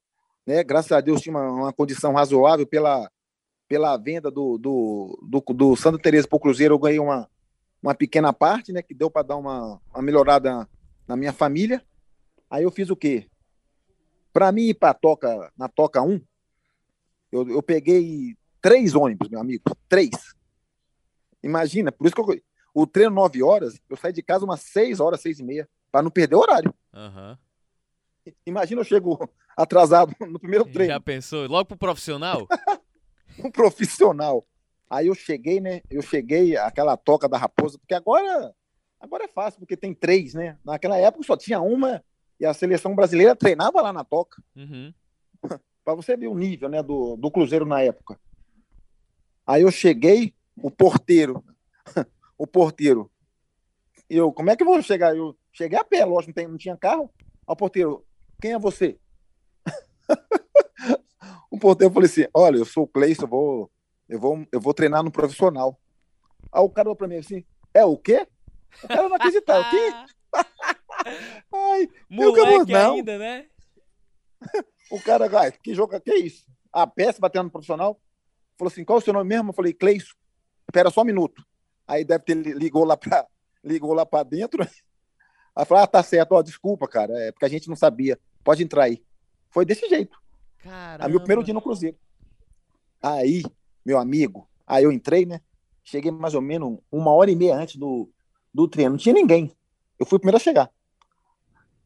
né? 0.47 0.63
Graças 0.63 0.93
a 0.93 1.01
Deus 1.01 1.21
tinha 1.21 1.37
uma, 1.37 1.51
uma 1.51 1.73
condição 1.73 2.13
razoável 2.13 2.67
pela, 2.67 3.11
pela 3.69 3.97
venda 3.97 4.31
do, 4.31 4.59
do, 4.59 5.19
do, 5.23 5.41
do 5.55 5.77
Santa 5.77 5.99
Teresa 5.99 6.29
para 6.29 6.37
o 6.37 6.41
Cruzeiro. 6.41 6.75
Eu 6.75 6.79
ganhei 6.79 7.01
uma, 7.01 7.29
uma 7.83 7.95
pequena 7.95 8.33
parte, 8.33 8.73
né? 8.73 8.83
Que 8.83 8.95
deu 8.95 9.11
para 9.11 9.27
dar 9.27 9.37
uma, 9.37 9.81
uma 9.93 10.03
melhorada 10.03 10.69
na 11.07 11.17
minha 11.17 11.33
família. 11.33 11.85
Aí 12.49 12.63
eu 12.63 12.71
fiz 12.71 12.91
o 12.91 12.97
quê? 12.97 13.27
Para 14.33 14.51
mim 14.51 14.69
ir 14.69 14.75
para 14.75 14.95
toca, 14.95 15.53
na 15.57 15.69
Toca 15.69 16.03
1, 16.03 16.21
eu, 17.31 17.49
eu 17.49 17.63
peguei 17.63 18.37
três 18.61 18.95
ônibus, 18.95 19.29
meu 19.29 19.41
amigo. 19.41 19.63
Três. 19.89 20.11
Imagina, 21.43 21.93
por 21.93 22.07
isso 22.07 22.15
que 22.15 22.21
eu, 22.21 22.41
o 22.75 22.87
treino 22.87 23.15
9 23.15 23.43
horas, 23.43 23.81
eu 23.89 23.97
saí 23.97 24.13
de 24.13 24.23
casa 24.23 24.45
umas 24.45 24.61
6 24.61 24.99
horas, 24.99 25.21
6 25.21 25.39
e 25.39 25.45
meia, 25.45 25.69
para 25.93 26.03
não 26.03 26.11
perder 26.11 26.35
o 26.35 26.41
horário. 26.41 26.75
Uhum. 26.93 27.37
Imagina 28.45 28.81
eu 28.81 28.85
chego 28.85 29.31
atrasado 29.57 30.13
no 30.27 30.41
primeiro 30.41 30.65
treino. 30.65 30.93
Já 30.93 31.01
pensou? 31.01 31.47
Logo 31.47 31.67
pro 31.67 31.77
profissional? 31.77 32.49
um 33.39 33.51
profissional. 33.51 34.45
Aí 34.91 35.07
eu 35.07 35.15
cheguei, 35.15 35.61
né? 35.61 35.83
Eu 35.89 36.03
cheguei 36.03 36.57
aquela 36.57 36.97
toca 36.97 37.29
da 37.29 37.39
raposa, 37.39 37.79
porque 37.79 37.95
agora 37.95 38.53
agora 38.99 39.25
é 39.25 39.29
fácil, 39.29 39.61
porque 39.61 39.77
tem 39.77 39.95
três, 39.95 40.35
né? 40.35 40.59
Naquela 40.65 40.97
época 40.97 41.25
só 41.25 41.37
tinha 41.37 41.61
uma 41.61 42.03
e 42.41 42.47
a 42.47 42.53
seleção 42.53 42.95
brasileira 42.95 43.37
treinava 43.37 43.81
lá 43.81 43.93
na 43.93 44.03
toca. 44.03 44.43
Uhum. 44.57 44.93
para 45.85 45.95
você 45.95 46.17
ver 46.17 46.29
o 46.29 46.35
nível, 46.35 46.69
né, 46.69 46.83
do, 46.83 47.17
do 47.17 47.31
Cruzeiro 47.31 47.67
na 47.67 47.83
época. 47.83 48.19
Aí 49.47 49.63
eu 49.63 49.71
cheguei, 49.71 50.35
o 50.57 50.71
porteiro 50.71 51.45
o 52.39 52.47
porteiro. 52.47 53.11
Eu, 54.09 54.33
como 54.33 54.51
é 54.51 54.57
que 54.57 54.63
eu 54.63 54.67
vou 54.67 54.81
chegar? 54.83 55.17
Eu 55.17 55.37
cheguei 55.53 55.79
a 55.79 55.85
pé, 55.85 56.05
lógico, 56.05 56.31
não, 56.31 56.35
tem, 56.35 56.49
não 56.49 56.57
tinha 56.59 56.77
carro. 56.77 57.11
O 57.47 57.57
porteiro, 57.57 58.05
quem 58.41 58.53
é 58.53 58.59
você? 58.59 58.99
o 61.51 61.59
porteiro 61.59 61.93
falou 61.93 62.07
assim: 62.07 62.27
Olha, 62.35 62.59
eu 62.59 62.65
sou 62.65 62.85
o 62.85 62.89
Cleison, 62.89 63.23
eu 63.23 63.29
vou, 63.29 63.71
eu 64.09 64.21
vou, 64.21 64.47
eu 64.53 64.61
vou 64.61 64.75
treinar 64.75 65.03
no 65.03 65.11
profissional. 65.11 65.79
Aí 66.53 66.63
o 66.63 66.71
cara 66.71 66.87
falou 66.87 66.97
pra 66.97 67.09
mim 67.09 67.17
assim: 67.17 67.45
É 67.73 67.85
o 67.85 67.97
quê? 67.97 68.27
O 68.83 68.89
cara 68.89 69.09
não 69.09 69.17
acreditava. 69.17 69.67
o 69.67 69.71
quê? 69.71 69.93
Ai, 71.53 71.89
Moleque 72.09 72.73
não. 72.73 72.95
ainda, 72.95 73.19
né? 73.19 73.47
o 74.91 75.01
cara, 75.01 75.29
vai, 75.29 75.53
que 75.53 75.75
jogo, 75.75 75.99
que 76.01 76.11
é 76.11 76.19
isso? 76.19 76.47
A 76.73 76.87
peça 76.87 77.21
batendo 77.21 77.45
no 77.45 77.51
profissional. 77.51 78.01
Falou 78.59 78.71
assim: 78.71 78.85
Qual 78.85 78.99
é 78.99 79.03
o 79.03 79.05
seu 79.05 79.13
nome 79.13 79.29
mesmo? 79.29 79.51
Eu 79.51 79.55
falei: 79.55 79.73
Cleison. 79.73 80.15
Espera 80.69 80.91
só 80.91 81.03
um 81.03 81.05
minuto. 81.05 81.45
Aí 81.87 82.05
deve 82.05 82.25
ter 82.25 82.35
ligou 82.35 82.85
lá 82.85 82.97
para 82.97 83.27
ligou 83.63 83.93
lá 83.93 84.05
para 84.05 84.23
dentro. 84.23 84.63
Aí 85.57 85.65
falou: 85.65 85.85
"Ah, 85.85 85.87
tá 85.87 86.03
certo, 86.03 86.33
ó, 86.33 86.43
desculpa, 86.43 86.89
cara, 86.89 87.17
é 87.19 87.33
porque 87.33 87.45
a 87.45 87.49
gente 87.49 87.69
não 87.69 87.77
sabia. 87.77 88.19
Pode 88.43 88.63
entrar 88.63 88.85
aí". 88.85 89.03
Foi 89.51 89.65
desse 89.65 89.89
jeito. 89.89 90.21
Caramba. 90.59 91.05
Aí 91.05 91.11
meu 91.11 91.21
primeiro 91.21 91.45
dia 91.45 91.55
no 91.55 91.63
Cruzeiro. 91.63 91.97
Aí, 93.01 93.43
meu 93.85 93.99
amigo, 93.99 94.49
aí 94.67 94.83
eu 94.83 94.91
entrei, 94.91 95.27
né? 95.27 95.41
Cheguei 95.85 96.11
mais 96.11 96.35
ou 96.35 96.41
menos 96.41 96.79
uma 96.91 97.13
hora 97.13 97.31
e 97.31 97.37
meia 97.37 97.55
antes 97.55 97.77
do, 97.77 98.11
do 98.53 98.67
treino. 98.67 98.93
Não 98.93 98.99
tinha 98.99 99.15
ninguém. 99.15 99.55
Eu 99.99 100.07
fui 100.07 100.17
o 100.17 100.19
primeiro 100.19 100.39
a 100.39 100.41
chegar. 100.41 100.71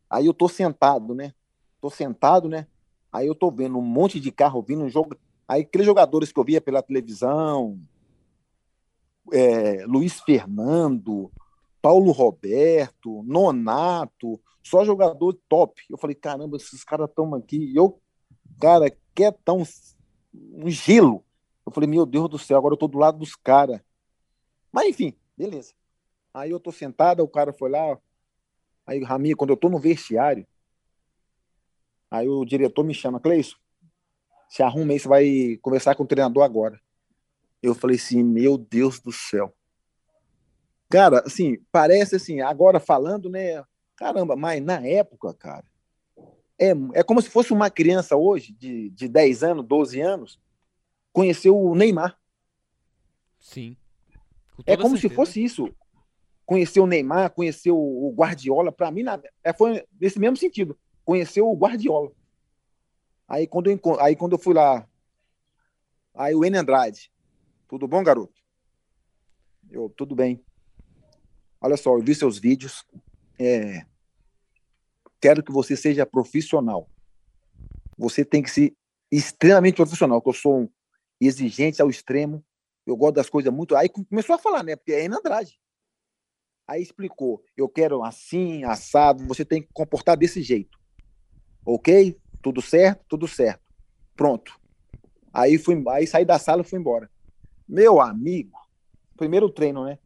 Aí 0.09 0.25
eu 0.27 0.33
tô 0.33 0.49
sentado, 0.49 1.15
né? 1.15 1.35
Tô 1.81 1.91
sentado, 1.91 2.49
né? 2.49 2.67
Aí 3.13 3.27
eu 3.27 3.35
tô 3.35 3.51
vendo 3.51 3.77
um 3.77 3.83
monte 3.83 4.19
de 4.21 4.31
carro 4.31 4.63
vindo, 4.63 4.85
um 4.85 4.89
jogo, 4.89 5.17
Aí 5.49 5.63
aqueles 5.63 5.87
jogadores 5.87 6.31
que 6.31 6.39
eu 6.39 6.45
via 6.45 6.61
pela 6.61 6.83
televisão, 6.83 7.81
é, 9.33 9.85
Luiz 9.87 10.21
Fernando, 10.21 11.31
Paulo 11.81 12.11
Roberto, 12.13 13.23
Nonato, 13.25 14.41
só 14.63 14.85
jogador 14.85 15.39
top. 15.49 15.83
Eu 15.89 15.97
falei, 15.97 16.15
caramba, 16.15 16.57
esses 16.57 16.85
caras 16.85 17.09
estão 17.09 17.35
aqui. 17.35 17.57
E 17.57 17.77
eu, 17.77 18.01
cara, 18.61 18.93
quer 19.15 19.33
tão 19.45 19.63
um 20.35 20.69
gelo. 20.69 21.25
Eu 21.65 21.73
falei, 21.73 21.89
meu 21.89 22.05
Deus 22.05 22.29
do 22.29 22.39
céu, 22.39 22.59
agora 22.59 22.75
eu 22.75 22.79
tô 22.79 22.89
do 22.89 22.99
lado 22.99 23.19
dos 23.19 23.35
caras. 23.35 23.81
Mas 24.73 24.89
enfim, 24.89 25.15
beleza. 25.37 25.73
Aí 26.33 26.51
eu 26.51 26.61
tô 26.61 26.71
sentado, 26.71 27.23
o 27.23 27.29
cara 27.29 27.53
foi 27.53 27.71
lá. 27.71 27.99
Aí, 28.87 29.03
Raminha, 29.03 29.37
quando 29.37 29.51
eu 29.51 29.57
tô 29.57 29.69
no 29.69 29.79
vestiário, 29.79 30.47
aí 32.11 32.29
o 32.29 32.45
diretor 32.45 32.85
me 32.85 32.95
chama, 32.95 33.21
Cleison, 33.21 33.57
se 34.49 34.63
arruma 34.63 34.93
aí, 34.93 34.99
você 34.99 35.09
vai 35.09 35.59
conversar 35.61 35.95
com 35.95 36.05
o 36.05 36.07
treinador 36.07 36.43
agora. 36.43 36.81
Eu 37.63 37.75
falei 37.75 37.97
assim, 37.97 38.23
meu 38.23 38.57
Deus 38.57 39.01
do 39.01 39.13
céu. 39.13 39.55
Cara, 40.89 41.23
assim, 41.27 41.59
parece 41.71 42.17
assim, 42.17 42.41
agora 42.41 42.81
falando, 42.81 43.29
né? 43.29 43.63
Caramba, 43.95 44.37
mas 44.37 44.63
na 44.63 44.81
época, 44.87 45.35
cara, 45.35 45.65
é, 46.59 46.71
é 46.95 47.03
como 47.03 47.21
se 47.21 47.29
fosse 47.29 47.53
uma 47.53 47.71
criança 47.71 48.17
hoje, 48.17 48.53
de, 48.53 48.91
de 48.91 49.09
10 49.09 49.43
anos, 49.43 49.67
12 49.67 50.01
anos, 50.01 50.41
conhecer 51.13 51.51
o 51.51 51.75
Neymar. 51.75 52.19
Sim. 53.39 53.77
É 54.67 54.77
como 54.77 54.97
certeza. 54.97 55.09
se 55.09 55.15
fosse 55.15 55.45
isso. 55.45 55.75
Conhecer 56.45 56.81
o 56.81 56.87
Neymar, 56.87 57.31
conhecer 57.31 57.71
o, 57.71 58.15
Guardiola, 58.17 58.73
para 58.73 58.91
mim, 58.91 59.03
na, 59.03 59.21
é, 59.45 59.53
foi 59.53 59.85
nesse 60.01 60.19
mesmo 60.19 60.37
sentido. 60.37 60.79
Conhecer 61.05 61.43
o 61.43 61.55
Guardiola. 61.55 62.11
Aí 63.29 63.47
quando 63.47 63.71
eu, 63.71 63.79
aí 64.01 64.17
quando 64.17 64.33
eu 64.33 64.39
fui 64.39 64.55
lá, 64.55 64.89
aí 66.15 66.35
o 66.35 66.45
N 66.45 66.57
Andrade, 66.57 67.13
tudo 67.69 67.87
bom, 67.87 68.03
garoto? 68.03 68.35
Eu, 69.71 69.91
tudo 69.91 70.15
bem. 70.15 70.43
Olha 71.61 71.77
só, 71.77 71.95
eu 71.95 72.03
vi 72.03 72.15
seus 72.15 72.39
vídeos. 72.39 72.85
É, 73.39 73.85
quero 75.21 75.43
que 75.43 75.53
você 75.53 75.77
seja 75.77 76.07
profissional. 76.07 76.89
Você 77.97 78.25
tem 78.25 78.43
que 78.43 78.51
ser 78.51 78.77
extremamente 79.11 79.77
profissional, 79.77 80.23
que 80.23 80.29
eu 80.29 80.35
sou 80.35 80.61
um 80.61 80.69
exigente 81.21 81.83
ao 81.83 81.91
extremo. 81.91 82.45
Eu 82.87 82.97
gosto 82.97 83.17
das 83.17 83.29
coisas 83.29 83.53
muito. 83.53 83.77
Aí 83.77 83.89
começou 83.89 84.35
a 84.35 84.39
falar, 84.39 84.63
né? 84.63 84.77
Porque 84.77 84.93
é 84.93 85.05
N 85.05 85.17
Andrade. 85.17 85.61
Aí 86.67 86.83
explicou: 86.83 87.43
eu 87.57 87.69
quero 87.69 88.03
assim, 88.03 88.65
assado, 88.65 89.25
você 89.25 89.45
tem 89.45 89.61
que 89.61 89.69
comportar 89.73 90.17
desse 90.17 90.43
jeito. 90.43 90.79
Ok? 91.67 92.19
Tudo 92.41 92.63
certo? 92.63 93.05
Tudo 93.09 93.29
certo. 93.29 93.63
Pronto. 94.17 94.59
Aí, 95.33 95.59
fui, 95.59 95.83
aí 95.89 96.07
saí 96.07 96.25
da 96.25 96.39
sala 96.39 96.63
e 96.63 96.65
fui 96.65 96.79
embora. 96.79 97.11
Meu 97.69 98.01
amigo, 98.01 98.59
primeiro 99.17 99.51
treino, 99.51 99.85
né? 99.85 99.99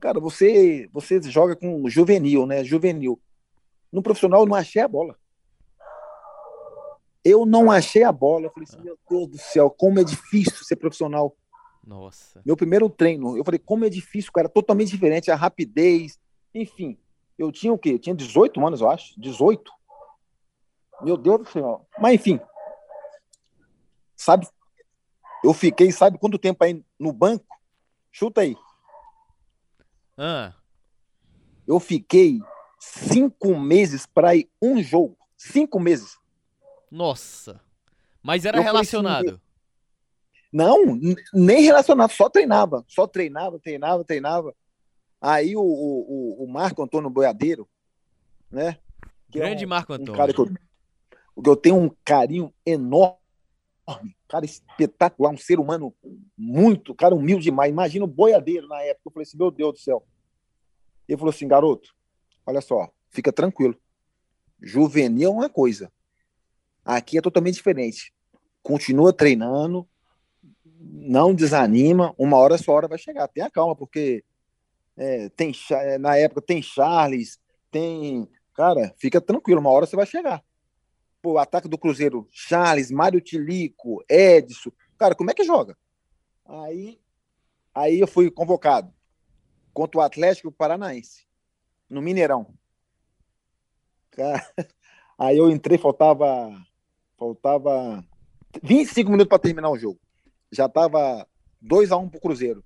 Cara, 0.00 0.18
você 0.18 0.88
você 0.92 1.20
joga 1.22 1.54
com 1.54 1.88
juvenil, 1.88 2.46
né? 2.46 2.64
Juvenil. 2.64 3.20
No 3.92 4.02
profissional 4.02 4.40
eu 4.40 4.46
não 4.46 4.54
achei 4.54 4.80
a 4.80 4.88
bola. 4.88 5.18
Eu 7.24 7.44
não 7.44 7.70
achei 7.70 8.02
a 8.02 8.12
bola. 8.12 8.46
Eu 8.46 8.50
falei 8.50 8.68
assim, 8.68 8.80
meu 8.80 8.98
Deus 9.10 9.28
do 9.28 9.38
céu, 9.38 9.68
como 9.68 9.98
é 9.98 10.04
difícil 10.04 10.64
ser 10.64 10.76
profissional. 10.76 11.36
Nossa. 11.84 12.40
Meu 12.44 12.56
primeiro 12.56 12.88
treino, 12.88 13.36
eu 13.36 13.44
falei, 13.44 13.58
como 13.58 13.84
é 13.84 13.88
difícil, 13.88 14.32
cara, 14.32 14.48
totalmente 14.48 14.90
diferente, 14.90 15.30
a 15.30 15.36
rapidez, 15.36 16.18
enfim. 16.54 16.98
Eu 17.38 17.52
tinha 17.52 17.72
o 17.72 17.78
quê? 17.78 17.90
Eu 17.90 17.98
tinha 17.98 18.14
18 18.14 18.64
anos, 18.64 18.80
eu 18.80 18.88
acho. 18.88 19.20
18. 19.20 19.70
Meu 21.02 21.16
Deus 21.16 21.40
do 21.40 21.48
céu. 21.50 21.86
Mas 21.98 22.14
enfim. 22.14 22.40
Sabe 24.16 24.48
eu 25.46 25.54
fiquei, 25.54 25.92
sabe 25.92 26.18
quanto 26.18 26.38
tempo 26.38 26.62
aí 26.64 26.84
no 26.98 27.12
banco? 27.12 27.46
Chuta 28.10 28.40
aí. 28.40 28.56
Ah. 30.18 30.52
Eu 31.66 31.78
fiquei 31.78 32.40
cinco 32.80 33.56
meses 33.56 34.06
para 34.06 34.34
ir 34.34 34.50
um 34.60 34.82
jogo. 34.82 35.16
Cinco 35.36 35.78
meses. 35.78 36.18
Nossa. 36.90 37.60
Mas 38.20 38.44
era 38.44 38.58
eu 38.58 38.62
relacionado? 38.62 39.28
Assim, 39.28 39.40
não, 40.52 40.98
nem 41.32 41.62
relacionado, 41.62 42.10
só 42.10 42.28
treinava. 42.28 42.84
Só 42.88 43.06
treinava, 43.06 43.58
treinava, 43.60 44.04
treinava. 44.04 44.54
Aí 45.20 45.54
o, 45.54 45.62
o, 45.62 46.44
o 46.44 46.48
Marco 46.48 46.82
Antônio 46.82 47.10
Boiadeiro, 47.10 47.68
né? 48.50 48.78
Grande 49.28 49.62
é 49.62 49.66
um, 49.66 49.70
Marco 49.70 49.92
Antônio. 49.92 50.14
Um 50.14 50.16
cara 50.16 50.32
que 50.32 50.40
eu, 50.40 50.46
que 50.46 51.50
eu 51.50 51.56
tenho 51.56 51.76
um 51.76 51.90
carinho 52.04 52.52
enorme 52.64 53.25
cara 54.28 54.44
espetacular, 54.44 55.30
um 55.30 55.36
ser 55.36 55.60
humano 55.60 55.94
muito, 56.36 56.94
cara 56.94 57.14
humilde 57.14 57.44
demais. 57.44 57.70
Imagina 57.70 58.04
o 58.04 58.08
boiadeiro 58.08 58.66
na 58.66 58.82
época. 58.82 59.02
Eu 59.06 59.12
falei 59.12 59.22
assim, 59.22 59.38
meu 59.38 59.50
Deus 59.50 59.72
do 59.74 59.78
céu. 59.78 60.04
Ele 61.08 61.16
falou 61.16 61.30
assim, 61.30 61.46
garoto, 61.46 61.94
olha 62.44 62.60
só, 62.60 62.90
fica 63.10 63.32
tranquilo. 63.32 63.76
Juvenil 64.60 65.30
é 65.30 65.32
uma 65.32 65.48
coisa. 65.48 65.92
Aqui 66.84 67.18
é 67.18 67.22
totalmente 67.22 67.54
diferente. 67.54 68.12
Continua 68.62 69.12
treinando, 69.12 69.88
não 70.80 71.34
desanima, 71.34 72.14
uma 72.18 72.36
hora 72.38 72.58
sua 72.58 72.74
hora 72.74 72.88
vai 72.88 72.98
chegar. 72.98 73.28
Tenha 73.28 73.50
calma, 73.50 73.76
porque 73.76 74.24
é, 74.96 75.28
tem 75.30 75.52
é, 75.70 75.98
na 75.98 76.16
época 76.16 76.42
tem 76.42 76.60
Charles, 76.60 77.38
tem. 77.70 78.28
Cara, 78.54 78.92
fica 78.98 79.20
tranquilo, 79.20 79.60
uma 79.60 79.70
hora 79.70 79.86
você 79.86 79.94
vai 79.94 80.06
chegar 80.06 80.42
o 81.32 81.38
ataque 81.38 81.68
do 81.68 81.78
Cruzeiro, 81.78 82.26
Charles, 82.30 82.90
Mário 82.90 83.20
Tilico, 83.20 84.04
Edson. 84.08 84.70
Cara, 84.98 85.14
como 85.14 85.30
é 85.30 85.34
que 85.34 85.44
joga? 85.44 85.76
Aí, 86.44 87.00
aí 87.74 88.00
eu 88.00 88.06
fui 88.06 88.30
convocado 88.30 88.92
contra 89.72 90.00
o 90.00 90.02
Atlético 90.02 90.50
Paranaense, 90.50 91.26
no 91.88 92.00
Mineirão. 92.00 92.54
Cara, 94.10 94.46
aí 95.18 95.36
eu 95.36 95.50
entrei, 95.50 95.78
faltava 95.78 96.50
faltava 97.18 98.04
25 98.62 99.10
minutos 99.10 99.28
para 99.28 99.38
terminar 99.38 99.70
o 99.70 99.78
jogo. 99.78 100.00
Já 100.50 100.68
tava 100.68 101.26
2 101.60 101.90
a 101.92 101.96
1 101.96 102.02
um 102.02 102.08
pro 102.08 102.20
Cruzeiro. 102.20 102.64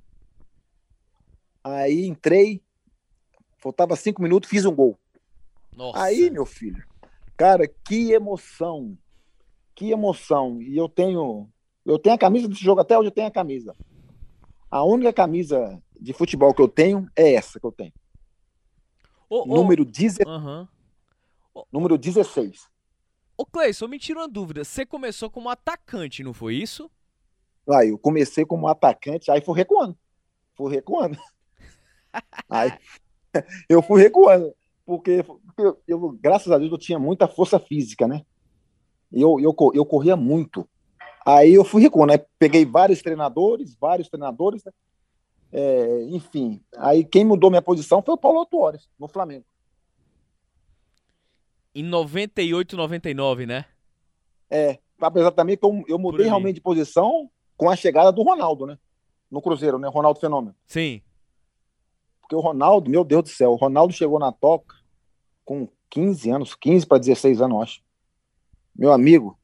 Aí 1.63 2.07
entrei, 2.07 2.63
faltava 3.59 3.97
5 3.97 4.21
minutos, 4.23 4.49
fiz 4.49 4.65
um 4.65 4.75
gol. 4.75 4.99
Nossa. 5.75 6.03
Aí, 6.03 6.31
meu 6.31 6.45
filho, 6.45 6.85
Cara, 7.41 7.67
que 7.67 8.13
emoção. 8.13 8.99
Que 9.75 9.93
emoção. 9.93 10.61
E 10.61 10.77
eu 10.77 10.91
tenho 10.91 11.49
eu 11.87 11.99
tenho 11.99 12.15
a 12.15 12.19
camisa 12.19 12.47
desse 12.47 12.63
jogo 12.63 12.83
até 12.83 12.99
hoje 12.99 13.09
eu 13.09 13.15
tenho 13.15 13.29
a 13.29 13.31
camisa. 13.31 13.75
A 14.71 14.85
única 14.85 15.11
camisa 15.11 15.83
de 15.99 16.13
futebol 16.13 16.53
que 16.53 16.61
eu 16.61 16.69
tenho 16.69 17.09
é 17.17 17.33
essa 17.33 17.59
que 17.59 17.65
eu 17.65 17.73
tenho. 17.73 17.95
Oh, 19.27 19.45
oh. 19.45 19.47
Número, 19.47 19.87
deze... 19.87 20.19
uhum. 20.27 20.69
oh. 21.55 21.65
Número 21.73 21.97
16. 21.97 22.69
Ô 23.39 23.47
Cleison, 23.47 23.89
me 23.89 23.99
tira 23.99 24.21
uma 24.21 24.29
dúvida. 24.29 24.63
Você 24.63 24.85
começou 24.85 25.31
como 25.31 25.49
atacante, 25.49 26.23
não 26.23 26.35
foi 26.35 26.57
isso? 26.57 26.91
Aí, 27.71 27.89
eu 27.89 27.99
comecei 27.99 28.45
como 28.45 28.69
atacante, 28.69 29.31
aí 29.31 29.41
fui 29.41 29.57
recuando. 29.57 29.97
Fui 30.55 30.71
recuando. 30.71 31.17
aí, 32.51 32.71
eu 33.67 33.81
fui 33.81 34.03
recuando 34.03 34.55
porque, 34.91 35.23
porque 35.23 35.81
eu, 35.87 36.19
graças 36.21 36.51
a 36.51 36.59
Deus, 36.59 36.73
eu 36.73 36.77
tinha 36.77 36.99
muita 36.99 37.29
força 37.29 37.61
física, 37.61 38.09
né? 38.09 38.25
Eu, 39.13 39.39
eu, 39.39 39.55
eu 39.73 39.87
corria 39.87 40.17
muito. 40.17 40.69
Aí 41.25 41.55
eu 41.55 41.65
fui 41.65 41.83
rico, 41.83 42.05
né? 42.05 42.19
Peguei 42.41 42.65
vários 42.65 43.01
treinadores, 43.01 43.77
vários 43.81 44.09
treinadores, 44.09 44.65
né? 44.65 44.73
É, 45.53 46.03
enfim. 46.09 46.61
Aí 46.77 47.05
quem 47.05 47.25
mudou 47.25 47.51
minha 47.51 47.63
posição 47.63 48.03
foi 48.03 48.15
o 48.15 48.19
Paulo 48.19 48.41
Autuores, 48.41 48.89
no 48.99 49.07
Flamengo. 49.07 49.45
Em 51.73 51.85
98, 51.85 52.77
99, 52.77 53.47
né? 53.47 53.67
É, 54.51 54.77
apesar 55.01 55.31
também 55.31 55.57
que 55.57 55.65
eu, 55.65 55.85
eu 55.87 56.01
mudei 56.01 56.27
realmente 56.27 56.57
de 56.57 56.61
posição 56.61 57.31
com 57.57 57.71
a 57.71 57.77
chegada 57.77 58.11
do 58.11 58.25
Ronaldo, 58.25 58.67
né? 58.67 58.77
No 59.31 59.41
Cruzeiro, 59.41 59.79
né? 59.79 59.89
Ronaldo 59.89 60.19
Fenômeno. 60.19 60.57
Sim. 60.67 61.01
Porque 62.21 62.35
o 62.35 62.41
Ronaldo, 62.41 62.91
meu 62.91 63.05
Deus 63.05 63.23
do 63.23 63.29
céu, 63.29 63.53
o 63.53 63.57
Ronaldo 63.57 63.93
chegou 63.93 64.19
na 64.19 64.33
toca 64.33 64.80
com 65.51 65.69
15 65.89 66.31
anos, 66.31 66.55
15 66.55 66.87
para 66.87 66.99
16 66.99 67.43
anos, 67.43 67.61
acho. 67.61 67.83
Meu 68.73 68.93
amigo, 68.93 69.37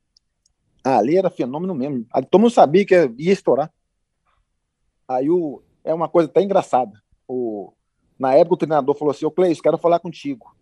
ali 0.84 1.16
era 1.16 1.28
fenômeno 1.28 1.74
mesmo. 1.74 2.06
Todo 2.30 2.42
mundo 2.42 2.52
sabia 2.52 2.86
que 2.86 2.94
ia 3.18 3.32
estourar. 3.32 3.74
Aí 5.08 5.28
o, 5.28 5.64
é 5.82 5.92
uma 5.92 6.08
coisa 6.08 6.30
até 6.30 6.40
engraçada. 6.40 7.02
O, 7.26 7.72
na 8.16 8.34
época 8.34 8.54
o 8.54 8.56
treinador 8.56 8.94
falou 8.94 9.10
assim: 9.10 9.26
Ô 9.26 9.32
Cleis, 9.32 9.60
quero 9.60 9.76
falar 9.78 9.98
contigo. 9.98 10.56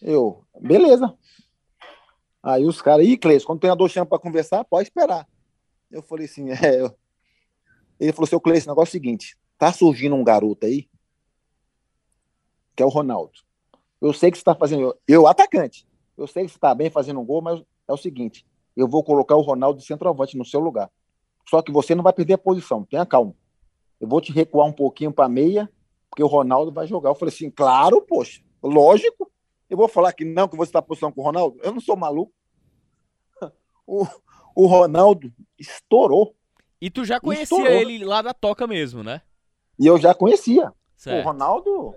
Eu, 0.00 0.46
beleza. 0.62 1.14
Aí 2.42 2.64
os 2.64 2.80
caras, 2.80 3.06
ih, 3.06 3.18
Cleis, 3.18 3.44
quando 3.44 3.58
o 3.58 3.60
treinador 3.60 3.86
chama 3.90 4.06
para 4.06 4.18
conversar, 4.18 4.64
pode 4.64 4.88
esperar. 4.88 5.28
Eu 5.90 6.00
falei 6.00 6.24
assim: 6.24 6.48
é. 6.56 6.80
Eu... 6.80 6.96
Ele 8.00 8.14
falou 8.14 8.24
assim: 8.24 8.36
Ô 8.36 8.40
Cleis, 8.40 8.64
o 8.64 8.70
negócio 8.70 8.88
é 8.88 8.92
o 8.92 8.92
seguinte: 8.92 9.36
tá 9.58 9.70
surgindo 9.74 10.16
um 10.16 10.24
garoto 10.24 10.64
aí, 10.64 10.88
que 12.74 12.82
é 12.82 12.86
o 12.86 12.88
Ronaldo. 12.88 13.45
Eu 14.06 14.12
sei 14.12 14.30
que 14.30 14.36
você 14.36 14.42
está 14.42 14.54
fazendo. 14.54 14.96
Eu, 15.06 15.26
atacante. 15.26 15.86
Eu 16.16 16.28
sei 16.28 16.44
que 16.44 16.50
você 16.50 16.56
está 16.56 16.72
bem 16.72 16.88
fazendo 16.88 17.18
um 17.18 17.24
gol, 17.24 17.42
mas 17.42 17.60
é 17.88 17.92
o 17.92 17.96
seguinte: 17.96 18.46
eu 18.76 18.86
vou 18.86 19.02
colocar 19.02 19.34
o 19.34 19.40
Ronaldo 19.40 19.80
de 19.80 19.84
centroavante 19.84 20.38
no 20.38 20.44
seu 20.44 20.60
lugar. 20.60 20.90
Só 21.48 21.60
que 21.60 21.72
você 21.72 21.92
não 21.92 22.04
vai 22.04 22.12
perder 22.12 22.34
a 22.34 22.38
posição, 22.38 22.84
tenha 22.84 23.04
calma. 23.04 23.34
Eu 24.00 24.06
vou 24.06 24.20
te 24.20 24.32
recuar 24.32 24.66
um 24.66 24.72
pouquinho 24.72 25.12
para 25.12 25.28
meia, 25.28 25.68
porque 26.08 26.22
o 26.22 26.28
Ronaldo 26.28 26.70
vai 26.70 26.86
jogar. 26.86 27.10
Eu 27.10 27.14
falei 27.14 27.34
assim, 27.34 27.50
claro, 27.50 28.00
poxa, 28.00 28.42
lógico. 28.62 29.30
Eu 29.68 29.76
vou 29.76 29.88
falar 29.88 30.12
que 30.12 30.24
não, 30.24 30.46
que 30.46 30.56
você 30.56 30.68
está 30.68 30.80
posição 30.80 31.10
com 31.10 31.20
o 31.20 31.24
Ronaldo? 31.24 31.58
Eu 31.62 31.72
não 31.72 31.80
sou 31.80 31.96
maluco. 31.96 32.32
O, 33.88 34.04
o 34.56 34.66
Ronaldo 34.66 35.32
estourou. 35.56 36.34
E 36.80 36.90
tu 36.90 37.04
já 37.04 37.20
conhecia 37.20 37.44
estourou. 37.44 37.68
ele 37.68 38.04
lá 38.04 38.20
da 38.20 38.34
toca 38.34 38.66
mesmo, 38.66 39.00
né? 39.00 39.22
E 39.78 39.86
eu 39.86 39.96
já 39.96 40.12
conhecia. 40.12 40.72
Certo. 40.96 41.24
O 41.24 41.28
Ronaldo. 41.28 41.94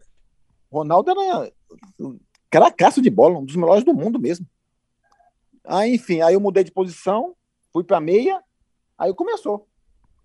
Ronaldo 0.72 1.12
era 1.12 1.52
cracaço 2.50 3.02
de 3.02 3.10
bola, 3.10 3.40
um 3.40 3.46
dos 3.46 3.56
melhores 3.56 3.84
do 3.84 3.94
mundo 3.94 4.20
mesmo. 4.20 4.46
Aí, 5.64 5.96
enfim, 5.96 6.22
aí 6.22 6.34
eu 6.34 6.40
mudei 6.40 6.64
de 6.64 6.72
posição, 6.72 7.36
fui 7.72 7.84
para 7.84 8.00
meia, 8.00 8.42
aí 8.98 9.14
começou. 9.14 9.68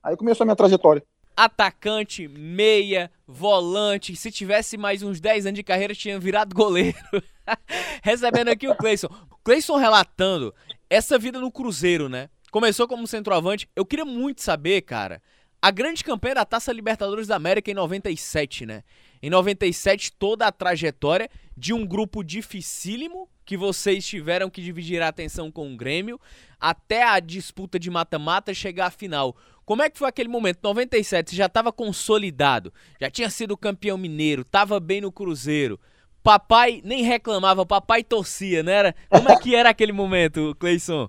Aí 0.03 0.17
começou 0.17 0.45
a 0.45 0.47
minha 0.47 0.57
trajetória. 0.57 1.05
Atacante, 1.37 2.29
meia, 2.29 3.11
volante. 3.27 4.15
Se 4.15 4.31
tivesse 4.31 4.77
mais 4.77 5.03
uns 5.03 5.21
10 5.21 5.47
anos 5.47 5.57
de 5.57 5.65
carreira, 5.65 5.95
tinha 5.95 6.19
virado 6.19 6.55
goleiro. 6.55 6.97
Recebendo 8.03 8.49
aqui 8.49 8.69
o 8.69 8.77
Cleison. 8.77 9.09
Cleison 9.43 9.77
relatando 9.77 10.55
essa 10.89 11.19
vida 11.19 11.41
no 11.41 11.51
Cruzeiro, 11.51 12.09
né? 12.09 12.31
Começou 12.51 12.87
como 12.87 13.07
centroavante. 13.07 13.69
Eu 13.75 13.85
queria 13.85 14.05
muito 14.05 14.43
saber, 14.43 14.83
cara, 14.83 15.21
a 15.61 15.71
grande 15.71 16.05
campanha 16.05 16.37
da 16.37 16.45
Taça 16.45 16.73
Libertadores 16.73 17.27
da 17.27 17.37
América 17.37 17.71
em 17.71 17.75
97, 17.75 18.65
né? 18.65 18.85
Em 19.25 19.31
97, 19.31 20.13
toda 20.13 20.47
a 20.47 20.53
trajetória 20.53 21.31
de 21.57 21.73
um 21.73 21.87
grupo 21.87 22.23
dificílimo 22.23 23.27
que 23.43 23.57
vocês 23.57 24.07
tiveram 24.07 24.51
que 24.51 24.61
dividir 24.61 25.01
a 25.01 25.09
atenção 25.09 25.51
com 25.51 25.73
o 25.73 25.77
Grêmio 25.79 26.21
até 26.61 27.03
a 27.03 27.19
disputa 27.21 27.79
de 27.79 27.91
mata-mata 27.91 28.53
chegar 28.53 28.89
à 28.89 28.91
final. 28.91 29.35
Como 29.65 29.81
é 29.81 29.89
que 29.89 29.99
foi 29.99 30.11
aquele 30.11 30.29
momento? 30.29 30.59
97, 30.63 31.31
você 31.31 31.37
já 31.37 31.47
estava 31.47 31.73
consolidado, 31.73 32.71
já 33.01 33.11
tinha 33.11 33.31
sido 33.31 33.57
campeão 33.57 33.97
mineiro, 33.97 34.43
estava 34.43 34.79
bem 34.79 35.01
no 35.01 35.11
Cruzeiro. 35.11 35.81
Papai 36.23 36.83
nem 36.85 37.03
reclamava, 37.03 37.65
papai 37.65 38.05
torcia, 38.05 38.63
né? 38.63 38.73
Era? 38.73 38.95
Como 39.09 39.31
é 39.31 39.39
que 39.39 39.55
era 39.57 39.71
aquele 39.71 39.93
momento, 39.93 40.55
Cleison? 40.61 41.09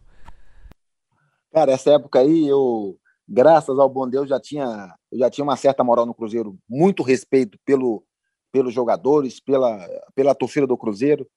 Cara, 1.51 1.73
essa 1.73 1.91
época 1.91 2.19
aí 2.19 2.47
eu 2.47 2.97
graças 3.27 3.77
ao 3.79 3.89
bom 3.89 4.07
Deus, 4.07 4.29
já 4.29 4.39
tinha, 4.39 4.95
eu 5.11 5.19
já 5.19 5.29
tinha 5.29 5.43
uma 5.43 5.57
certa 5.57 5.83
moral 5.83 6.05
no 6.05 6.13
Cruzeiro, 6.13 6.57
muito 6.69 7.03
respeito 7.03 7.57
pelo, 7.65 8.03
pelos 8.51 8.73
jogadores, 8.73 9.39
pela, 9.39 9.87
pela 10.13 10.35
torcida 10.35 10.67
do 10.67 10.77
Cruzeiro. 10.77 11.27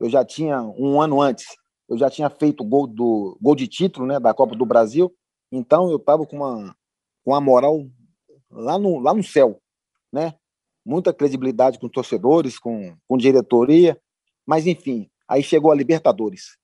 Eu 0.00 0.08
já 0.08 0.24
tinha, 0.24 0.62
um 0.62 1.00
ano 1.00 1.20
antes, 1.20 1.46
eu 1.88 1.98
já 1.98 2.08
tinha 2.08 2.30
feito 2.30 2.64
gol, 2.64 2.86
do, 2.86 3.36
gol 3.40 3.54
de 3.54 3.68
título 3.68 4.06
né, 4.06 4.18
da 4.18 4.32
Copa 4.32 4.56
do 4.56 4.64
Brasil, 4.64 5.12
então 5.50 5.90
eu 5.90 5.96
estava 5.96 6.26
com 6.26 6.36
uma, 6.36 6.74
com 7.24 7.32
uma 7.32 7.40
moral 7.40 7.86
lá 8.50 8.78
no, 8.78 8.98
lá 8.98 9.12
no 9.12 9.22
céu, 9.22 9.60
né? 10.12 10.34
Muita 10.84 11.12
credibilidade 11.12 11.78
com 11.78 11.88
torcedores, 11.88 12.58
com, 12.58 12.96
com 13.06 13.16
diretoria, 13.16 14.00
mas 14.44 14.66
enfim, 14.66 15.08
aí 15.28 15.42
chegou 15.42 15.70
a 15.70 15.74
Libertadores. 15.74 16.56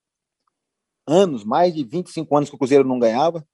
Anos, 1.06 1.44
mais 1.44 1.74
de 1.74 1.84
25 1.84 2.36
anos 2.36 2.48
que 2.50 2.56
o 2.56 2.58
Cruzeiro 2.58 2.86
não 2.86 2.98
ganhava, 2.98 3.46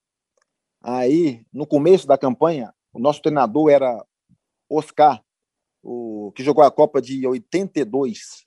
Aí, 0.87 1.47
no 1.51 1.67
começo 1.67 2.07
da 2.07 2.19
campanha, 2.19 2.75
o 2.93 2.99
nosso 2.99 3.23
treinador 3.23 3.71
era 3.71 4.05
Oscar, 4.71 5.25
o, 5.83 6.31
que 6.37 6.45
jogou 6.45 6.63
a 6.63 6.71
Copa 6.71 7.01
de 7.01 7.27
82. 7.27 8.45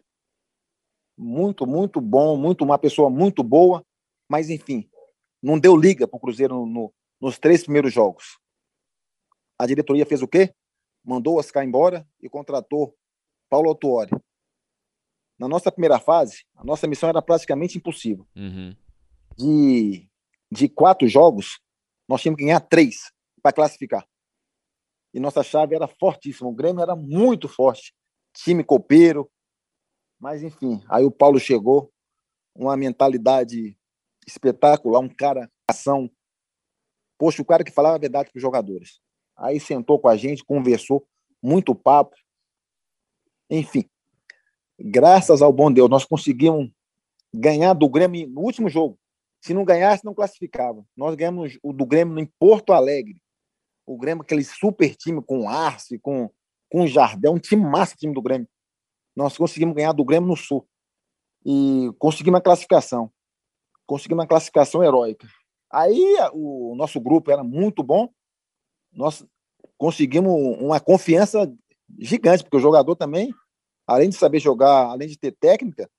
Muito, 1.18 1.66
muito 1.66 2.00
bom, 2.00 2.38
muito 2.38 2.64
uma 2.64 2.78
pessoa 2.78 3.10
muito 3.10 3.42
boa, 3.42 3.84
mas 4.30 4.52
enfim, 4.52 4.88
não 5.42 5.58
deu 5.58 5.76
liga 5.76 6.08
para 6.08 6.16
o 6.16 6.20
Cruzeiro 6.20 6.54
no, 6.58 6.66
no, 6.68 6.94
nos 7.20 7.40
três 7.40 7.64
primeiros 7.64 7.92
jogos. 7.92 8.38
A 9.58 9.66
diretoria 9.66 10.06
fez 10.06 10.22
o 10.22 10.28
quê? 10.28 10.54
Mandou 11.04 11.38
o 11.38 11.40
Oscar 11.40 11.64
embora 11.64 12.08
e 12.22 12.30
contratou 12.30 12.96
Paulo 13.50 13.70
Autuori. 13.70 14.12
Na 15.40 15.48
nossa 15.48 15.72
primeira 15.72 15.98
fase, 15.98 16.46
a 16.56 16.64
nossa 16.64 16.86
missão 16.86 17.10
era 17.10 17.22
praticamente 17.22 17.80
impossível. 17.80 18.28
Uhum. 18.36 18.76
De, 19.36 20.08
de 20.52 20.70
quatro 20.70 21.08
jogos, 21.08 21.60
nós 22.08 22.22
tínhamos 22.22 22.38
que 22.40 22.46
ganhar 22.46 22.62
três 22.62 23.12
para 23.42 23.54
classificar. 23.54 24.08
E 25.14 25.20
nossa 25.20 25.44
chave 25.44 25.76
era 25.76 25.88
fortíssima. 25.88 26.50
O 26.50 26.54
Grêmio 26.54 26.82
era 26.82 26.96
muito 26.96 27.48
forte. 27.48 27.94
Time 28.34 28.64
copeiro. 28.64 29.30
Mas, 30.20 30.44
enfim, 30.44 30.82
aí 30.90 31.04
o 31.06 31.12
Paulo 31.12 31.40
chegou, 31.40 31.92
uma 32.56 32.76
mentalidade 32.76 33.78
espetacular, 34.26 35.00
um 35.00 35.10
cara, 35.10 35.52
ação. 35.70 36.10
Poxa, 37.18 37.42
o 37.42 37.46
cara 37.46 37.64
que 37.64 37.72
falava 37.72 37.96
a 37.96 38.00
verdade 38.00 38.30
para 38.32 38.38
os 38.38 38.42
jogadores. 38.42 39.00
Aí 39.36 39.60
sentou 39.60 40.00
com 40.00 40.08
a 40.08 40.18
gente, 40.18 40.44
conversou, 40.44 41.08
muito 41.42 41.76
papo. 41.76 42.16
Enfim, 43.50 43.88
graças 44.80 45.42
ao 45.42 45.54
bom 45.54 45.72
Deus, 45.72 45.90
nós 45.90 46.04
conseguimos 46.04 46.70
ganhar 47.34 47.74
do 47.74 47.88
Grêmio 47.88 48.28
no 48.28 48.42
último 48.42 48.70
jogo. 48.70 49.00
Se 49.42 49.54
não 49.54 49.64
ganhasse, 49.64 50.04
não 50.04 50.14
classificava. 50.14 50.86
Nós 50.96 51.16
ganhamos 51.16 51.58
o 51.62 51.72
do 51.72 51.86
Grêmio 51.86 52.20
em 52.20 52.26
Porto 52.40 52.74
Alegre. 52.74 53.22
O 53.86 53.98
Grêmio, 53.98 54.24
aquele 54.24 54.44
super 54.44 54.96
time 54.96 55.22
com 55.22 55.50
Arce, 55.50 56.00
com, 56.00 56.30
com 56.70 56.88
Jardel, 56.88 57.34
um 57.34 57.40
time 57.40 57.64
massa 57.64 57.96
time 57.96 58.14
do 58.14 58.22
Grêmio. 58.22 58.48
Nós 59.16 59.38
conseguimos 59.38 59.76
ganhar 59.76 59.94
do 59.94 60.04
Grêmio 60.04 60.30
no 60.30 60.36
Sul. 60.36 60.68
E 61.46 61.90
conseguimos 61.98 62.40
a 62.40 62.44
classificação. 62.44 63.12
Conseguimos 63.86 64.26
a 64.26 64.28
classificação 64.28 64.84
heróica. 64.84 65.28
Aí 65.72 66.16
o 66.34 66.76
nosso 66.76 67.00
grupo 67.00 67.32
era 67.32 67.44
muito 67.44 67.84
bom. 67.84 68.10
Nós 68.92 69.26
conseguimos 69.78 70.34
uma 70.60 70.80
confiança 70.80 71.52
gigante, 72.00 72.44
porque 72.44 72.58
o 72.58 72.62
jogador 72.62 72.96
também, 72.96 73.34
além 73.86 74.10
de 74.10 74.16
saber 74.16 74.40
jogar, 74.40 74.88
além 74.88 75.08
de 75.08 75.18
ter 75.18 75.32
técnica, 75.32 75.90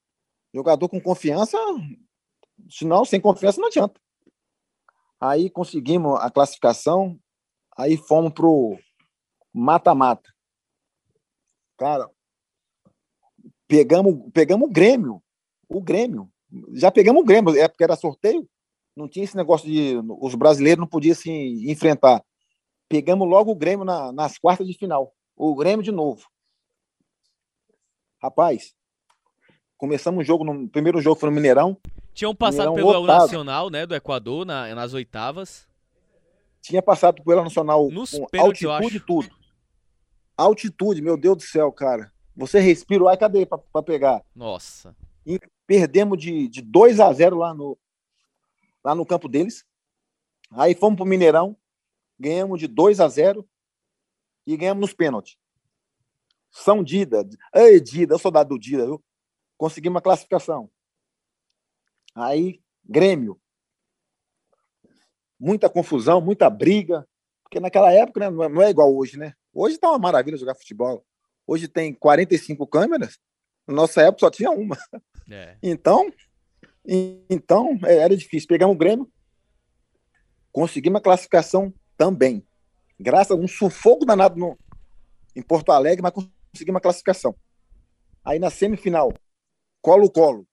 jogador 0.53 0.89
com 0.89 0.99
confiança 1.01 1.57
Senão, 2.69 3.03
sem 3.03 3.19
confiança, 3.19 3.59
não 3.59 3.67
adianta. 3.67 3.99
Aí 5.19 5.49
conseguimos 5.49 6.19
a 6.19 6.29
classificação, 6.29 7.19
aí 7.77 7.97
fomos 7.97 8.31
pro 8.31 8.77
mata-mata. 9.53 10.29
Cara, 11.77 12.09
pegamos, 13.67 14.31
pegamos 14.33 14.69
o 14.69 14.71
Grêmio. 14.71 15.21
O 15.67 15.81
Grêmio. 15.81 16.31
Já 16.73 16.91
pegamos 16.91 17.21
o 17.21 17.25
Grêmio, 17.25 17.55
é 17.57 17.67
porque 17.67 17.83
era 17.83 17.95
sorteio. 17.95 18.47
Não 18.95 19.07
tinha 19.07 19.23
esse 19.23 19.35
negócio 19.35 19.67
de. 19.67 19.95
Os 20.19 20.35
brasileiros 20.35 20.79
não 20.79 20.87
podiam 20.87 21.15
se 21.15 21.29
enfrentar. 21.69 22.23
Pegamos 22.87 23.27
logo 23.27 23.51
o 23.51 23.55
Grêmio 23.55 23.85
na, 23.85 24.11
nas 24.11 24.37
quartas 24.37 24.67
de 24.67 24.73
final. 24.73 25.13
O 25.35 25.55
Grêmio 25.55 25.83
de 25.83 25.91
novo. 25.91 26.27
Rapaz, 28.21 28.73
começamos 29.77 30.21
o 30.21 30.23
jogo, 30.25 30.43
no 30.43 30.67
primeiro 30.67 30.99
jogo 30.99 31.19
foi 31.19 31.29
no 31.29 31.35
Mineirão. 31.35 31.77
Tinham 32.19 32.35
passado 32.35 32.73
pelo 32.73 33.05
Nacional, 33.05 33.69
né, 33.69 33.85
do 33.85 33.95
Equador, 33.95 34.45
na, 34.45 34.75
nas 34.75 34.93
oitavas. 34.93 35.65
Tinha 36.61 36.81
passado 36.81 37.23
pelo 37.23 37.41
Nacional 37.45 37.89
Nos 37.89 38.11
com 38.11 38.25
pênalti, 38.25 38.67
altitude 38.67 38.97
e 38.97 38.99
tudo. 38.99 39.29
Altitude, 40.35 41.01
meu 41.01 41.15
Deus 41.15 41.37
do 41.37 41.43
céu, 41.43 41.71
cara. 41.71 42.11
Você 42.35 42.59
respira, 42.59 43.09
ai, 43.09 43.15
cadê 43.15 43.45
para 43.45 43.81
pegar? 43.81 44.21
Nossa. 44.35 44.93
E 45.25 45.39
perdemos 45.65 46.17
de, 46.17 46.49
de 46.49 46.61
2 46.61 46.99
a 46.99 47.13
0 47.13 47.37
lá 47.37 47.53
no, 47.53 47.77
lá 48.83 48.93
no 48.93 49.05
campo 49.05 49.29
deles. 49.29 49.63
Aí 50.51 50.75
fomos 50.75 50.97
pro 50.97 51.05
Mineirão, 51.05 51.55
ganhamos 52.19 52.59
de 52.59 52.67
2 52.67 52.99
a 52.99 53.07
0 53.07 53.47
e 54.45 54.57
ganhamos 54.57 54.81
nos 54.81 54.93
pênaltis. 54.93 55.37
São 56.51 56.83
Dida. 56.83 57.25
Ei, 57.55 57.79
Dida, 57.79 58.15
eu 58.15 58.19
sou 58.19 58.29
da 58.29 58.43
do 58.43 58.59
Dida, 58.59 58.85
viu? 58.85 59.01
Conseguimos 59.57 59.99
a 59.99 60.01
classificação. 60.01 60.69
Aí, 62.15 62.61
Grêmio. 62.83 63.39
Muita 65.39 65.69
confusão, 65.69 66.19
muita 66.19 66.49
briga, 66.49 67.07
porque 67.43 67.59
naquela 67.59 67.91
época 67.91 68.19
né, 68.19 68.29
não 68.29 68.61
é 68.61 68.69
igual 68.69 68.93
hoje, 68.93 69.17
né? 69.17 69.33
Hoje 69.53 69.77
tá 69.77 69.89
uma 69.89 69.99
maravilha 69.99 70.37
jogar 70.37 70.55
futebol. 70.55 71.05
Hoje 71.47 71.67
tem 71.67 71.93
45 71.93 72.67
câmeras, 72.67 73.17
na 73.69 73.73
nossa 73.73 74.01
época 74.01 74.19
só 74.21 74.31
tinha 74.31 74.51
uma. 74.51 74.77
É. 75.31 75.57
Então, 75.61 76.11
então 77.29 77.77
é, 77.85 77.97
era 77.97 78.17
difícil. 78.17 78.47
Pegamos 78.47 78.75
o 78.75 78.79
Grêmio, 78.79 79.07
conseguimos 80.51 80.97
a 80.97 81.03
classificação 81.03 81.71
também. 81.95 82.43
Graças 82.99 83.31
a 83.31 83.39
um 83.39 83.47
sufoco 83.47 84.05
danado 84.05 84.39
no, 84.39 84.57
em 85.35 85.41
Porto 85.43 85.71
Alegre, 85.71 86.01
mas 86.01 86.13
conseguimos 86.51 86.79
a 86.79 86.81
classificação. 86.81 87.35
Aí 88.25 88.39
na 88.39 88.49
semifinal, 88.49 89.13
Colo-Colo. 89.81 90.47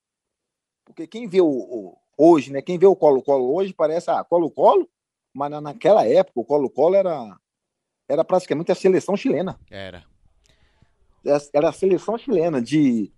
Porque 0.87 1.07
quem 1.07 1.27
vê 1.29 1.41
o, 1.41 1.47
o, 1.47 1.99
hoje, 2.17 2.51
né? 2.51 2.63
Quem 2.63 2.79
vê 2.79 2.87
o 2.87 2.97
Colo-Colo 2.97 3.55
hoje 3.55 3.75
parece, 3.75 4.11
ah, 4.11 4.25
Colo-Colo, 4.25 4.89
mas 5.35 5.51
na, 5.51 5.61
naquela 5.61 6.07
época 6.07 6.41
o 6.41 6.45
Colo-Colo 6.45 6.95
era, 6.95 7.37
era 8.09 8.25
praticamente 8.25 8.73
a 8.73 8.75
seleção 8.75 9.17
chilena. 9.17 9.59
Era. 9.71 10.05
Era 11.53 11.69
a 11.69 11.73
seleção 11.73 12.17
chilena 12.17 12.63
de, 12.63 13.13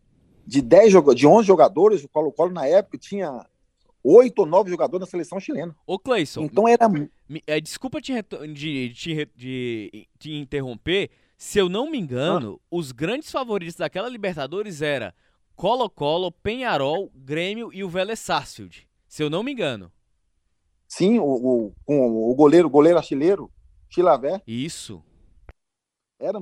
de, 0.47 0.63
10, 0.63 0.95
de 1.15 1.27
11 1.27 1.47
jogadores, 1.47 2.03
o 2.03 2.09
Colo-Colo 2.09 2.53
na 2.53 2.67
época 2.67 2.97
tinha 2.97 3.47
oito 4.03 4.41
ou 4.41 4.47
nove 4.47 4.71
jogadores 4.71 5.07
da 5.07 5.11
seleção 5.11 5.39
chilena. 5.39 5.77
Ô, 5.87 5.99
Cleison. 5.99 6.43
Então 6.43 6.67
era. 6.67 6.89
É, 7.47 7.61
desculpa 7.61 8.01
te, 8.01 8.13
de, 8.55 8.89
de, 8.89 9.29
de, 9.37 10.09
de, 10.19 10.37
interromper. 10.37 11.11
Se 11.37 11.59
eu 11.59 11.69
não 11.69 11.91
me 11.91 11.99
engano, 11.99 12.59
ah. 12.59 12.67
os 12.71 12.91
grandes 12.91 13.31
favoritos 13.31 13.77
daquela 13.77 14.09
Libertadores 14.09 14.81
era 14.81 15.15
Colo-Colo, 15.59 16.31
Penharol, 16.31 17.11
Grêmio 17.17 17.73
e 17.75 17.83
o 17.83 17.89
Vélez 17.89 18.21
Sarsfield. 18.21 18.89
Se 19.09 19.25
eu 19.25 19.29
não 19.29 19.43
me 19.43 19.51
engano. 19.51 19.91
Sim, 20.87 21.19
o, 21.19 21.75
o, 21.85 22.31
o 22.31 22.35
goleiro, 22.37 22.71
goleiro 22.71 22.97
artilheiro, 22.97 23.51
Chilavé. 23.91 24.41
Isso. 24.47 25.03
Era, 26.17 26.39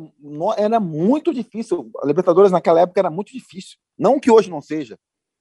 era 0.59 0.79
muito 0.79 1.33
difícil. 1.33 1.91
A 2.03 2.07
Libertadores 2.07 2.53
naquela 2.53 2.83
época 2.83 3.01
era 3.01 3.09
muito 3.09 3.33
difícil. 3.33 3.79
Não 3.97 4.21
que 4.21 4.31
hoje 4.31 4.51
não 4.51 4.61
seja, 4.61 4.99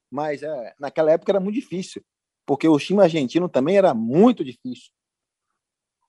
mas 0.09 0.41
é, 0.41 0.73
naquela 0.79 1.11
época 1.11 1.33
era 1.33 1.41
muito 1.41 1.55
difícil, 1.55 2.01
porque 2.45 2.69
o 2.69 2.79
time 2.79 3.01
argentino 3.01 3.49
também 3.49 3.77
era 3.77 3.93
muito 3.93 4.41
difícil. 4.45 4.89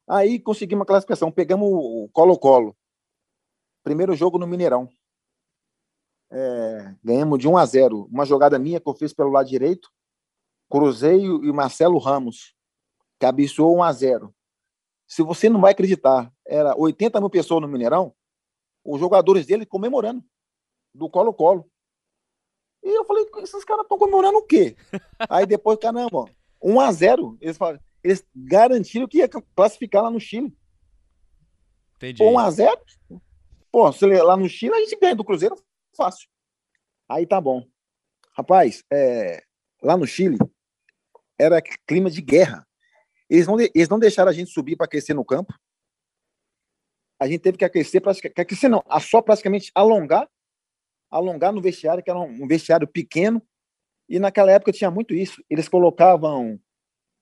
Aí 0.08 0.38
conseguimos 0.38 0.84
a 0.84 0.86
classificação, 0.86 1.32
pegamos 1.32 1.68
o 1.68 2.08
Colo-Colo. 2.12 2.76
Primeiro 3.82 4.14
jogo 4.14 4.38
no 4.38 4.46
Mineirão. 4.46 4.88
É, 6.30 6.94
ganhamos 7.02 7.38
de 7.38 7.48
1 7.48 7.56
a 7.56 7.64
0. 7.64 8.08
Uma 8.10 8.24
jogada 8.24 8.58
minha 8.58 8.80
que 8.80 8.88
eu 8.88 8.94
fiz 8.94 9.12
pelo 9.12 9.30
lado 9.30 9.48
direito. 9.48 9.90
Cruzei 10.68 11.24
e 11.24 11.52
Marcelo 11.52 11.98
Ramos 11.98 12.54
cabeceou 13.18 13.76
1 13.76 13.82
a 13.82 13.92
0. 13.92 14.34
Se 15.06 15.22
você 15.22 15.48
não 15.48 15.60
vai 15.60 15.72
acreditar, 15.72 16.32
era 16.44 16.76
80 16.76 17.20
mil 17.20 17.30
pessoas 17.30 17.62
no 17.62 17.68
Mineirão, 17.68 18.12
os 18.84 18.98
jogadores 18.98 19.46
dele 19.46 19.64
comemorando 19.64 20.24
do 20.92 21.08
Colo-Colo. 21.08 21.70
E 22.82 22.88
eu 22.88 23.04
falei, 23.04 23.26
esses 23.38 23.64
caras 23.64 23.84
estão 23.84 23.98
comemorando 23.98 24.38
o 24.38 24.42
quê? 24.42 24.76
Aí 25.30 25.46
depois, 25.46 25.78
caramba, 25.78 26.24
1 26.62 26.80
a 26.80 26.92
0 26.92 27.38
eles, 27.40 27.56
falaram, 27.56 27.80
eles 28.02 28.24
garantiram 28.34 29.06
que 29.06 29.18
ia 29.18 29.28
classificar 29.28 30.02
lá 30.02 30.10
no 30.10 30.20
Chile. 30.20 30.56
Entendi. 31.96 32.22
1 32.22 32.38
a 32.38 32.50
0 32.50 32.80
Pô, 33.70 33.90
lá 34.24 34.36
no 34.36 34.48
Chile 34.48 34.74
a 34.74 34.80
gente 34.80 34.98
ganha 34.98 35.14
do 35.14 35.24
Cruzeiro 35.24 35.56
fácil. 35.96 36.28
Aí 37.08 37.26
tá 37.26 37.40
bom. 37.40 37.66
Rapaz, 38.36 38.84
é, 38.92 39.42
lá 39.82 39.96
no 39.96 40.06
Chile 40.06 40.38
era 41.38 41.62
clima 41.86 42.10
de 42.10 42.20
guerra. 42.20 42.66
Eles 43.28 43.46
não, 43.46 43.58
eles 43.58 43.88
não 43.88 43.98
deixaram 43.98 44.30
a 44.30 44.34
gente 44.34 44.50
subir 44.50 44.76
para 44.76 44.86
aquecer 44.86 45.14
no 45.14 45.24
campo. 45.24 45.52
A 47.18 47.26
gente 47.26 47.40
teve 47.40 47.56
que 47.56 47.64
aquecer, 47.64 48.02
que 48.34 48.40
aquecer 48.40 48.68
não, 48.68 48.82
a 48.88 49.00
só 49.00 49.22
praticamente 49.22 49.70
alongar, 49.74 50.28
alongar 51.10 51.52
no 51.52 51.62
vestiário, 51.62 52.02
que 52.02 52.10
era 52.10 52.18
um 52.18 52.46
vestiário 52.46 52.86
pequeno, 52.86 53.42
e 54.08 54.18
naquela 54.18 54.52
época 54.52 54.72
tinha 54.72 54.90
muito 54.90 55.14
isso. 55.14 55.42
Eles 55.48 55.68
colocavam 55.68 56.60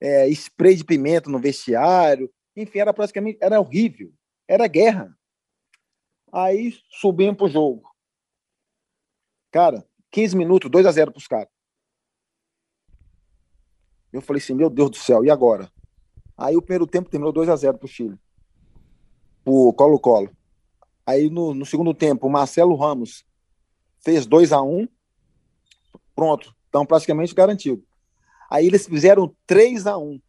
é, 0.01 0.29
spray 0.29 0.75
de 0.75 0.85
pimenta 0.85 1.31
no 1.31 1.39
vestiário, 1.39 2.31
enfim, 2.57 2.81
era 2.81 2.93
praticamente, 2.93 3.39
era 3.41 3.61
horrível, 3.61 4.13
era 4.49 4.67
guerra. 4.67 5.17
Aí 6.33 6.77
subimos 6.91 7.37
pro 7.37 7.49
jogo. 7.49 7.94
Cara, 9.55 9.87
15 10.11 10.37
minutos, 10.37 10.69
2 10.69 10.85
a 10.85 10.91
0 10.91 11.13
pros 11.13 11.29
caras. 11.29 11.47
Eu 14.13 14.21
falei 14.21 14.43
assim, 14.43 14.53
meu 14.53 14.69
Deus 14.69 14.91
do 14.91 14.97
céu, 14.97 15.25
e 15.25 15.31
agora? 15.31 15.71
Aí 16.37 16.57
o 16.57 16.61
primeiro 16.61 16.89
tempo 16.89 17.09
terminou 17.09 17.33
2 17.33 17.49
a 17.49 17.55
0 17.55 17.79
pro 17.79 17.87
Chile. 17.87 18.19
Pro 19.45 19.73
Colo-Colo. 19.75 20.37
Aí 21.07 21.31
no, 21.31 21.55
no, 21.55 21.65
segundo 21.65 21.95
tempo, 21.95 22.27
o 22.27 22.31
Marcelo 22.31 22.75
Ramos 22.75 23.25
fez 24.01 24.27
2 24.27 24.53
a 24.53 24.61
1 24.61 24.89
Pronto, 26.17 26.53
estão 26.65 26.85
praticamente 26.85 27.33
garantido. 27.33 27.87
Aí 28.51 28.67
eles 28.67 28.89
fizeram 28.89 29.33
3 29.47 29.87
a 29.87 29.97
1 29.97 30.21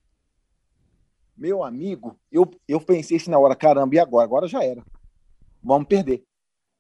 Meu 1.36 1.64
amigo, 1.64 2.16
eu, 2.32 2.48
eu 2.68 2.80
pensei 2.80 3.18
assim 3.18 3.32
na 3.32 3.40
hora, 3.40 3.56
caramba, 3.56 3.96
e 3.96 3.98
agora? 3.98 4.24
Agora 4.24 4.48
já 4.48 4.64
era. 4.64 4.86
Vamos 5.64 5.88
perder. 5.88 6.24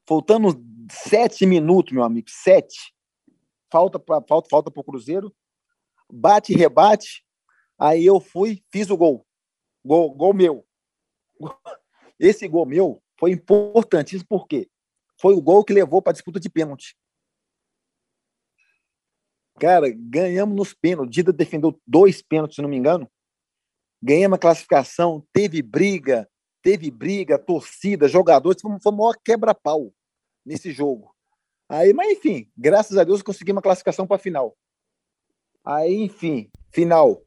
Faltando 0.07 0.53
sete 0.91 1.45
minutos, 1.45 1.93
meu 1.93 2.03
amigo, 2.03 2.27
sete. 2.29 2.93
Falta 3.71 3.99
para 3.99 4.21
falta, 4.27 4.49
falta 4.49 4.71
o 4.73 4.83
Cruzeiro. 4.83 5.35
Bate 6.11 6.53
rebate. 6.53 7.25
Aí 7.77 8.05
eu 8.05 8.19
fui, 8.19 8.63
fiz 8.71 8.89
o 8.89 8.97
gol. 8.97 9.25
Gol, 9.83 10.13
gol 10.13 10.33
meu. 10.33 10.65
Esse 12.19 12.47
gol 12.47 12.65
meu 12.65 13.01
foi 13.19 13.31
importantíssimo 13.31 14.27
porque 14.29 14.69
foi 15.19 15.33
o 15.33 15.41
gol 15.41 15.63
que 15.63 15.73
levou 15.73 16.01
para 16.01 16.11
a 16.11 16.13
disputa 16.13 16.39
de 16.39 16.49
pênalti. 16.49 16.95
Cara, 19.59 19.87
ganhamos 19.89 20.55
nos 20.55 20.73
pênaltis. 20.73 21.13
Dida 21.13 21.31
defendeu 21.31 21.79
dois 21.87 22.21
pênaltis, 22.21 22.55
se 22.55 22.61
não 22.61 22.69
me 22.69 22.77
engano. 22.77 23.09
Ganhamos 24.01 24.35
a 24.35 24.39
classificação, 24.39 25.25
teve 25.33 25.61
briga, 25.61 26.29
teve 26.61 26.91
briga, 26.91 27.39
torcida, 27.39 28.07
jogadores. 28.07 28.61
Foi, 28.61 28.79
foi 28.81 28.91
o 28.91 28.95
maior 28.95 29.15
quebra-pau 29.23 29.93
nesse 30.45 30.71
jogo. 30.71 31.13
Aí, 31.67 31.93
mas 31.93 32.11
enfim, 32.11 32.49
graças 32.55 32.97
a 32.97 33.03
Deus 33.03 33.23
conseguimos 33.23 33.59
a 33.59 33.63
classificação 33.63 34.05
para 34.05 34.17
a 34.17 34.19
final. 34.19 34.55
Aí, 35.63 36.03
enfim, 36.03 36.49
final. 36.71 37.21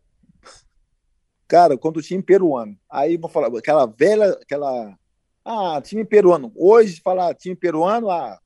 Cara, 1.48 1.76
quando 1.76 1.96
o 1.96 2.02
time 2.02 2.22
peruano, 2.22 2.78
aí 2.90 3.16
vou 3.16 3.28
falar, 3.28 3.48
aquela 3.58 3.86
velha, 3.86 4.30
aquela. 4.32 4.96
Ah, 5.44 5.80
time 5.82 6.04
peruano. 6.04 6.52
Hoje, 6.54 7.00
falar 7.00 7.34
time 7.34 7.56
peruano, 7.56 8.10
ah, 8.10 8.38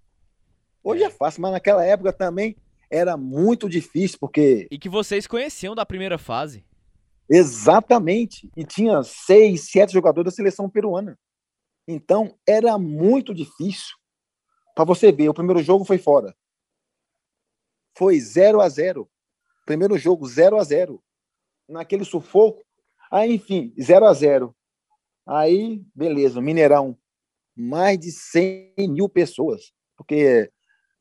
hoje 0.82 1.02
é 1.02 1.10
fácil, 1.10 1.42
mas 1.42 1.52
naquela 1.52 1.84
época 1.84 2.12
também 2.12 2.56
era 2.88 3.16
muito 3.16 3.68
difícil, 3.68 4.18
porque. 4.20 4.68
E 4.70 4.78
que 4.78 4.88
vocês 4.88 5.26
conheciam 5.26 5.74
da 5.74 5.84
primeira 5.84 6.16
fase. 6.16 6.64
Exatamente. 7.28 8.50
E 8.56 8.64
tinha 8.64 9.02
seis, 9.02 9.70
sete 9.70 9.92
jogadores 9.92 10.30
da 10.32 10.36
seleção 10.36 10.70
peruana. 10.70 11.18
Então, 11.88 12.36
era 12.46 12.78
muito 12.78 13.34
difícil. 13.34 13.96
Para 14.74 14.84
você 14.84 15.12
ver, 15.12 15.28
o 15.28 15.34
primeiro 15.34 15.62
jogo 15.62 15.84
foi 15.84 15.98
fora. 15.98 16.34
Foi 17.96 18.18
0 18.18 18.60
a 18.60 18.68
0 18.68 19.08
Primeiro 19.66 19.96
jogo, 19.98 20.26
0 20.26 20.58
a 20.58 20.64
0 20.64 21.02
Naquele 21.68 22.04
sufoco, 22.04 22.64
Aí, 23.10 23.34
enfim, 23.34 23.74
0 23.78 24.06
a 24.06 24.14
0 24.14 24.56
Aí, 25.26 25.84
beleza, 25.94 26.40
Mineirão, 26.40 26.98
mais 27.54 27.98
de 27.98 28.10
100 28.10 28.74
mil 28.88 29.08
pessoas, 29.08 29.72
porque 29.96 30.50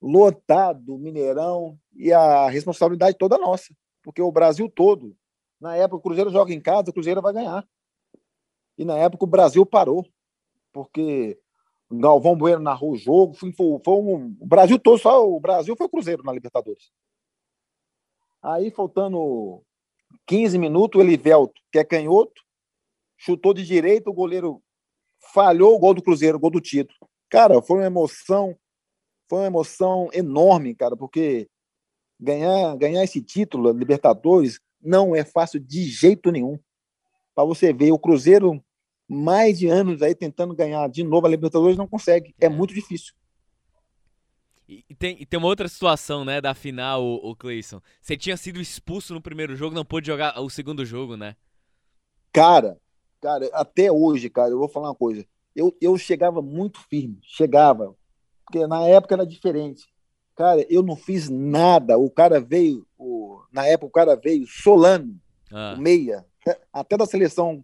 lotado 0.01 0.97
Mineirão 0.97 1.79
e 1.93 2.11
a 2.11 2.49
responsabilidade 2.49 3.17
toda 3.17 3.37
nossa, 3.37 3.73
porque 4.03 4.21
o 4.21 4.31
Brasil 4.31 4.69
todo, 4.69 5.15
na 5.59 5.75
época 5.75 5.97
o 5.97 6.01
Cruzeiro 6.01 6.29
joga 6.29 6.53
em 6.53 6.59
casa, 6.59 6.89
o 6.89 6.93
Cruzeiro 6.93 7.21
vai 7.21 7.33
ganhar. 7.33 7.67
E 8.77 8.83
na 8.83 8.97
época 8.97 9.23
o 9.23 9.27
Brasil 9.27 9.65
parou, 9.65 10.05
porque 10.73 11.39
Galvão 11.91 12.35
Bueno 12.35 12.61
narrou 12.61 12.91
o 12.91 12.97
jogo, 12.97 13.33
foi, 13.33 13.51
foi, 13.53 13.93
um, 13.93 14.35
o 14.39 14.45
Brasil 14.45 14.79
todo, 14.79 14.97
só 14.97 15.27
o 15.27 15.39
Brasil 15.39 15.75
foi 15.75 15.87
o 15.87 15.89
Cruzeiro 15.89 16.23
na 16.23 16.31
Libertadores. 16.31 16.91
Aí, 18.41 18.71
faltando 18.71 19.61
15 20.25 20.57
minutos, 20.57 20.99
o 20.99 21.03
Elivelto, 21.03 21.61
que 21.71 21.79
é 21.79 21.83
canhoto, 21.83 22.41
chutou 23.17 23.53
de 23.53 23.65
direita, 23.65 24.09
o 24.09 24.13
goleiro 24.13 24.61
falhou 25.33 25.75
o 25.75 25.79
gol 25.79 25.93
do 25.93 26.01
Cruzeiro, 26.01 26.37
o 26.37 26.39
gol 26.39 26.49
do 26.49 26.61
título. 26.61 26.97
Cara, 27.29 27.61
foi 27.61 27.77
uma 27.77 27.85
emoção, 27.85 28.57
foi 29.29 29.39
uma 29.39 29.47
emoção 29.47 30.09
enorme, 30.13 30.73
cara, 30.73 30.97
porque 30.97 31.47
ganhar, 32.19 32.75
ganhar 32.77 33.03
esse 33.03 33.21
título, 33.21 33.71
Libertadores, 33.71 34.59
não 34.81 35.15
é 35.15 35.23
fácil 35.23 35.59
de 35.59 35.83
jeito 35.83 36.31
nenhum. 36.31 36.59
Para 37.35 37.45
você 37.45 37.71
ver, 37.71 37.91
o 37.91 37.99
Cruzeiro, 37.99 38.63
mais 39.11 39.59
de 39.59 39.67
anos 39.67 40.01
aí 40.01 40.15
tentando 40.15 40.55
ganhar 40.55 40.87
de 40.87 41.03
novo 41.03 41.27
a 41.27 41.29
Libertadores, 41.29 41.75
não 41.75 41.85
consegue. 41.87 42.33
É 42.39 42.47
muito 42.47 42.73
difícil. 42.73 43.13
E 44.65 44.95
tem, 44.95 45.17
e 45.19 45.25
tem 45.25 45.37
uma 45.37 45.49
outra 45.49 45.67
situação, 45.67 46.23
né, 46.23 46.39
da 46.39 46.53
final, 46.53 47.03
o, 47.03 47.31
o 47.31 47.35
Cleison. 47.35 47.81
Você 48.01 48.15
tinha 48.15 48.37
sido 48.37 48.61
expulso 48.61 49.13
no 49.13 49.21
primeiro 49.21 49.53
jogo, 49.53 49.75
não 49.75 49.83
pôde 49.83 50.07
jogar 50.07 50.39
o 50.39 50.49
segundo 50.49 50.85
jogo, 50.85 51.17
né? 51.17 51.35
Cara, 52.31 52.77
cara, 53.19 53.49
até 53.51 53.91
hoje, 53.91 54.29
cara, 54.29 54.51
eu 54.51 54.59
vou 54.59 54.69
falar 54.69 54.87
uma 54.87 54.95
coisa. 54.95 55.25
Eu, 55.53 55.75
eu 55.81 55.97
chegava 55.97 56.41
muito 56.41 56.79
firme, 56.79 57.19
chegava. 57.21 57.93
Porque 58.45 58.65
na 58.65 58.87
época 58.87 59.15
era 59.15 59.25
diferente. 59.25 59.83
Cara, 60.37 60.65
eu 60.69 60.81
não 60.81 60.95
fiz 60.95 61.27
nada. 61.27 61.97
O 61.97 62.09
cara 62.09 62.39
veio, 62.39 62.87
o, 62.97 63.41
na 63.51 63.67
época 63.67 63.87
o 63.87 63.91
cara 63.91 64.15
veio, 64.15 64.47
Solano, 64.47 65.19
ah. 65.51 65.75
o 65.77 65.81
meia, 65.81 66.25
até 66.71 66.95
da 66.95 67.05
seleção 67.05 67.61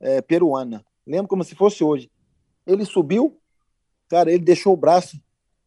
é, 0.00 0.20
peruana. 0.22 0.84
Lembro 1.06 1.28
como 1.28 1.44
se 1.44 1.54
fosse 1.54 1.84
hoje. 1.84 2.10
Ele 2.66 2.84
subiu, 2.84 3.38
cara, 4.08 4.32
ele 4.32 4.44
deixou 4.44 4.72
o 4.72 4.76
braço 4.76 5.20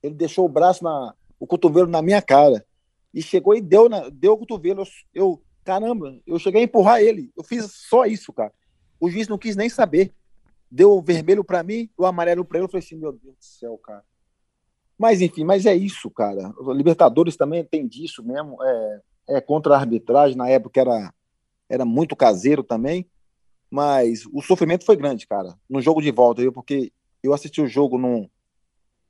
ele 0.04 0.14
deixou 0.14 0.46
o 0.46 0.50
braço 0.50 0.84
na 0.84 1.16
o 1.40 1.48
cotovelo 1.48 1.88
na 1.88 2.02
minha 2.02 2.22
cara 2.22 2.66
e 3.14 3.22
chegou 3.22 3.56
e 3.56 3.62
deu 3.62 3.90
na, 3.90 4.10
deu 4.10 4.34
o 4.34 4.38
cotovelo. 4.38 4.82
Eu, 4.82 4.88
eu 5.14 5.42
caramba, 5.64 6.20
eu 6.28 6.38
cheguei 6.38 6.62
a 6.62 6.64
empurrar 6.66 7.02
ele. 7.02 7.32
Eu 7.36 7.44
fiz 7.44 7.72
só 7.72 8.06
isso, 8.06 8.34
cara. 8.34 8.52
O 9.00 9.10
juiz 9.10 9.28
não 9.28 9.38
quis 9.38 9.56
nem 9.56 9.70
saber. 9.70 10.14
Deu 10.70 10.92
o 10.92 11.02
vermelho 11.02 11.44
para 11.44 11.64
mim, 11.64 11.90
o 11.98 12.06
amarelo 12.06 12.44
para 12.44 12.58
ele. 12.58 12.66
Eu 12.66 12.70
falei 12.70 12.86
assim, 12.86 12.96
meu 12.96 13.12
Deus 13.12 13.36
do 13.36 13.44
céu, 13.44 13.78
cara. 13.78 14.04
Mas 14.98 15.22
enfim, 15.22 15.44
mas 15.44 15.66
é 15.66 15.76
isso, 15.76 16.10
cara. 16.10 16.54
Libertadores 16.74 17.36
também 17.36 17.64
tem 17.64 17.88
disso 17.88 18.24
mesmo. 18.24 18.58
É, 18.64 19.02
é, 19.30 19.42
contra 19.42 19.76
a 19.76 19.80
arbitragem, 19.80 20.38
na 20.38 20.50
época 20.50 20.80
era, 20.80 21.14
era 21.70 21.86
muito 21.86 22.16
caseiro 22.16 22.64
também, 22.64 23.06
mas 23.74 24.24
o 24.32 24.40
sofrimento 24.40 24.86
foi 24.86 24.96
grande, 24.96 25.26
cara, 25.26 25.58
no 25.68 25.82
jogo 25.82 26.00
de 26.00 26.12
volta, 26.12 26.44
viu? 26.44 26.54
porque 26.54 26.94
eu 27.24 27.34
assisti 27.34 27.60
o 27.60 27.68
jogo 27.68 27.98
num, 27.98 28.30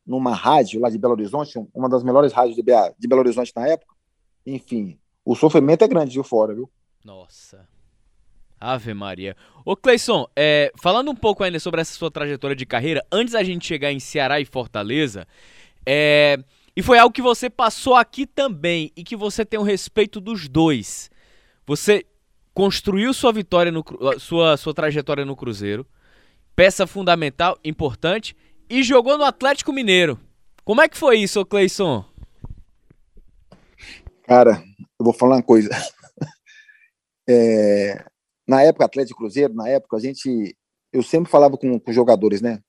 numa 0.07 0.33
rádio 0.33 0.79
lá 0.79 0.89
de 0.89 0.97
Belo 0.97 1.15
Horizonte, 1.15 1.59
uma 1.75 1.89
das 1.89 2.01
melhores 2.01 2.31
rádios 2.31 2.55
de, 2.55 2.63
de 2.63 3.07
Belo 3.09 3.19
Horizonte 3.19 3.51
na 3.53 3.67
época, 3.67 3.93
enfim, 4.47 4.97
o 5.25 5.35
sofrimento 5.35 5.83
é 5.83 5.87
grande 5.89 6.13
de 6.13 6.23
fora, 6.23 6.55
viu? 6.55 6.71
Nossa. 7.03 7.67
Ave 8.57 8.93
Maria. 8.93 9.35
Ô 9.65 9.75
Cleison, 9.75 10.27
é, 10.33 10.71
falando 10.81 11.11
um 11.11 11.15
pouco 11.15 11.43
ainda 11.43 11.59
sobre 11.59 11.81
essa 11.81 11.93
sua 11.93 12.09
trajetória 12.09 12.55
de 12.55 12.65
carreira, 12.65 13.05
antes 13.11 13.33
da 13.33 13.43
gente 13.43 13.67
chegar 13.67 13.91
em 13.91 13.99
Ceará 13.99 14.39
e 14.39 14.45
Fortaleza, 14.45 15.27
é, 15.85 16.41
e 16.73 16.81
foi 16.81 16.97
algo 16.97 17.13
que 17.13 17.21
você 17.21 17.49
passou 17.49 17.95
aqui 17.95 18.25
também 18.25 18.93
e 18.95 19.03
que 19.03 19.17
você 19.17 19.43
tem 19.43 19.59
o 19.59 19.63
respeito 19.63 20.21
dos 20.21 20.47
dois. 20.47 21.11
Você 21.65 22.05
construiu 22.53 23.13
sua 23.13 23.31
vitória 23.31 23.71
no 23.71 23.83
sua 24.19 24.57
sua 24.57 24.73
trajetória 24.73 25.25
no 25.25 25.35
Cruzeiro, 25.35 25.85
peça 26.55 26.85
fundamental, 26.85 27.57
importante, 27.63 28.35
e 28.69 28.83
jogou 28.83 29.17
no 29.17 29.23
Atlético 29.23 29.73
Mineiro. 29.73 30.19
Como 30.63 30.81
é 30.81 30.87
que 30.87 30.97
foi 30.97 31.17
isso, 31.17 31.45
Cleison? 31.45 32.05
Cara, 34.23 34.63
eu 34.99 35.05
vou 35.05 35.13
falar 35.13 35.37
uma 35.37 35.43
coisa. 35.43 35.69
É, 37.25 38.03
na 38.45 38.63
época 38.63 38.83
Atlético 38.83 39.19
Cruzeiro, 39.19 39.53
na 39.53 39.69
época 39.69 39.95
a 39.95 39.99
gente, 40.01 40.57
eu 40.91 41.01
sempre 41.01 41.31
falava 41.31 41.57
com, 41.57 41.79
com 41.79 41.93
jogadores, 41.93 42.41
né? 42.41 42.59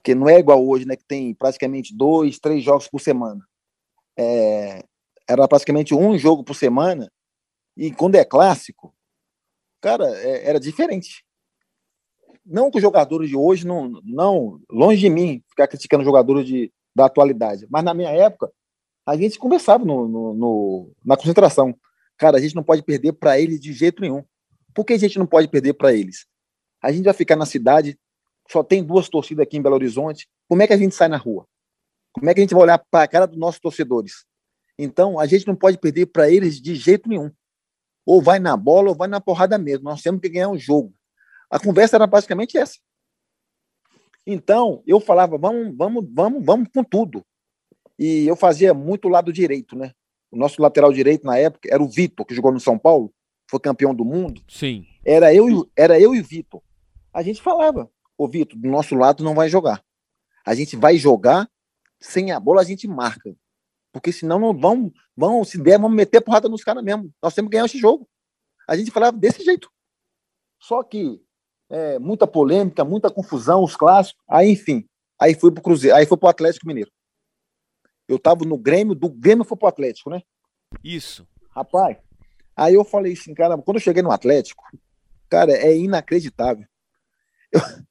porque 0.00 0.14
não 0.14 0.28
é 0.28 0.38
igual 0.38 0.66
hoje, 0.66 0.86
né, 0.86 0.96
que 0.96 1.04
tem 1.04 1.34
praticamente 1.34 1.94
dois, 1.94 2.38
três 2.38 2.64
jogos 2.64 2.88
por 2.88 3.00
semana. 3.00 3.46
É, 4.18 4.82
era 5.28 5.46
praticamente 5.46 5.94
um 5.94 6.16
jogo 6.18 6.42
por 6.42 6.54
semana, 6.54 7.10
e 7.76 7.92
quando 7.92 8.14
é 8.14 8.24
clássico, 8.24 8.94
cara, 9.80 10.04
é, 10.18 10.48
era 10.48 10.60
diferente. 10.60 11.24
Não 12.44 12.70
que 12.70 12.78
os 12.78 12.82
jogadores 12.82 13.28
de 13.28 13.36
hoje, 13.36 13.66
não, 13.66 14.00
não, 14.04 14.60
longe 14.70 15.00
de 15.00 15.10
mim 15.10 15.42
ficar 15.48 15.68
criticando 15.68 16.04
jogadores 16.04 16.46
de, 16.46 16.72
da 16.94 17.06
atualidade, 17.06 17.66
mas 17.70 17.84
na 17.84 17.94
minha 17.94 18.10
época, 18.10 18.50
a 19.06 19.16
gente 19.16 19.38
conversava 19.38 19.84
no, 19.84 20.08
no, 20.08 20.34
no 20.34 20.92
na 21.04 21.16
concentração. 21.16 21.74
Cara, 22.16 22.38
a 22.38 22.40
gente 22.40 22.54
não 22.54 22.62
pode 22.62 22.82
perder 22.82 23.12
para 23.12 23.40
eles 23.40 23.60
de 23.60 23.72
jeito 23.72 24.00
nenhum. 24.02 24.22
Por 24.74 24.84
que 24.84 24.92
a 24.92 24.98
gente 24.98 25.18
não 25.18 25.26
pode 25.26 25.48
perder 25.48 25.74
para 25.74 25.92
eles? 25.92 26.26
A 26.82 26.92
gente 26.92 27.04
vai 27.04 27.14
ficar 27.14 27.36
na 27.36 27.46
cidade 27.46 27.98
só 28.50 28.64
tem 28.64 28.82
duas 28.82 29.08
torcidas 29.08 29.44
aqui 29.44 29.56
em 29.56 29.62
Belo 29.62 29.76
Horizonte. 29.76 30.28
Como 30.48 30.60
é 30.60 30.66
que 30.66 30.72
a 30.72 30.76
gente 30.76 30.94
sai 30.94 31.06
na 31.06 31.16
rua? 31.16 31.46
Como 32.12 32.28
é 32.28 32.34
que 32.34 32.40
a 32.40 32.42
gente 32.42 32.54
vai 32.54 32.64
olhar 32.64 32.78
para 32.90 33.04
a 33.04 33.08
cara 33.08 33.26
dos 33.26 33.38
nossos 33.38 33.60
torcedores? 33.60 34.24
Então, 34.76 35.20
a 35.20 35.26
gente 35.26 35.46
não 35.46 35.54
pode 35.54 35.78
perder 35.78 36.06
para 36.06 36.28
eles 36.28 36.60
de 36.60 36.74
jeito 36.74 37.08
nenhum. 37.08 37.30
Ou 38.10 38.20
vai 38.20 38.40
na 38.40 38.56
bola 38.56 38.88
ou 38.88 38.94
vai 38.96 39.06
na 39.06 39.20
porrada 39.20 39.56
mesmo. 39.56 39.84
Nós 39.84 40.02
temos 40.02 40.20
que 40.20 40.28
ganhar 40.28 40.48
o 40.48 40.54
um 40.54 40.58
jogo. 40.58 40.92
A 41.48 41.60
conversa 41.60 41.94
era 41.94 42.08
basicamente 42.08 42.58
essa. 42.58 42.76
Então, 44.26 44.82
eu 44.84 44.98
falava, 44.98 45.38
vamos, 45.38 45.76
vamos, 45.76 46.04
vamos, 46.12 46.44
vamos 46.44 46.68
com 46.74 46.82
tudo. 46.82 47.24
E 47.96 48.26
eu 48.26 48.34
fazia 48.34 48.74
muito 48.74 49.06
o 49.06 49.08
lado 49.08 49.32
direito, 49.32 49.76
né? 49.76 49.92
O 50.28 50.36
nosso 50.36 50.60
lateral 50.60 50.92
direito 50.92 51.24
na 51.24 51.38
época 51.38 51.68
era 51.72 51.80
o 51.80 51.88
Vitor, 51.88 52.26
que 52.26 52.34
jogou 52.34 52.50
no 52.50 52.58
São 52.58 52.76
Paulo, 52.76 53.14
foi 53.48 53.60
campeão 53.60 53.94
do 53.94 54.04
mundo. 54.04 54.42
Sim. 54.48 54.84
Era 55.04 55.32
eu, 55.32 55.70
era 55.76 56.00
eu 56.00 56.12
e 56.12 56.20
o 56.20 56.24
Vitor. 56.24 56.60
A 57.14 57.22
gente 57.22 57.40
falava, 57.40 57.88
ô 58.18 58.26
Vitor, 58.26 58.58
do 58.58 58.68
nosso 58.68 58.96
lado 58.96 59.22
não 59.22 59.36
vai 59.36 59.48
jogar. 59.48 59.84
A 60.44 60.52
gente 60.56 60.74
vai 60.74 60.96
jogar, 60.96 61.48
sem 62.00 62.32
a 62.32 62.40
bola 62.40 62.60
a 62.60 62.64
gente 62.64 62.88
marca. 62.88 63.36
Porque 63.92 64.12
senão 64.12 64.38
não 64.38 64.56
vão, 64.56 64.92
vão 65.16 65.44
se 65.44 65.58
der, 65.58 65.78
vamos 65.78 65.96
meter 65.96 66.20
porrada 66.20 66.48
nos 66.48 66.62
caras 66.62 66.82
mesmo. 66.84 67.12
Nós 67.22 67.34
temos 67.34 67.48
que 67.48 67.52
ganhar 67.56 67.66
esse 67.66 67.78
jogo. 67.78 68.08
A 68.68 68.76
gente 68.76 68.90
falava 68.90 69.16
desse 69.16 69.42
jeito. 69.44 69.70
Só 70.60 70.82
que 70.82 71.20
é, 71.68 71.98
muita 71.98 72.26
polêmica, 72.26 72.84
muita 72.84 73.10
confusão, 73.10 73.64
os 73.64 73.76
clássicos. 73.76 74.22
Aí, 74.28 74.52
enfim, 74.52 74.88
aí 75.18 75.34
fui 75.34 75.50
pro 75.50 75.62
Cruzeiro, 75.62 75.96
aí 75.96 76.06
foi 76.06 76.16
pro 76.16 76.28
Atlético 76.28 76.66
Mineiro. 76.66 76.90
Eu 78.06 78.18
tava 78.18 78.44
no 78.44 78.58
Grêmio, 78.58 78.94
do 78.94 79.08
Grêmio 79.08 79.44
foi 79.44 79.56
pro 79.56 79.68
Atlético, 79.68 80.10
né? 80.10 80.20
Isso. 80.84 81.26
Rapaz, 81.50 81.96
aí 82.56 82.74
eu 82.74 82.84
falei 82.84 83.12
assim, 83.12 83.34
cara, 83.34 83.56
quando 83.58 83.76
eu 83.76 83.82
cheguei 83.82 84.02
no 84.02 84.12
Atlético, 84.12 84.64
cara, 85.28 85.52
é 85.52 85.76
inacreditável. 85.76 86.66
Eu, 87.52 87.60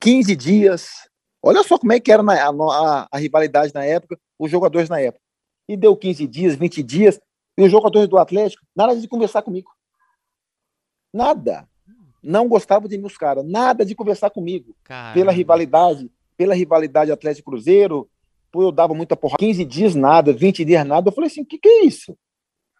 15 0.00 0.36
dias. 0.36 1.08
Olha 1.46 1.62
só 1.62 1.78
como 1.78 1.92
é 1.92 2.00
que 2.00 2.10
era 2.10 2.22
na, 2.22 2.32
a, 2.42 3.08
a, 3.12 3.18
rivalidade 3.18 3.74
na 3.74 3.84
época, 3.84 4.18
os 4.38 4.50
jogadores 4.50 4.88
na 4.88 4.98
época. 4.98 5.22
E 5.68 5.76
deu 5.76 5.94
15 5.94 6.26
dias, 6.26 6.56
20 6.56 6.82
dias, 6.82 7.20
e 7.58 7.62
os 7.62 7.70
jogadores 7.70 8.08
do 8.08 8.16
Atlético, 8.16 8.64
nada 8.74 8.96
de 8.96 9.06
conversar 9.06 9.42
comigo. 9.42 9.70
Nada. 11.12 11.68
Não 12.22 12.48
gostavam 12.48 12.88
de 12.88 12.96
mim 12.96 13.04
os 13.04 13.18
caras, 13.18 13.44
nada 13.44 13.84
de 13.84 13.94
conversar 13.94 14.30
comigo. 14.30 14.74
Caramba. 14.84 15.12
Pela 15.12 15.32
rivalidade, 15.32 16.10
pela 16.34 16.54
rivalidade 16.54 17.12
Atlético 17.12 17.50
Cruzeiro, 17.50 18.08
pô, 18.50 18.62
eu 18.62 18.72
dava 18.72 18.94
muita 18.94 19.14
porra. 19.14 19.36
15 19.38 19.66
dias 19.66 19.94
nada, 19.94 20.32
20 20.32 20.64
dias 20.64 20.86
nada. 20.86 21.10
Eu 21.10 21.12
falei 21.12 21.28
assim, 21.28 21.42
o 21.42 21.46
que, 21.46 21.58
que 21.58 21.68
é 21.68 21.84
isso? 21.84 22.16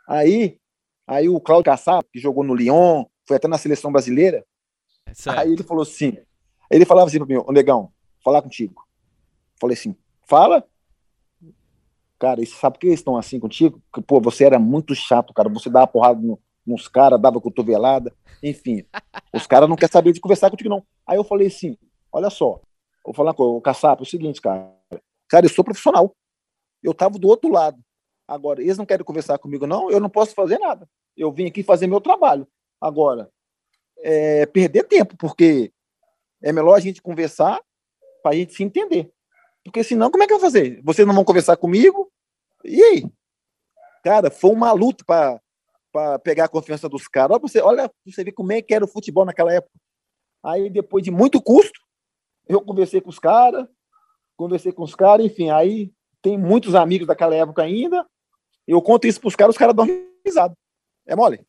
Aí, 0.08 0.58
aí 1.06 1.28
o 1.28 1.38
Cláudio 1.38 1.66
Caçap, 1.66 2.08
que 2.10 2.18
jogou 2.18 2.42
no 2.42 2.54
Lyon, 2.54 3.04
foi 3.28 3.36
até 3.36 3.46
na 3.46 3.58
seleção 3.58 3.92
brasileira, 3.92 4.42
é 5.06 5.30
aí 5.30 5.52
ele 5.52 5.62
falou 5.62 5.82
assim: 5.82 6.16
ele 6.70 6.86
falava 6.86 7.08
assim 7.08 7.18
para 7.18 7.26
mim, 7.26 7.42
ô 7.46 7.52
negão, 7.52 7.92
falar 8.24 8.42
contigo. 8.42 8.84
Falei 9.60 9.74
assim, 9.74 9.94
fala. 10.26 10.66
Cara, 12.18 12.40
e 12.40 12.46
sabe 12.46 12.74
por 12.74 12.80
que 12.80 12.86
eles 12.86 13.00
estão 13.00 13.16
assim 13.16 13.38
contigo? 13.38 13.82
Porque, 13.90 14.06
pô, 14.06 14.20
você 14.20 14.44
era 14.44 14.58
muito 14.58 14.94
chato, 14.94 15.34
cara. 15.34 15.48
Você 15.50 15.68
dava 15.68 15.86
porrada 15.86 16.20
no, 16.20 16.40
nos 16.66 16.88
caras, 16.88 17.20
dava 17.20 17.40
cotovelada, 17.40 18.14
enfim. 18.42 18.86
Os 19.34 19.46
caras 19.46 19.68
não 19.68 19.76
querem 19.76 19.92
saber 19.92 20.12
de 20.12 20.20
conversar 20.20 20.50
contigo, 20.50 20.70
não. 20.70 20.86
Aí 21.06 21.16
eu 21.16 21.24
falei 21.24 21.48
assim: 21.48 21.76
olha 22.10 22.30
só, 22.30 22.60
vou 23.04 23.12
falar 23.12 23.34
com 23.34 23.42
o 23.42 23.60
Caçapa, 23.60 24.02
é 24.02 24.04
o 24.04 24.06
seguinte, 24.06 24.40
cara. 24.40 24.72
Cara, 25.28 25.44
eu 25.44 25.50
sou 25.50 25.64
profissional. 25.64 26.14
Eu 26.82 26.94
tava 26.94 27.18
do 27.18 27.28
outro 27.28 27.50
lado. 27.50 27.78
Agora, 28.26 28.62
eles 28.62 28.78
não 28.78 28.86
querem 28.86 29.04
conversar 29.04 29.38
comigo, 29.38 29.66
não, 29.66 29.90
eu 29.90 30.00
não 30.00 30.08
posso 30.08 30.34
fazer 30.34 30.58
nada. 30.58 30.88
Eu 31.16 31.30
vim 31.30 31.46
aqui 31.46 31.62
fazer 31.62 31.86
meu 31.86 32.00
trabalho. 32.00 32.46
Agora, 32.80 33.30
é, 33.98 34.46
perder 34.46 34.84
tempo, 34.84 35.16
porque 35.16 35.72
é 36.42 36.52
melhor 36.52 36.74
a 36.74 36.80
gente 36.80 37.02
conversar 37.02 37.60
para 38.24 38.34
a 38.34 38.38
gente 38.38 38.54
se 38.54 38.64
entender. 38.64 39.12
Porque 39.62 39.84
senão, 39.84 40.10
como 40.10 40.24
é 40.24 40.26
que 40.26 40.32
eu 40.32 40.38
vou 40.38 40.46
fazer? 40.46 40.80
Vocês 40.82 41.06
não 41.06 41.14
vão 41.14 41.24
conversar 41.24 41.58
comigo? 41.58 42.10
E 42.64 42.82
aí? 42.82 43.04
Cara, 44.02 44.30
foi 44.30 44.50
uma 44.50 44.72
luta 44.72 45.04
para 45.04 46.18
pegar 46.20 46.46
a 46.46 46.48
confiança 46.48 46.88
dos 46.88 47.06
caras. 47.06 47.32
Olha 47.32 47.40
você, 47.40 47.60
olha 47.60 47.90
você 48.06 48.24
ver 48.24 48.32
como 48.32 48.52
é 48.52 48.62
que 48.62 48.74
era 48.74 48.84
o 48.84 48.88
futebol 48.88 49.26
naquela 49.26 49.52
época. 49.52 49.78
Aí, 50.42 50.70
depois 50.70 51.04
de 51.04 51.10
muito 51.10 51.40
custo, 51.40 51.78
eu 52.48 52.62
conversei 52.62 53.02
com 53.02 53.10
os 53.10 53.18
caras, 53.18 53.66
conversei 54.36 54.72
com 54.72 54.82
os 54.82 54.94
caras, 54.94 55.24
enfim, 55.24 55.50
aí 55.50 55.92
tem 56.22 56.38
muitos 56.38 56.74
amigos 56.74 57.06
daquela 57.06 57.34
época 57.34 57.62
ainda. 57.62 58.06
Eu 58.66 58.80
conto 58.80 59.06
isso 59.06 59.20
para 59.20 59.28
os 59.28 59.36
caras, 59.36 59.54
os 59.54 59.58
caras 59.58 59.76
dão 59.76 59.86
risada. 60.24 60.54
É 61.06 61.14
mole? 61.14 61.46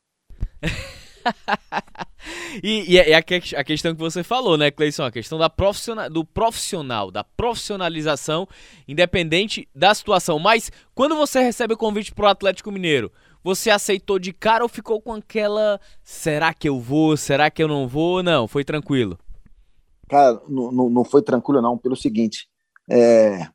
e, 2.64 2.97
é, 2.97 3.12
é 3.12 3.16
a, 3.16 3.20
a, 3.20 3.64
questão 3.64 3.93
que 3.93 3.99
você 3.99 4.24
falou, 4.24 4.58
né, 4.58 4.72
Cleison? 4.72 5.06
A 5.06 5.12
questão 5.12 5.38
da 5.38 5.49
profissional, 5.49 6.10
do 6.10 6.24
profissional, 6.24 7.12
da 7.12 7.24
profissionalização, 7.24 8.47
independente 8.88 9.68
da 9.74 9.93
situação. 9.93 10.39
Mas 10.39 10.72
quando 10.93 11.16
você 11.16 11.39
recebe 11.39 11.74
o 11.74 11.78
convite 11.78 12.14
pro 12.14 12.28
Atlético 12.28 12.72
Mineiro, 12.72 13.12
você 13.43 13.70
aceitou 13.70 14.18
de 14.18 14.34
cara 14.34 14.64
ou 14.64 14.70
ficou 14.70 15.01
com 15.01 15.14
aquela. 15.14 15.80
Será 16.03 16.53
que 16.53 16.68
eu 16.68 16.80
vou? 16.80 17.16
Será 17.16 17.49
que 17.49 17.62
eu 17.62 17.68
não 17.68 17.88
vou? 17.88 18.24
Não, 18.24 18.47
foi 18.47 18.64
tranquilo. 18.64 19.18
Cara, 20.08 20.41
não, 20.47 20.72
não, 20.72 20.89
não 20.89 21.03
foi 21.03 21.22
tranquilo, 21.22 21.62
não, 21.62 21.78
pelo 21.78 21.95
seguinte. 21.95 22.47
É, 22.89 23.47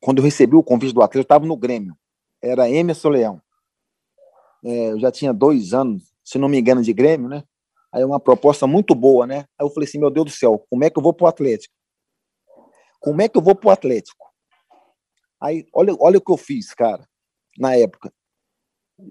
quando 0.00 0.18
eu 0.18 0.24
recebi 0.24 0.56
o 0.56 0.62
convite 0.62 0.92
do 0.92 1.00
Atlético, 1.00 1.18
eu 1.18 1.22
estava 1.22 1.46
no 1.46 1.56
Grêmio. 1.56 1.96
Era 2.42 2.68
Emerson 2.68 3.08
Leão. 3.08 3.40
É, 4.64 4.90
eu 4.92 4.98
já 4.98 5.10
tinha 5.10 5.32
dois 5.32 5.72
anos 5.72 6.12
se 6.24 6.38
não 6.38 6.48
me 6.48 6.58
engano, 6.58 6.82
de 6.82 6.92
Grêmio, 6.92 7.28
né? 7.28 7.44
Aí 7.92 8.02
uma 8.04 8.18
proposta 8.18 8.66
muito 8.66 8.94
boa, 8.94 9.26
né? 9.26 9.44
Aí 9.58 9.66
eu 9.66 9.70
falei 9.70 9.86
assim, 9.86 9.98
meu 9.98 10.10
Deus 10.10 10.26
do 10.26 10.32
céu, 10.32 10.64
como 10.70 10.82
é 10.82 10.88
que 10.88 10.98
eu 10.98 11.02
vou 11.02 11.12
pro 11.12 11.26
Atlético? 11.26 11.74
Como 12.98 13.20
é 13.20 13.28
que 13.28 13.36
eu 13.36 13.42
vou 13.42 13.54
pro 13.54 13.70
Atlético? 13.70 14.24
Aí, 15.40 15.66
olha, 15.74 15.94
olha 15.98 16.18
o 16.18 16.20
que 16.20 16.32
eu 16.32 16.36
fiz, 16.36 16.72
cara, 16.72 17.06
na 17.58 17.74
época. 17.76 18.12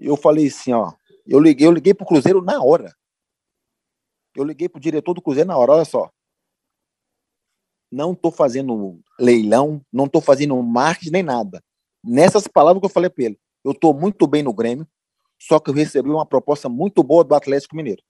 Eu 0.00 0.16
falei 0.16 0.48
assim, 0.48 0.72
ó, 0.72 0.92
eu 1.26 1.38
liguei, 1.38 1.66
eu 1.66 1.72
liguei 1.72 1.94
pro 1.94 2.06
Cruzeiro 2.06 2.42
na 2.42 2.62
hora. 2.62 2.92
Eu 4.34 4.44
liguei 4.44 4.68
pro 4.68 4.80
diretor 4.80 5.12
do 5.12 5.22
Cruzeiro 5.22 5.46
na 5.46 5.56
hora, 5.56 5.72
olha 5.72 5.84
só. 5.84 6.10
Não 7.90 8.14
tô 8.14 8.30
fazendo 8.30 9.00
leilão, 9.20 9.84
não 9.92 10.08
tô 10.08 10.20
fazendo 10.22 10.60
marketing 10.62 11.10
nem 11.10 11.22
nada. 11.22 11.62
Nessas 12.02 12.48
palavras 12.48 12.80
que 12.80 12.86
eu 12.86 12.90
falei 12.90 13.10
para 13.10 13.24
ele, 13.24 13.38
eu 13.62 13.74
tô 13.74 13.92
muito 13.92 14.26
bem 14.26 14.42
no 14.42 14.54
Grêmio, 14.54 14.88
só 15.38 15.60
que 15.60 15.70
eu 15.70 15.74
recebi 15.74 16.08
uma 16.08 16.26
proposta 16.26 16.68
muito 16.68 17.02
boa 17.02 17.22
do 17.22 17.34
Atlético 17.34 17.76
Mineiro. 17.76 18.02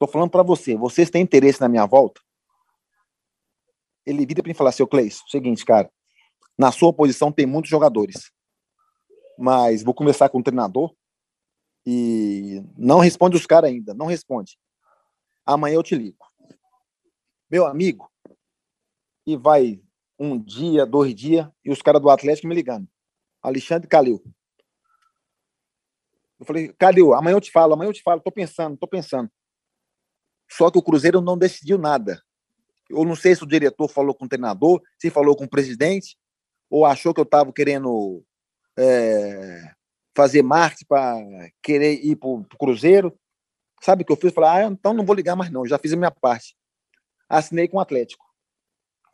Estou 0.00 0.10
falando 0.10 0.30
para 0.30 0.42
você, 0.42 0.78
vocês 0.78 1.10
têm 1.10 1.20
interesse 1.20 1.60
na 1.60 1.68
minha 1.68 1.84
volta? 1.84 2.22
Ele 4.06 4.24
vira 4.24 4.42
para 4.42 4.48
mim 4.48 4.54
e 4.54 4.56
fala 4.56 4.70
assim, 4.70 4.86
Cleis, 4.86 5.22
seguinte, 5.28 5.62
cara, 5.62 5.92
na 6.56 6.72
sua 6.72 6.90
posição 6.90 7.30
tem 7.30 7.44
muitos 7.44 7.70
jogadores. 7.70 8.32
mas 9.38 9.82
vou 9.82 9.92
começar 9.92 10.30
com 10.30 10.38
o 10.38 10.42
treinador 10.42 10.94
e 11.84 12.62
não 12.78 12.98
responde 12.98 13.36
os 13.36 13.44
caras 13.44 13.70
ainda, 13.70 13.92
não 13.92 14.06
responde. 14.06 14.58
Amanhã 15.44 15.74
eu 15.74 15.82
te 15.82 15.94
ligo. 15.94 16.26
Meu 17.50 17.66
amigo, 17.66 18.10
e 19.26 19.36
vai 19.36 19.82
um 20.18 20.38
dia, 20.38 20.86
dois 20.86 21.14
dias, 21.14 21.46
e 21.62 21.70
os 21.70 21.82
caras 21.82 22.00
do 22.00 22.08
Atlético 22.08 22.48
me 22.48 22.54
ligando. 22.54 22.88
Alexandre 23.42 23.86
Calil. 23.86 24.22
Eu 26.38 26.46
falei, 26.46 26.72
Calil, 26.78 27.12
amanhã 27.12 27.36
eu 27.36 27.40
te 27.40 27.50
falo, 27.50 27.74
amanhã 27.74 27.90
eu 27.90 27.94
te 27.94 28.02
falo, 28.02 28.22
tô 28.22 28.32
pensando, 28.32 28.78
tô 28.78 28.88
pensando. 28.88 29.30
Só 30.50 30.70
que 30.70 30.78
o 30.78 30.82
Cruzeiro 30.82 31.20
não 31.20 31.38
decidiu 31.38 31.78
nada. 31.78 32.22
Eu 32.88 33.04
não 33.04 33.14
sei 33.14 33.34
se 33.34 33.42
o 33.44 33.46
diretor 33.46 33.88
falou 33.88 34.14
com 34.14 34.24
o 34.24 34.28
treinador, 34.28 34.82
se 34.98 35.10
falou 35.10 35.36
com 35.36 35.44
o 35.44 35.48
presidente, 35.48 36.18
ou 36.68 36.84
achou 36.84 37.14
que 37.14 37.20
eu 37.20 37.24
estava 37.24 37.52
querendo 37.52 38.24
é, 38.76 39.72
fazer 40.14 40.42
marketing 40.42 40.86
para 40.86 41.50
querer 41.62 42.04
ir 42.04 42.16
para 42.16 42.28
o 42.28 42.44
Cruzeiro. 42.58 43.16
Sabe 43.80 44.02
o 44.02 44.06
que 44.06 44.12
eu 44.12 44.16
fiz? 44.16 44.32
Falei, 44.32 44.64
ah, 44.64 44.68
então 44.70 44.92
não 44.92 45.04
vou 45.04 45.14
ligar 45.14 45.36
mais 45.36 45.50
não, 45.50 45.66
já 45.66 45.78
fiz 45.78 45.92
a 45.92 45.96
minha 45.96 46.10
parte. 46.10 46.56
Assinei 47.28 47.68
com 47.68 47.76
o 47.76 47.80
Atlético. 47.80 48.24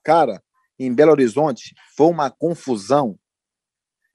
Cara, 0.02 0.42
em 0.78 0.92
Belo 0.92 1.12
Horizonte 1.12 1.74
foi 1.96 2.06
uma 2.06 2.30
confusão. 2.30 3.18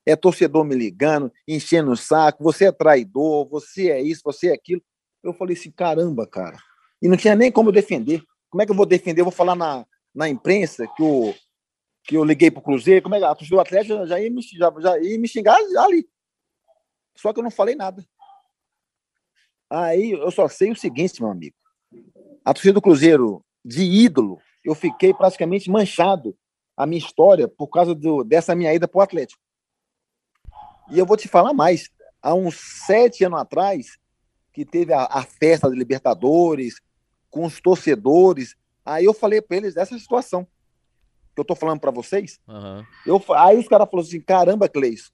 É 0.06 0.16
torcedor 0.16 0.66
me 0.66 0.76
ligando, 0.76 1.32
enchendo 1.48 1.92
o 1.92 1.98
saco, 1.98 2.44
você 2.44 2.66
é 2.66 2.72
traidor, 2.72 3.48
você 3.48 3.92
é 3.92 4.02
isso, 4.02 4.22
você 4.24 4.50
é 4.50 4.54
aquilo. 4.54 4.82
Eu 5.22 5.34
falei 5.34 5.56
assim, 5.56 5.70
caramba, 5.70 6.26
cara. 6.26 6.58
E 7.02 7.08
não 7.08 7.18
tinha 7.18 7.36
nem 7.36 7.52
como 7.52 7.70
eu 7.70 7.74
defender. 7.74 8.24
Como 8.50 8.62
é 8.62 8.66
que 8.66 8.72
eu 8.72 8.76
vou 8.76 8.86
defender? 8.86 9.22
Eu 9.22 9.26
vou 9.26 9.32
falar 9.32 9.56
na, 9.56 9.86
na 10.14 10.30
imprensa 10.30 10.86
que, 10.96 11.02
o, 11.02 11.34
que 12.04 12.16
eu 12.16 12.24
liguei 12.24 12.52
pro 12.52 12.62
Cruzeiro, 12.62 13.02
como 13.02 13.16
é 13.16 13.20
que 13.20 13.26
a 13.26 13.34
torcida 13.34 13.56
do 13.56 13.62
Atlético 13.62 14.06
já 14.06 14.20
ia, 14.20 14.30
me, 14.30 14.42
já, 14.42 14.74
já 14.80 15.00
ia 15.00 15.20
me 15.20 15.28
xingar 15.28 15.56
ali. 15.56 16.08
Só 17.16 17.34
que 17.34 17.40
eu 17.40 17.44
não 17.44 17.52
falei 17.52 17.76
nada. 17.76 18.06
Aí 19.70 20.12
eu 20.12 20.30
só 20.32 20.48
sei 20.48 20.72
o 20.72 20.76
seguinte, 20.76 21.22
meu 21.22 21.32
amigo. 21.32 21.56
A 22.44 22.54
torcida 22.54 22.74
do 22.74 22.82
Cruzeiro, 22.82 23.44
de 23.64 23.84
ídolo, 23.84 24.40
eu 24.64 24.76
fiquei 24.76 25.14
praticamente 25.14 25.70
manchado 25.70 26.38
a 26.76 26.86
minha 26.86 27.00
história 27.00 27.48
por 27.48 27.68
causa 27.68 27.96
do, 27.96 28.24
dessa 28.24 28.56
minha 28.56 28.74
ida 28.74 28.88
para 28.88 29.00
o 29.00 29.02
Atlético. 29.02 29.42
E 30.90 31.00
eu 31.00 31.06
vou 31.06 31.16
te 31.16 31.28
falar 31.28 31.54
mais. 31.54 31.90
Há 32.22 32.34
uns 32.34 32.56
sete 32.86 33.24
anos 33.24 33.40
atrás, 33.40 33.98
que 34.54 34.66
teve 34.66 34.94
a, 34.94 35.06
a 35.06 35.24
festa 35.24 35.70
de 35.70 35.76
Libertadores, 35.78 36.76
com 37.32 37.46
os 37.46 37.60
torcedores, 37.60 38.56
aí 38.86 39.06
eu 39.06 39.14
falei 39.14 39.42
para 39.42 39.58
eles 39.58 39.74
dessa 39.74 39.98
situação 39.98 40.46
que 41.34 41.40
eu 41.40 41.46
tô 41.46 41.56
falando 41.56 41.80
para 41.80 41.92
vocês. 41.92 42.40
Uhum. 42.48 42.86
Eu, 43.06 43.24
aí 43.36 43.58
os 43.58 43.68
caras 43.68 43.90
falaram 43.90 44.08
assim: 44.08 44.22
caramba, 44.22 44.68
Cleis, 44.70 45.12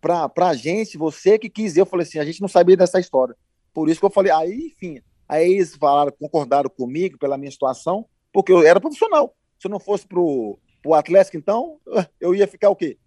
pra, 0.00 0.28
pra 0.28 0.54
gente, 0.54 0.98
você 0.98 1.38
que 1.38 1.48
quis. 1.48 1.76
Eu 1.76 1.86
falei 1.86 2.06
assim: 2.06 2.18
a 2.18 2.24
gente 2.24 2.40
não 2.40 2.48
sabia 2.48 2.76
dessa 2.76 3.00
história. 3.00 3.34
Por 3.72 3.88
isso 3.88 3.98
que 3.98 4.06
eu 4.06 4.10
falei, 4.10 4.30
aí, 4.30 4.72
enfim. 4.74 5.00
Aí 5.28 5.54
eles 5.54 5.74
falaram, 5.74 6.12
concordaram 6.12 6.68
comigo 6.68 7.16
pela 7.18 7.38
minha 7.38 7.50
situação, 7.50 8.06
porque 8.32 8.52
eu 8.52 8.62
era 8.62 8.80
profissional. 8.80 9.34
Se 9.58 9.66
eu 9.66 9.70
não 9.70 9.80
fosse 9.80 10.06
pro, 10.06 10.58
pro 10.82 10.92
Atlético, 10.92 11.38
então, 11.38 11.80
eu 12.20 12.34
ia 12.34 12.46
ficar 12.46 12.68
o 12.68 12.76
quê? 12.76 12.98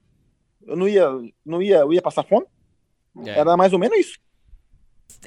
Eu 0.66 0.76
não 0.76 0.88
ia, 0.88 1.08
não 1.46 1.62
ia, 1.62 1.78
eu 1.78 1.94
ia 1.94 2.02
passar 2.02 2.24
fome? 2.24 2.48
É. 3.26 3.30
Era 3.30 3.56
mais 3.56 3.74
ou 3.74 3.80
menos 3.80 4.00
isso. 4.00 4.18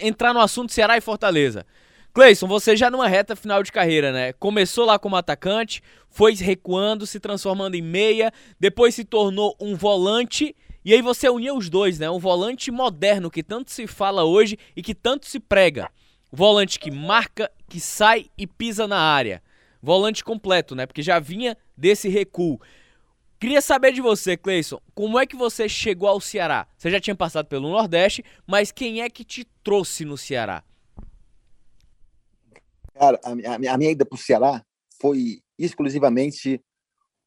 Entrar 0.01 0.35
no 0.35 0.41
assunto 0.41 0.73
Ceará 0.73 0.97
e 0.97 1.01
Fortaleza. 1.01 1.65
Cleison, 2.13 2.47
você 2.47 2.77
já 2.77 2.91
numa 2.91 3.07
reta 3.07 3.37
final 3.37 3.63
de 3.63 3.71
carreira, 3.71 4.13
né? 4.13 4.33
Começou 4.33 4.85
lá 4.85 4.99
como 4.99 5.17
atacante, 5.17 5.83
foi 6.11 6.35
recuando, 6.35 7.07
se 7.07 7.21
transformando 7.21 7.75
em 7.75 7.83
meia, 7.83 8.33
depois 8.59 8.95
se 8.95 9.05
tornou 9.05 9.57
um 9.61 9.77
volante 9.77 10.55
e 10.85 10.95
aí 10.95 11.03
você 11.03 11.29
uniu 11.29 11.57
os 11.57 11.69
dois, 11.69 11.99
né? 11.99 12.09
Um 12.11 12.19
volante 12.19 12.71
moderno 12.71 13.31
que 13.31 13.43
tanto 13.43 13.71
se 13.71 13.87
fala 13.87 14.25
hoje 14.25 14.59
e 14.75 14.83
que 14.83 14.95
tanto 14.95 15.27
se 15.27 15.39
prega. 15.39 15.91
Volante 16.33 16.79
que 16.79 16.91
marca, 16.91 17.51
que 17.69 17.79
sai 17.79 18.27
e 18.39 18.47
pisa 18.47 18.89
na 18.89 18.99
área. 18.99 19.43
Volante 19.83 20.25
completo, 20.25 20.75
né? 20.75 20.87
Porque 20.87 21.03
já 21.03 21.19
vinha 21.19 21.57
desse 21.77 22.09
recuo. 22.09 22.61
Queria 23.39 23.61
saber 23.61 23.93
de 23.93 24.01
você, 24.01 24.37
Cleison, 24.37 24.81
como 24.95 25.19
é 25.19 25.27
que 25.27 25.37
você 25.37 25.69
chegou 25.69 26.09
ao 26.09 26.21
Ceará? 26.21 26.67
Você 26.77 26.91
já 26.91 26.99
tinha 26.99 27.15
passado 27.15 27.47
pelo 27.47 27.69
Nordeste, 27.69 28.25
mas 28.47 28.73
quem 28.73 29.03
é 29.03 29.11
que 29.11 29.25
te 29.25 29.45
trouxe 29.63 30.05
no 30.05 30.17
Ceará? 30.17 30.65
Cara, 32.99 33.21
a, 33.23 33.31
a, 33.31 33.75
a 33.75 33.79
minha 33.79 33.91
ida 33.91 34.05
para 34.05 34.17
o 34.17 34.19
Ceará 34.19 34.65
foi 35.01 35.41
exclusivamente 35.59 36.63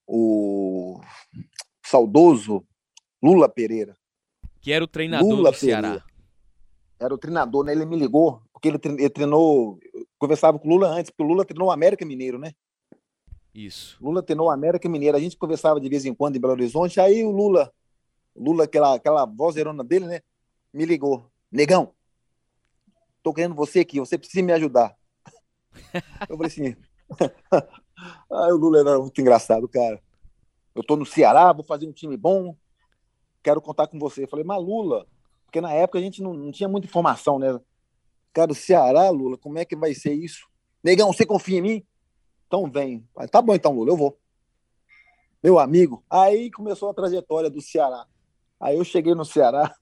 o 0.06 1.00
saudoso 1.86 2.66
Lula 3.24 3.48
Pereira. 3.48 3.96
Que 4.60 4.72
era 4.72 4.84
o 4.84 4.88
treinador 4.88 5.30
Lula 5.30 5.52
do 5.52 5.58
Ceará. 5.58 5.88
Pereira. 5.88 6.06
Era 7.00 7.14
o 7.16 7.18
treinador, 7.18 7.64
né? 7.64 7.72
Ele 7.72 7.86
me 7.86 7.96
ligou, 7.96 8.44
porque 8.52 8.68
ele, 8.68 8.80
ele 8.84 9.10
treinou. 9.10 9.80
Conversava 10.20 10.60
com 10.60 10.68
o 10.68 10.72
Lula 10.72 10.90
antes, 10.90 11.10
porque 11.10 11.24
o 11.24 11.26
Lula 11.26 11.46
treinou 11.46 11.70
o 11.70 11.72
América 11.72 12.06
Mineiro, 12.06 12.38
né? 12.38 12.52
Isso. 13.54 13.98
Lula 14.02 14.22
treinou 14.22 14.48
o 14.48 14.52
América 14.52 14.88
Mineiro. 14.88 15.18
A 15.18 15.20
gente 15.20 15.38
conversava 15.38 15.80
de 15.80 15.90
vez 15.90 16.06
em 16.06 16.14
quando 16.14 16.36
em 16.36 16.40
Belo 16.40 16.54
Horizonte. 16.54 17.00
Aí 17.00 17.24
o 17.24 17.32
Lula, 17.32 17.74
Lula, 18.36 18.66
aquela, 18.66 18.96
aquela 18.96 19.26
vozeirona 19.26 19.84
dele, 19.84 20.06
né? 20.06 20.22
Me 20.74 20.86
ligou. 20.86 21.30
Negão, 21.52 21.94
tô 23.24 23.34
querendo 23.34 23.56
você 23.56 23.80
aqui, 23.82 24.00
você 24.00 24.18
precisa 24.18 24.44
me 24.44 24.54
ajudar. 24.54 24.96
Eu 26.30 26.38
falei 26.38 26.48
assim. 26.48 26.76
Aí 28.32 28.52
o 28.52 28.58
Lula 28.58 28.80
era 28.80 29.00
muito 29.00 29.20
engraçado, 29.20 29.68
cara. 29.68 30.02
Eu 30.74 30.84
tô 30.84 30.96
no 30.96 31.06
Ceará, 31.06 31.52
vou 31.52 31.64
fazer 31.64 31.88
um 31.88 31.92
time 31.92 32.16
bom, 32.16 32.56
quero 33.44 33.62
contar 33.62 33.88
com 33.88 34.00
você. 34.00 34.24
Eu 34.24 34.28
falei, 34.28 34.46
mas 34.46 34.64
Lula, 34.64 35.06
porque 35.46 35.60
na 35.60 35.74
época 35.74 36.00
a 36.00 36.02
gente 36.02 36.22
não, 36.22 36.34
não 36.34 36.52
tinha 36.52 36.70
muita 36.70 36.88
informação, 36.88 37.38
né? 37.38 37.60
Cara, 38.34 38.52
o 38.52 38.56
Ceará, 38.56 39.10
Lula, 39.10 39.38
como 39.38 39.60
é 39.60 39.66
que 39.66 39.76
vai 39.76 39.94
ser 39.94 40.14
isso? 40.14 40.48
Negão, 40.84 41.12
você 41.12 41.26
confia 41.26 41.58
em 41.58 41.62
mim? 41.62 41.86
Então 42.48 42.70
vem. 42.72 43.08
Tá 43.30 43.42
bom 43.42 43.54
então, 43.54 43.74
Lula, 43.74 43.92
eu 43.92 43.98
vou. 43.98 44.18
Meu 45.44 45.60
amigo, 45.60 46.04
aí 46.10 46.52
começou 46.52 46.89
a 46.89 46.94
trajetória 46.94 47.50
do 47.50 47.62
Ceará. 47.62 48.06
Aí 48.60 48.78
eu 48.78 48.84
cheguei 48.84 49.16
no 49.16 49.26
Ceará. 49.26 49.74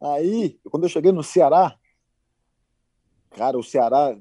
Aí, 0.00 0.60
quando 0.70 0.84
eu 0.84 0.88
cheguei 0.88 1.10
no 1.10 1.24
Ceará, 1.24 1.76
cara, 3.30 3.58
o 3.58 3.64
Ceará 3.64 4.16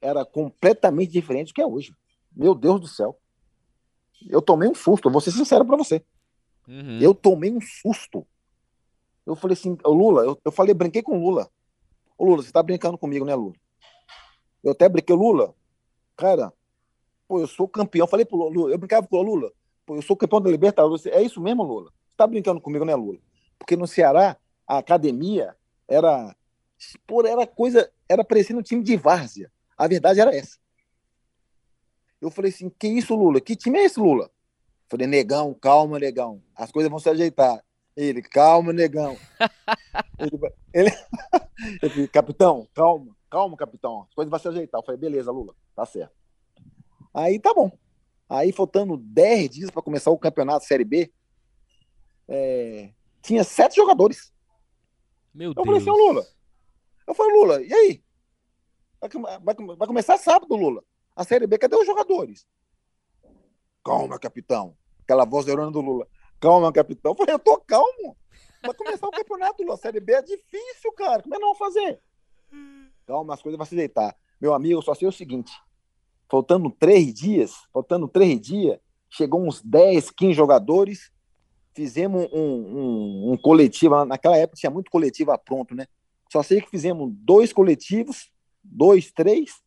era 0.00 0.24
completamente 0.24 1.12
diferente 1.12 1.48
do 1.48 1.54
que 1.54 1.62
é 1.62 1.66
hoje. 1.66 1.94
Meu 2.34 2.54
Deus 2.54 2.80
do 2.80 2.86
céu. 2.86 3.18
Eu 4.28 4.42
tomei 4.42 4.68
um 4.68 4.74
susto, 4.74 5.10
vou 5.10 5.20
ser 5.20 5.30
sincero 5.30 5.64
para 5.64 5.76
você. 5.76 6.04
Uhum. 6.68 6.98
Eu 7.00 7.14
tomei 7.14 7.50
um 7.50 7.60
susto. 7.60 8.26
Eu 9.26 9.34
falei 9.34 9.54
assim, 9.54 9.76
Lula, 9.84 10.22
eu, 10.22 10.38
eu 10.44 10.52
falei, 10.52 10.74
brinquei 10.74 11.02
com 11.02 11.18
o 11.18 11.22
Lula. 11.22 11.50
Ô 12.16 12.24
Lula, 12.24 12.42
você 12.42 12.52
tá 12.52 12.62
brincando 12.62 12.98
comigo, 12.98 13.24
né, 13.24 13.34
Lula? 13.34 13.54
Eu 14.62 14.72
até 14.72 14.88
brinquei, 14.88 15.16
Lula, 15.16 15.54
cara, 16.16 16.52
pô, 17.26 17.40
eu 17.40 17.46
sou 17.46 17.66
campeão. 17.66 18.06
falei 18.06 18.26
pro 18.26 18.36
Lula, 18.36 18.72
eu 18.72 18.78
brincava 18.78 19.06
com 19.06 19.16
o 19.16 19.22
Lula, 19.22 19.52
pô, 19.86 19.96
eu 19.96 20.02
sou 20.02 20.16
campeão 20.16 20.40
da 20.40 20.50
Libertadores. 20.50 21.06
É 21.06 21.22
isso 21.22 21.40
mesmo, 21.40 21.62
Lula? 21.62 21.90
Você 22.08 22.16
tá 22.16 22.26
brincando 22.26 22.60
comigo, 22.60 22.84
né, 22.84 22.94
Lula? 22.94 23.18
Porque 23.58 23.76
no 23.76 23.86
Ceará, 23.86 24.36
a 24.66 24.78
academia 24.78 25.56
era, 25.88 26.34
pô, 27.06 27.26
era 27.26 27.46
coisa, 27.46 27.90
era 28.08 28.22
parecendo 28.22 28.60
um 28.60 28.62
time 28.62 28.82
de 28.82 28.96
várzea. 28.96 29.50
A 29.80 29.88
verdade 29.88 30.20
era 30.20 30.36
essa. 30.36 30.58
Eu 32.20 32.30
falei 32.30 32.50
assim, 32.50 32.68
que 32.68 32.86
isso, 32.86 33.16
Lula? 33.16 33.40
Que 33.40 33.56
time 33.56 33.78
é 33.78 33.84
esse, 33.86 33.98
Lula? 33.98 34.30
Falei, 34.90 35.06
negão, 35.06 35.54
calma, 35.54 35.98
negão. 35.98 36.42
As 36.54 36.70
coisas 36.70 36.90
vão 36.90 36.98
se 36.98 37.08
ajeitar. 37.08 37.64
Ele, 37.96 38.20
calma, 38.20 38.74
negão. 38.74 39.16
ele, 40.20 40.38
ele, 40.74 40.90
ele, 41.82 42.08
capitão, 42.08 42.68
calma, 42.74 43.16
calma, 43.30 43.56
capitão. 43.56 44.02
As 44.02 44.14
coisas 44.14 44.30
vão 44.30 44.38
se 44.38 44.48
ajeitar. 44.48 44.78
Eu 44.80 44.84
falei, 44.84 45.00
beleza, 45.00 45.32
Lula, 45.32 45.54
tá 45.74 45.86
certo. 45.86 46.12
Aí 47.14 47.38
tá 47.38 47.54
bom. 47.54 47.72
Aí, 48.28 48.52
faltando 48.52 48.98
10 48.98 49.48
dias 49.48 49.70
para 49.70 49.80
começar 49.80 50.10
o 50.10 50.18
campeonato 50.18 50.66
Série 50.66 50.84
B, 50.84 51.10
é, 52.28 52.90
tinha 53.22 53.42
sete 53.44 53.76
jogadores. 53.76 54.30
Meu 55.32 55.52
eu 55.52 55.54
Deus. 55.54 55.66
falei 55.66 55.80
assim, 55.80 55.90
Lula. 55.90 56.26
Eu 57.06 57.14
falei, 57.14 57.32
Lula, 57.32 57.62
e 57.62 57.72
aí? 57.72 58.04
Vai, 59.00 59.56
vai, 59.76 59.88
começar 59.88 60.18
sábado, 60.18 60.54
Lula. 60.54 60.84
A 61.16 61.24
Série 61.24 61.46
B, 61.46 61.58
cadê 61.58 61.76
os 61.76 61.86
jogadores? 61.86 62.46
Calma, 63.84 64.18
capitão 64.18 64.76
aquela 65.10 65.24
voz 65.24 65.44
de 65.44 65.54
do 65.54 65.80
Lula. 65.80 66.06
Calma, 66.38 66.72
capitão. 66.72 67.12
Eu 67.12 67.16
falei, 67.16 67.34
eu 67.34 67.38
tô 67.38 67.58
calmo. 67.58 68.16
Vai 68.62 68.74
começar 68.74 69.08
o 69.08 69.10
campeonato, 69.10 69.62
Lula. 69.62 69.74
A 69.74 69.78
Série 69.78 70.00
B 70.00 70.12
é 70.12 70.22
difícil, 70.22 70.92
cara. 70.92 71.22
Como 71.22 71.34
é 71.34 71.38
que 71.38 71.44
não 71.44 71.54
fazer? 71.54 72.00
Calma, 73.06 73.34
as 73.34 73.42
coisas 73.42 73.58
vão 73.58 73.66
se 73.66 73.74
deitar. 73.74 74.16
Meu 74.40 74.54
amigo, 74.54 74.80
só 74.82 74.94
sei 74.94 75.08
o 75.08 75.12
seguinte. 75.12 75.52
Faltando 76.30 76.70
três 76.70 77.12
dias, 77.12 77.52
faltando 77.72 78.06
três 78.06 78.40
dias, 78.40 78.78
chegou 79.10 79.44
uns 79.44 79.60
10, 79.62 80.12
15 80.12 80.32
jogadores, 80.32 81.10
fizemos 81.74 82.28
um, 82.32 82.38
um, 82.38 83.32
um 83.32 83.36
coletivo, 83.36 84.04
naquela 84.04 84.36
época 84.36 84.60
tinha 84.60 84.70
muito 84.70 84.90
coletivo 84.90 85.36
pronto, 85.38 85.74
né? 85.74 85.86
Só 86.30 86.42
sei 86.44 86.60
que 86.60 86.70
fizemos 86.70 87.10
dois 87.12 87.52
coletivos, 87.52 88.29
dois, 88.62 89.10
três, 89.12 89.62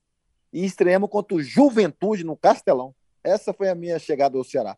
e 0.51 0.63
estreamos 0.63 1.09
contra 1.09 1.35
o 1.35 1.41
Juventude 1.41 2.23
no 2.23 2.37
Castelão. 2.37 2.95
Essa 3.23 3.53
foi 3.53 3.69
a 3.69 3.75
minha 3.75 3.97
chegada 3.97 4.37
ao 4.37 4.43
Ceará. 4.43 4.77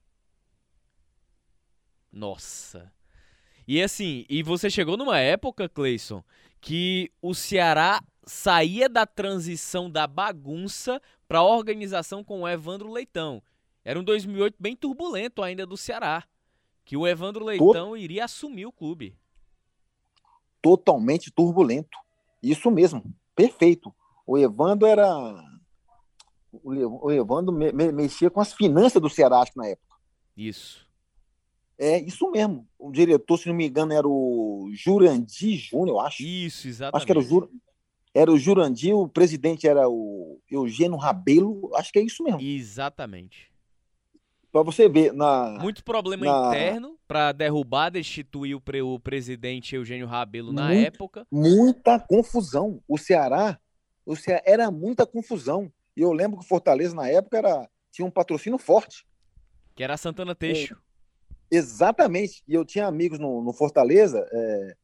Nossa. 2.12 2.94
E 3.68 3.82
assim, 3.82 4.26
e 4.30 4.44
você 4.44 4.70
chegou 4.70 4.96
numa 4.96 5.20
época, 5.20 5.68
Cleison, 5.68 6.24
que 6.62 7.12
o 7.22 7.34
Ceará 7.34 8.02
saía 8.26 8.88
da 8.88 9.06
transição 9.06 9.90
da 9.90 10.08
bagunça 10.08 11.02
para 11.28 11.40
a 11.40 11.44
organização 11.44 12.24
com 12.24 12.42
o 12.42 12.48
Evandro 12.48 12.92
Leitão. 12.92 13.42
Era 13.84 14.00
um 14.00 14.04
2008 14.04 14.56
bem 14.60 14.76
turbulento 14.76 15.44
ainda 15.44 15.66
do 15.66 15.78
Ceará, 15.78 16.24
que 16.84 16.96
o 16.96 17.08
Evandro 17.08 17.44
Leitão 17.44 17.98
iria 17.98 18.26
assumir 18.26 18.66
o 18.66 18.72
clube. 18.72 19.16
Totalmente 20.62 21.32
turbulento. 21.32 21.98
Isso 22.42 22.72
mesmo, 22.72 23.04
perfeito. 23.36 23.94
O 24.26 24.38
Evandro 24.38 24.88
era 24.88 25.08
o 26.64 27.12
Evandro 27.12 27.54
me, 27.54 27.72
me, 27.72 27.92
mexia 27.92 28.30
com 28.30 28.40
as 28.40 28.54
finanças 28.54 29.02
do 29.02 29.10
Ceará 29.10 29.42
acho, 29.42 29.52
na 29.56 29.68
época. 29.68 29.96
Isso. 30.36 30.86
É 31.78 32.00
isso 32.00 32.30
mesmo. 32.32 32.68
O 32.80 32.92
diretor, 32.92 33.38
se 33.38 33.48
não 33.48 33.56
me 33.56 33.68
engano, 33.68 33.94
era 33.94 34.08
o 34.08 34.70
Jurandir 34.74 35.58
Júnior, 35.58 35.98
eu 35.98 36.00
acho. 36.00 36.24
Isso, 36.24 36.68
exatamente. 36.68 36.96
Acho 36.96 37.06
que 37.06 37.12
era 37.12 37.20
o, 37.20 37.24
Jur... 37.24 37.50
era 38.14 38.32
o 38.32 38.38
Jurandir, 38.38 38.96
o 38.96 39.10
presidente 39.10 39.68
era 39.68 39.90
o 39.90 40.40
Eugênio 40.50 40.98
Rabelo, 40.98 41.70
acho 41.76 41.92
que 41.92 42.00
é 42.00 42.02
isso 42.02 42.24
mesmo. 42.24 42.40
Exatamente. 42.42 43.52
Para 44.52 44.64
você 44.64 44.88
ver, 44.88 45.12
na. 45.12 45.58
Muito 45.62 45.84
problema 45.84 46.26
na... 46.26 46.48
interno 46.48 46.98
para 47.06 47.34
derrubar, 47.34 47.90
destituir 47.90 48.56
o, 48.56 48.62
pre... 48.62 48.82
o 48.82 48.98
presidente 48.98 49.76
Eugênio 49.76 50.08
Rabelo 50.08 50.54
na 50.54 50.68
Muito, 50.68 50.88
época. 50.88 51.28
Muita 51.30 52.00
confusão. 52.00 52.82
O 52.88 52.98
Ceará, 52.98 53.60
o 54.06 54.16
Ceará 54.16 54.42
era 54.46 54.72
muita 54.72 55.06
confusão. 55.06 55.72
E 55.96 56.02
eu 56.02 56.12
lembro 56.12 56.38
que 56.38 56.46
o 56.46 56.48
Fortaleza, 56.48 56.96
na 56.96 57.08
época, 57.08 57.38
era... 57.38 57.70
tinha 57.92 58.06
um 58.06 58.12
patrocínio 58.12 58.58
forte. 58.58 59.06
Que 59.76 59.84
era 59.84 59.98
Santana 59.98 60.36
Teixo. 60.36 60.78
Exatamente. 61.50 62.44
E 62.48 62.54
eu 62.54 62.66
tinha 62.66 62.88
amigos 62.88 63.20
no, 63.20 63.42
no 63.42 63.54
Fortaleza. 63.54 64.28
É... 64.32 64.76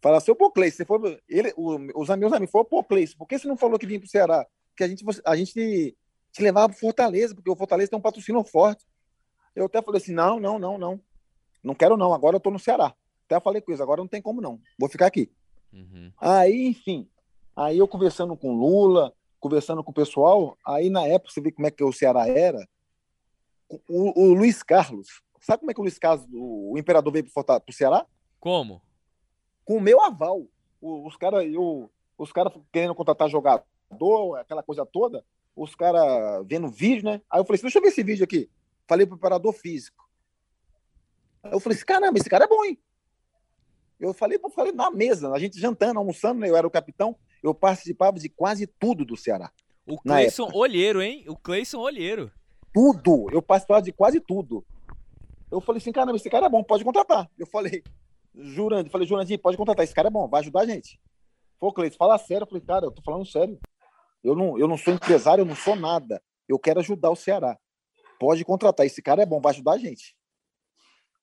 Falaram 0.00 0.18
assim, 0.18 0.34
pô, 0.34 0.50
Cleice, 0.50 0.76
você 0.76 0.84
foi. 0.84 1.20
Ele, 1.28 1.52
o, 1.56 1.76
os 2.00 2.08
meus 2.16 2.32
amigos 2.32 2.50
falaram, 2.50 2.68
pô, 2.68 2.84
Cleice, 2.84 3.16
por 3.16 3.26
que 3.26 3.38
você 3.38 3.48
não 3.48 3.56
falou 3.56 3.78
que 3.78 3.86
vinha 3.86 3.98
pro 3.98 4.08
Ceará? 4.08 4.46
Porque 4.70 4.84
a 4.84 4.88
gente, 4.88 5.04
a 5.24 5.36
gente 5.36 5.96
te 6.32 6.42
levava 6.42 6.68
pro 6.68 6.78
Fortaleza, 6.78 7.34
porque 7.34 7.50
o 7.50 7.56
Fortaleza 7.56 7.90
tem 7.90 7.98
um 7.98 8.02
patrocínio 8.02 8.44
forte. 8.44 8.84
Eu 9.54 9.66
até 9.66 9.80
falei 9.80 10.00
assim: 10.00 10.12
não, 10.12 10.38
não, 10.38 10.58
não, 10.58 10.76
não. 10.76 11.00
Não 11.64 11.74
quero, 11.74 11.96
não. 11.96 12.12
Agora 12.12 12.36
eu 12.36 12.40
tô 12.40 12.50
no 12.50 12.58
Ceará. 12.58 12.94
Até 13.24 13.40
falei 13.40 13.60
com 13.60 13.72
eles, 13.72 13.80
agora 13.80 14.00
não 14.00 14.06
tem 14.06 14.22
como 14.22 14.40
não. 14.40 14.60
Vou 14.78 14.88
ficar 14.88 15.06
aqui. 15.06 15.32
Uhum. 15.72 16.12
Aí, 16.18 16.68
enfim. 16.68 17.08
Aí 17.56 17.78
eu 17.78 17.88
conversando 17.88 18.36
com 18.36 18.54
Lula, 18.54 19.12
conversando 19.40 19.82
com 19.82 19.90
o 19.90 19.94
pessoal, 19.94 20.58
aí 20.64 20.90
na 20.90 21.06
época 21.06 21.32
você 21.32 21.40
vê 21.40 21.50
como 21.50 21.66
é 21.66 21.70
que 21.70 21.82
o 21.82 21.92
Ceará 21.92 22.28
era. 22.28 22.58
O, 23.88 24.20
o 24.20 24.34
Luiz 24.34 24.62
Carlos, 24.62 25.08
sabe 25.40 25.60
como 25.60 25.70
é 25.70 25.74
que 25.74 25.80
o 25.80 25.82
Luiz 25.82 25.98
Carlos, 25.98 26.26
o, 26.32 26.74
o 26.74 26.78
imperador 26.78 27.12
veio 27.12 27.26
para 27.32 27.62
o 27.66 27.72
Ceará? 27.72 28.06
Como? 28.38 28.82
Com 29.64 29.78
o 29.78 29.80
meu 29.80 30.00
aval. 30.02 30.46
O, 30.80 31.06
os 31.06 31.16
caras 31.16 31.44
os 32.18 32.32
cara 32.32 32.52
querendo 32.72 32.94
contratar 32.94 33.28
jogador, 33.28 34.36
aquela 34.36 34.62
coisa 34.62 34.84
toda, 34.86 35.24
os 35.54 35.74
caras 35.74 36.44
vendo 36.46 36.68
vídeo, 36.68 37.04
né? 37.04 37.22
Aí 37.30 37.40
eu 37.40 37.44
falei 37.44 37.56
assim, 37.56 37.62
deixa 37.62 37.78
eu 37.78 37.82
ver 37.82 37.88
esse 37.88 38.02
vídeo 38.02 38.24
aqui. 38.24 38.50
Falei 38.86 39.06
pro 39.06 39.16
preparador 39.16 39.52
físico. 39.52 40.06
Aí 41.42 41.52
eu 41.52 41.60
falei 41.60 41.76
assim, 41.76 41.86
caramba, 41.86 42.18
esse 42.18 42.28
cara 42.28 42.44
é 42.44 42.48
bom, 42.48 42.64
hein? 42.64 42.78
Eu 43.98 44.12
falei, 44.12 44.38
eu 44.42 44.50
falei 44.50 44.72
na 44.72 44.90
mesa, 44.90 45.30
a 45.32 45.38
gente 45.38 45.58
jantando, 45.58 45.98
almoçando, 45.98 46.40
né? 46.40 46.48
eu 46.48 46.56
era 46.56 46.66
o 46.66 46.70
capitão, 46.70 47.16
eu 47.42 47.54
participava 47.54 48.18
de 48.18 48.28
quase 48.28 48.66
tudo 48.66 49.04
do 49.04 49.16
Ceará. 49.16 49.50
O 49.86 49.96
Cleison 49.98 50.50
Olheiro, 50.52 51.00
hein? 51.00 51.24
O 51.28 51.36
Cleison 51.36 51.80
Olheiro. 51.80 52.30
Tudo, 52.74 53.28
eu 53.32 53.40
participava 53.40 53.82
de 53.82 53.92
quase 53.92 54.20
tudo. 54.20 54.64
Eu 55.50 55.60
falei 55.60 55.78
assim, 55.78 55.92
caramba, 55.92 56.16
esse 56.16 56.28
cara 56.28 56.46
é 56.46 56.48
bom, 56.48 56.62
pode 56.62 56.84
contratar. 56.84 57.30
Eu 57.38 57.46
falei, 57.46 57.82
Jurandir, 58.34 58.90
falei, 58.90 59.06
Jurandir, 59.06 59.40
pode 59.40 59.56
contratar, 59.56 59.84
esse 59.84 59.94
cara 59.94 60.08
é 60.08 60.10
bom, 60.10 60.28
vai 60.28 60.40
ajudar 60.40 60.62
a 60.62 60.66
gente. 60.66 61.00
Pô, 61.58 61.72
Cleiton, 61.72 61.96
fala 61.96 62.18
sério. 62.18 62.42
Eu 62.42 62.48
falei, 62.48 62.62
cara, 62.62 62.86
eu 62.86 62.90
tô 62.90 63.00
falando 63.00 63.24
sério. 63.24 63.58
Eu 64.22 64.34
não, 64.34 64.58
eu 64.58 64.68
não 64.68 64.76
sou 64.76 64.92
empresário, 64.92 65.42
eu 65.42 65.46
não 65.46 65.56
sou 65.56 65.74
nada. 65.74 66.20
Eu 66.46 66.58
quero 66.58 66.80
ajudar 66.80 67.10
o 67.10 67.16
Ceará 67.16 67.56
pode 68.18 68.44
contratar, 68.44 68.86
esse 68.86 69.02
cara 69.02 69.22
é 69.22 69.26
bom, 69.26 69.40
vai 69.40 69.52
ajudar 69.52 69.72
a 69.72 69.78
gente. 69.78 70.16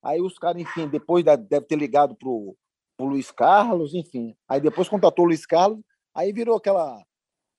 Aí 0.01 0.21
os 0.21 0.37
caras, 0.37 0.61
enfim, 0.61 0.87
depois 0.87 1.23
da, 1.23 1.35
deve 1.35 1.65
ter 1.65 1.77
ligado 1.77 2.15
pro, 2.15 2.55
pro 3.03 3.11
Luiz 3.11 3.31
Carlos, 3.31 3.93
enfim. 3.93 4.33
Aí 4.47 4.61
depois 4.61 4.87
contratou 4.87 5.25
o 5.25 5.27
Luiz 5.27 5.45
Carlos, 5.45 5.81
aí 6.15 6.31
virou 6.31 6.55
aquela 6.55 7.03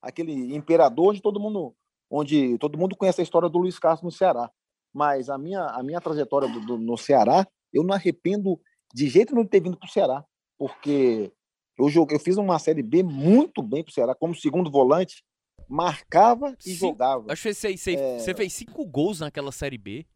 aquele 0.01 0.55
imperador 0.55 1.15
de 1.15 1.21
todo 1.21 1.41
mundo, 1.41 1.75
onde 2.11 2.59
todo 2.59 2.79
mundo 2.79 2.97
conhece 2.97 3.21
a 3.21 3.25
história 3.25 3.49
do 3.49 3.59
Luiz 3.59 3.79
Carlos 3.79 4.03
no 4.03 4.11
Ceará. 4.11 4.51
Mas 4.93 5.29
a 5.29 5.37
minha 5.37 5.63
a 5.67 5.83
minha 5.83 6.01
trajetória 6.01 6.49
do, 6.49 6.61
do, 6.61 6.79
no 6.79 6.97
Ceará, 6.97 7.47
eu 7.73 7.85
não 7.85 7.95
arrependo 7.95 8.59
de 8.93 9.09
jeito 9.09 9.35
nenhum 9.35 9.45
de 9.45 9.51
ter 9.51 9.61
vindo 9.61 9.77
para 9.77 9.87
o 9.87 9.91
Ceará, 9.91 10.25
porque 10.59 11.33
eu 11.79 11.89
joguei, 11.89 12.17
eu 12.17 12.21
fiz 12.21 12.37
uma 12.37 12.59
série 12.59 12.83
B 12.83 13.03
muito 13.03 13.63
bem 13.63 13.83
para 13.83 13.91
o 13.91 13.95
Ceará 13.95 14.15
como 14.15 14.35
segundo 14.35 14.71
volante 14.71 15.23
marcava 15.69 16.55
e 16.61 16.71
cinco, 16.71 16.79
jogava. 16.79 17.33
Acho 17.33 17.43
que 17.43 17.55
você, 17.55 17.77
você, 17.77 17.95
é... 17.95 18.19
você, 18.19 18.35
fez 18.35 18.53
cinco 18.53 18.85
gols 18.85 19.21
naquela 19.21 19.51
Série 19.51 19.79
B. 19.79 20.07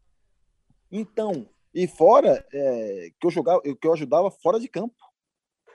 Então, 0.91 1.47
e 1.73 1.87
fora 1.87 2.45
é, 2.51 3.09
que 3.19 3.27
eu 3.27 3.31
jogava, 3.31 3.61
que 3.61 3.87
eu 3.87 3.93
ajudava 3.93 4.31
fora 4.31 4.59
de 4.59 4.67
campo. 4.67 4.95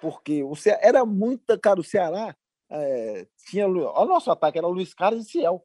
Porque 0.01 0.43
o 0.43 0.55
Ceará, 0.55 0.81
era 0.83 1.05
muita, 1.05 1.59
cara, 1.59 1.81
o 1.81 1.85
Ceará 1.85 2.37
é, 2.71 3.27
tinha. 3.47 3.67
Olha 3.67 3.91
o 3.91 4.05
nosso 4.07 4.31
ataque, 4.31 4.59
era 4.59 4.67
Luiz 4.67 4.93
Carlos 4.95 5.27
e 5.27 5.31
Ciel. 5.31 5.65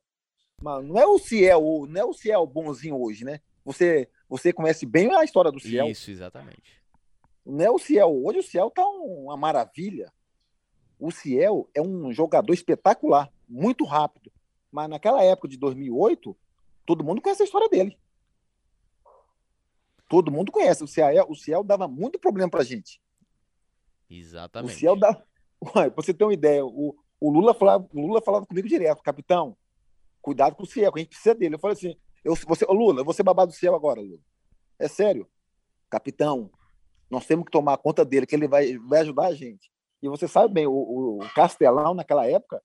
Mas 0.62 0.86
não 0.86 0.98
é 0.98 1.06
o 1.06 1.18
Ciel, 1.18 1.86
não 1.88 2.02
é 2.02 2.06
o 2.06 2.14
Ciel 2.14 2.46
bonzinho 2.46 3.00
hoje, 3.02 3.24
né? 3.24 3.40
Você, 3.64 4.10
você 4.28 4.52
conhece 4.52 4.86
bem 4.86 5.14
a 5.16 5.24
história 5.24 5.52
do 5.52 5.60
Ciel. 5.60 5.88
Isso, 5.88 6.12
exatamente. 6.12 6.82
Não 7.46 7.66
é 7.66 7.70
o 7.70 7.80
Ciel. 7.80 8.10
Hoje 8.24 8.40
o 8.40 8.44
Ciel 8.44 8.70
tá 8.70 8.86
uma 8.86 9.38
maravilha. 9.38 10.12
O 11.00 11.12
Ciel 11.12 11.70
é 11.74 11.82
um 11.82 12.12
jogador 12.12 12.54
espetacular 12.54 13.32
muito 13.48 13.86
rápido. 13.86 14.32
Mas 14.72 14.90
naquela 14.90 15.24
época 15.24 15.48
de 15.48 15.58
2008, 15.58 16.36
todo 16.86 17.04
mundo 17.04 17.22
conhece 17.22 17.42
a 17.42 17.46
história 17.46 17.70
dele. 17.70 17.98
Todo 20.08 20.32
mundo 20.32 20.52
conhece. 20.52 20.84
O 20.84 20.88
Ciel, 20.88 21.26
o 21.30 21.36
Ciel 21.36 21.64
dava 21.64 21.88
muito 21.88 22.20
problema 22.20 22.50
pra 22.50 22.64
gente. 22.64 23.02
Exatamente. 24.10 24.74
O 24.74 24.78
Ciel 24.78 24.96
dava. 24.96 25.24
Ué, 25.76 25.90
pra 25.90 26.04
você 26.04 26.14
ter 26.14 26.24
uma 26.24 26.34
ideia, 26.34 26.66
o, 26.66 26.96
o, 27.20 27.30
Lula 27.30 27.54
falava, 27.54 27.88
o 27.94 28.02
Lula 28.02 28.22
falava 28.22 28.46
comigo 28.46 28.68
direto, 28.68 29.04
capitão, 29.04 29.58
cuidado 30.22 30.56
com 30.56 30.64
o 30.64 30.68
que 30.68 30.86
a 30.86 30.92
gente 30.96 31.10
precisa 31.10 31.36
dele. 31.36 31.56
Eu 31.56 31.60
falei 31.60 31.76
assim, 31.76 31.96
eu, 32.24 32.34
você, 32.34 32.66
Lula, 32.66 33.02
eu 33.02 33.06
vou 33.06 33.14
ser 33.14 33.24
babado 33.24 33.52
do 33.52 33.56
Ciel 33.56 33.76
agora, 33.76 34.00
Lula. 34.00 34.22
É 34.78 34.88
sério. 34.88 35.30
Capitão, 35.90 36.50
nós 37.10 37.26
temos 37.26 37.46
que 37.46 37.52
tomar 37.52 37.78
conta 37.78 38.06
dele, 38.06 38.26
que 38.26 38.36
ele 38.36 38.48
vai, 38.48 38.78
vai 38.78 39.02
ajudar 39.02 39.28
a 39.28 39.34
gente. 39.34 39.70
E 40.02 40.08
você 40.08 40.28
sabe 40.28 40.54
bem, 40.54 40.68
o, 40.68 40.72
o 40.72 41.20
Castelão, 41.34 41.94
naquela 41.94 42.26
época, 42.26 42.62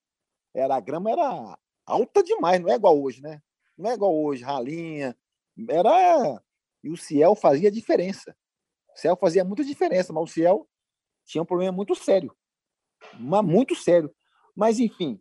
era 0.54 0.76
a 0.76 0.80
grama 0.80 1.10
era 1.10 1.58
alta 1.84 2.22
demais, 2.22 2.60
não 2.60 2.70
é 2.70 2.76
igual 2.76 3.00
hoje, 3.00 3.20
né? 3.20 3.42
Não 3.76 3.90
é 3.90 3.94
igual 3.94 4.14
hoje, 4.14 4.44
ralinha. 4.44 5.16
Era. 5.68 6.40
E 6.82 6.90
o 6.90 6.96
Ciel 6.96 7.34
fazia 7.34 7.70
diferença. 7.70 8.36
O 8.94 8.98
Ciel 8.98 9.16
fazia 9.16 9.44
muita 9.44 9.64
diferença, 9.64 10.12
mas 10.12 10.22
o 10.22 10.32
Ciel 10.32 10.68
tinha 11.24 11.42
um 11.42 11.46
problema 11.46 11.72
muito 11.72 11.94
sério. 11.94 12.34
Mas 13.18 13.44
muito 13.44 13.74
sério. 13.74 14.14
Mas, 14.54 14.78
enfim, 14.78 15.20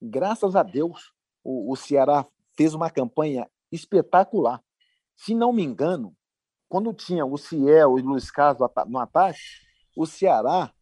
graças 0.00 0.54
a 0.54 0.62
Deus, 0.62 1.12
o, 1.42 1.72
o 1.72 1.76
Ceará 1.76 2.26
fez 2.56 2.74
uma 2.74 2.90
campanha 2.90 3.48
espetacular. 3.70 4.62
Se 5.16 5.34
não 5.34 5.52
me 5.52 5.62
engano, 5.62 6.16
quando 6.68 6.92
tinha 6.92 7.24
o 7.24 7.36
Ciel 7.36 7.98
e 7.98 8.02
o 8.02 8.06
Luiz 8.06 8.30
Carlos 8.30 8.68
no 8.86 8.98
ataque, 8.98 9.38
o 9.96 10.06
Ceará, 10.06 10.72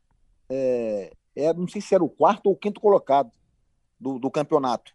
é, 0.48 1.12
era, 1.36 1.58
não 1.58 1.68
sei 1.68 1.80
se 1.80 1.94
era 1.94 2.04
o 2.04 2.08
quarto 2.08 2.46
ou 2.46 2.52
o 2.52 2.56
quinto 2.56 2.80
colocado 2.80 3.30
do, 3.98 4.18
do 4.18 4.30
campeonato. 4.30 4.92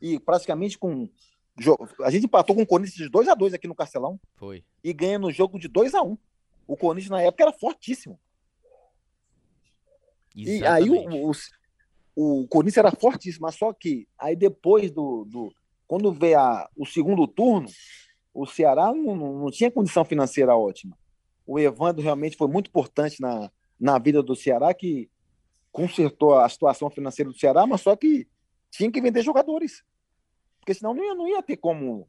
E 0.00 0.18
praticamente 0.18 0.78
com. 0.78 1.08
A 2.02 2.10
gente 2.10 2.26
empatou 2.26 2.54
com 2.54 2.62
o 2.62 2.66
Corinthians 2.66 2.94
de 2.94 3.08
2 3.08 3.26
a 3.26 3.34
2 3.34 3.54
aqui 3.54 3.66
no 3.66 3.74
Castelão. 3.74 4.20
Foi. 4.36 4.64
E 4.82 4.92
ganha 4.92 5.18
no 5.18 5.30
jogo 5.32 5.58
de 5.58 5.66
2 5.66 5.92
a 5.94 6.02
1 6.02 6.16
O 6.68 6.76
Corinthians 6.76 7.10
na 7.10 7.22
época 7.22 7.42
era 7.42 7.52
fortíssimo. 7.52 8.18
Exatamente. 10.46 10.62
E 10.62 10.66
aí 10.66 10.90
o, 10.90 11.32
o, 12.16 12.42
o, 12.42 12.48
Corinthians 12.48 12.78
era 12.78 12.90
fortíssimo, 12.92 13.42
mas 13.42 13.54
só 13.54 13.72
que 13.72 14.06
aí 14.18 14.36
depois 14.36 14.90
do. 14.90 15.24
do 15.24 15.52
quando 15.86 16.12
veio 16.12 16.38
a, 16.38 16.68
o 16.76 16.84
segundo 16.84 17.26
turno, 17.26 17.68
o 18.34 18.46
Ceará 18.46 18.92
não, 18.92 19.16
não, 19.16 19.38
não 19.38 19.50
tinha 19.50 19.70
condição 19.70 20.04
financeira 20.04 20.54
ótima. 20.54 20.96
O 21.46 21.58
Evandro 21.58 22.02
realmente 22.02 22.36
foi 22.36 22.46
muito 22.46 22.68
importante 22.68 23.20
na, 23.20 23.50
na 23.80 23.98
vida 23.98 24.22
do 24.22 24.36
Ceará, 24.36 24.74
que 24.74 25.10
consertou 25.72 26.38
a 26.38 26.48
situação 26.48 26.90
financeira 26.90 27.30
do 27.30 27.38
Ceará, 27.38 27.66
mas 27.66 27.80
só 27.80 27.96
que 27.96 28.28
tinha 28.70 28.90
que 28.90 29.00
vender 29.00 29.22
jogadores. 29.22 29.82
Porque 30.60 30.74
senão 30.74 30.92
não 30.92 31.02
ia, 31.02 31.14
não 31.14 31.28
ia 31.28 31.42
ter 31.42 31.56
como 31.56 32.06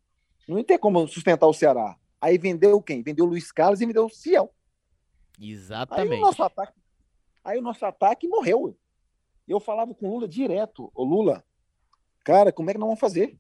não 0.47 0.57
ia 0.57 0.63
ter 0.63 0.79
como 0.79 1.07
sustentar 1.07 1.47
o 1.47 1.53
Ceará. 1.53 1.95
Aí 2.19 2.37
vendeu 2.37 2.81
quem? 2.81 3.03
Vendeu 3.03 3.25
o 3.25 3.27
Luiz 3.29 3.51
Carlos 3.51 3.79
e 3.79 3.85
vendeu 3.85 4.05
o 4.05 4.09
Ciel. 4.09 4.53
Exatamente. 5.39 6.13
Aí 6.13 6.17
o 6.17 6.21
nosso 6.21 6.43
ataque, 6.43 6.73
aí 7.43 7.59
o 7.59 7.61
nosso 7.61 7.85
ataque 7.85 8.27
morreu. 8.27 8.75
Eu 9.47 9.59
falava 9.59 9.93
com 9.93 10.07
o 10.07 10.13
Lula 10.13 10.27
direto. 10.27 10.91
Ô 10.93 11.03
Lula, 11.03 11.43
cara, 12.23 12.51
como 12.51 12.69
é 12.69 12.73
que 12.73 12.79
nós 12.79 12.87
vamos 12.87 12.99
fazer? 12.99 13.37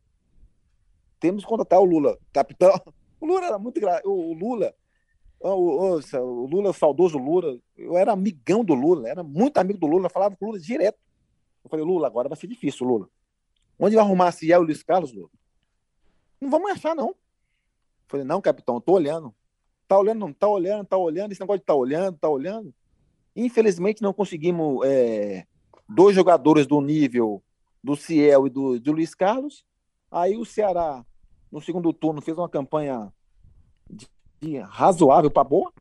Temos 1.19 1.43
que 1.43 1.49
contratar 1.49 1.79
o 1.79 1.85
Lula. 1.85 2.17
Capitão. 2.33 2.73
O 3.21 3.25
Lula 3.25 3.47
era 3.47 3.59
muito 3.59 3.81
O 4.05 4.33
Lula, 4.33 4.73
o, 5.41 5.49
o, 5.49 5.99
o, 5.99 6.45
Lula, 6.45 6.69
o 6.69 6.73
saudoso 6.73 7.17
Lula, 7.17 7.59
eu 7.77 7.97
era 7.97 8.13
amigão 8.13 8.63
do 8.63 8.73
Lula, 8.73 9.09
era 9.09 9.23
muito 9.23 9.57
amigo 9.57 9.79
do 9.79 9.87
Lula, 9.87 10.09
falava 10.09 10.35
com 10.35 10.45
o 10.45 10.47
Lula 10.49 10.59
direto. 10.61 10.97
Eu 11.63 11.69
falei, 11.69 11.85
Lula, 11.85 12.07
agora 12.07 12.29
vai 12.29 12.37
ser 12.37 12.47
difícil, 12.47 12.87
Lula. 12.87 13.09
Onde 13.77 13.95
vai 13.95 14.03
arrumar 14.03 14.31
se 14.31 14.51
é 14.51 14.57
o 14.57 14.61
Luiz 14.61 14.83
Carlos, 14.83 15.13
Lula? 15.13 15.29
Não 16.39 16.49
vamos 16.49 16.71
achar, 16.71 16.95
não. 16.95 17.09
Eu 17.09 17.17
falei, 18.07 18.25
não, 18.25 18.41
capitão, 18.41 18.81
tô 18.81 18.93
olhando. 18.93 19.33
Tá 19.87 19.97
olhando, 19.97 20.19
não, 20.19 20.33
tá 20.33 20.47
olhando, 20.47 20.85
tá 20.85 20.97
olhando, 20.97 21.31
esse 21.31 21.41
negócio 21.41 21.59
de 21.59 21.65
tá 21.65 21.73
olhando, 21.73 22.17
tá 22.17 22.29
olhando. 22.29 22.73
Infelizmente 23.45 24.01
não 24.01 24.13
conseguimos 24.13 24.85
é, 24.85 25.45
dois 25.87 26.15
jogadores 26.15 26.67
do 26.67 26.81
nível 26.81 27.41
do 27.83 27.95
Ciel 27.95 28.47
e 28.47 28.49
do, 28.49 28.79
do 28.79 28.91
Luiz 28.91 29.15
Carlos. 29.15 29.63
Aí 30.11 30.35
o 30.37 30.45
Ceará, 30.45 31.05
no 31.51 31.61
segundo 31.61 31.93
turno, 31.93 32.21
fez 32.21 32.37
uma 32.37 32.49
campanha 32.49 33.13
de, 33.89 34.07
de 34.41 34.57
razoável 34.59 35.31
para 35.31 35.43
boa 35.43 35.71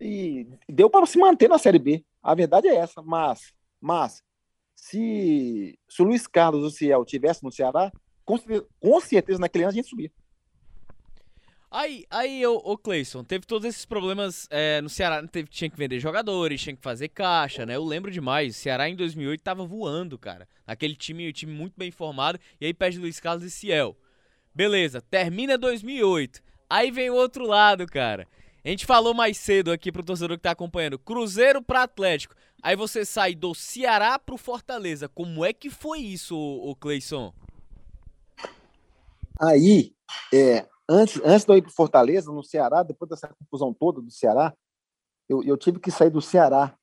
e 0.00 0.48
deu 0.68 0.88
para 0.88 1.04
se 1.06 1.18
manter 1.18 1.48
na 1.48 1.58
Série 1.58 1.78
B. 1.78 2.04
A 2.22 2.34
verdade 2.34 2.68
é 2.68 2.76
essa, 2.76 3.02
mas, 3.02 3.52
mas 3.80 4.22
se, 4.74 5.78
se 5.88 6.02
o 6.02 6.06
Luiz 6.06 6.26
Carlos 6.26 6.62
e 6.62 6.66
o 6.66 6.70
Ciel 6.70 7.04
tivesse 7.04 7.44
no 7.44 7.52
Ceará, 7.52 7.92
com, 8.24 8.38
com 8.80 9.00
certeza 9.00 9.38
naquele 9.38 9.64
ano 9.64 9.72
a 9.72 9.74
gente 9.74 9.88
subia. 9.88 10.10
Aí, 11.78 12.04
aí 12.10 12.44
o, 12.44 12.56
o 12.56 12.76
Cleison, 12.76 13.22
teve 13.22 13.46
todos 13.46 13.64
esses 13.64 13.84
problemas 13.84 14.48
é, 14.50 14.80
no 14.80 14.88
Ceará, 14.88 15.24
teve, 15.28 15.48
tinha 15.48 15.70
que 15.70 15.78
vender 15.78 16.00
jogadores, 16.00 16.60
tinha 16.60 16.74
que 16.74 16.82
fazer 16.82 17.06
caixa, 17.06 17.64
né? 17.64 17.76
Eu 17.76 17.84
lembro 17.84 18.10
demais, 18.10 18.56
o 18.56 18.58
Ceará 18.58 18.88
em 18.88 18.96
2008 18.96 19.40
tava 19.40 19.64
voando, 19.64 20.18
cara. 20.18 20.48
Aquele 20.66 20.96
time, 20.96 21.32
time 21.32 21.52
muito 21.52 21.74
bem 21.76 21.92
formado, 21.92 22.36
e 22.60 22.66
aí 22.66 22.74
perde 22.74 22.98
Luiz 22.98 23.20
Carlos 23.20 23.44
e 23.44 23.50
Ciel. 23.52 23.96
Beleza, 24.52 25.00
termina 25.00 25.56
2008. 25.56 26.42
Aí 26.68 26.90
vem 26.90 27.10
o 27.10 27.14
outro 27.14 27.46
lado, 27.46 27.86
cara. 27.86 28.26
A 28.64 28.68
gente 28.68 28.84
falou 28.84 29.14
mais 29.14 29.36
cedo 29.36 29.70
aqui 29.70 29.92
pro 29.92 30.02
torcedor 30.02 30.36
que 30.36 30.42
tá 30.42 30.50
acompanhando, 30.50 30.98
Cruzeiro 30.98 31.62
para 31.62 31.84
Atlético. 31.84 32.34
Aí 32.60 32.74
você 32.74 33.04
sai 33.04 33.36
do 33.36 33.54
Ceará 33.54 34.18
pro 34.18 34.36
Fortaleza. 34.36 35.08
Como 35.08 35.44
é 35.44 35.52
que 35.52 35.70
foi 35.70 36.00
isso, 36.00 36.36
o, 36.36 36.70
o 36.70 36.74
Cleison? 36.74 37.32
Aí, 39.40 39.92
é, 40.34 40.66
antes, 40.88 41.20
antes 41.24 41.44
de 41.44 41.52
eu 41.52 41.58
ir 41.58 41.62
para 41.62 41.70
Fortaleza, 41.70 42.32
no 42.32 42.42
Ceará, 42.42 42.82
depois 42.82 43.08
dessa 43.08 43.28
confusão 43.28 43.74
toda 43.74 44.00
do 44.00 44.10
Ceará, 44.10 44.54
eu, 45.28 45.42
eu 45.42 45.56
tive 45.56 45.78
que 45.78 45.90
sair 45.90 46.10
do 46.10 46.22
Ceará, 46.22 46.74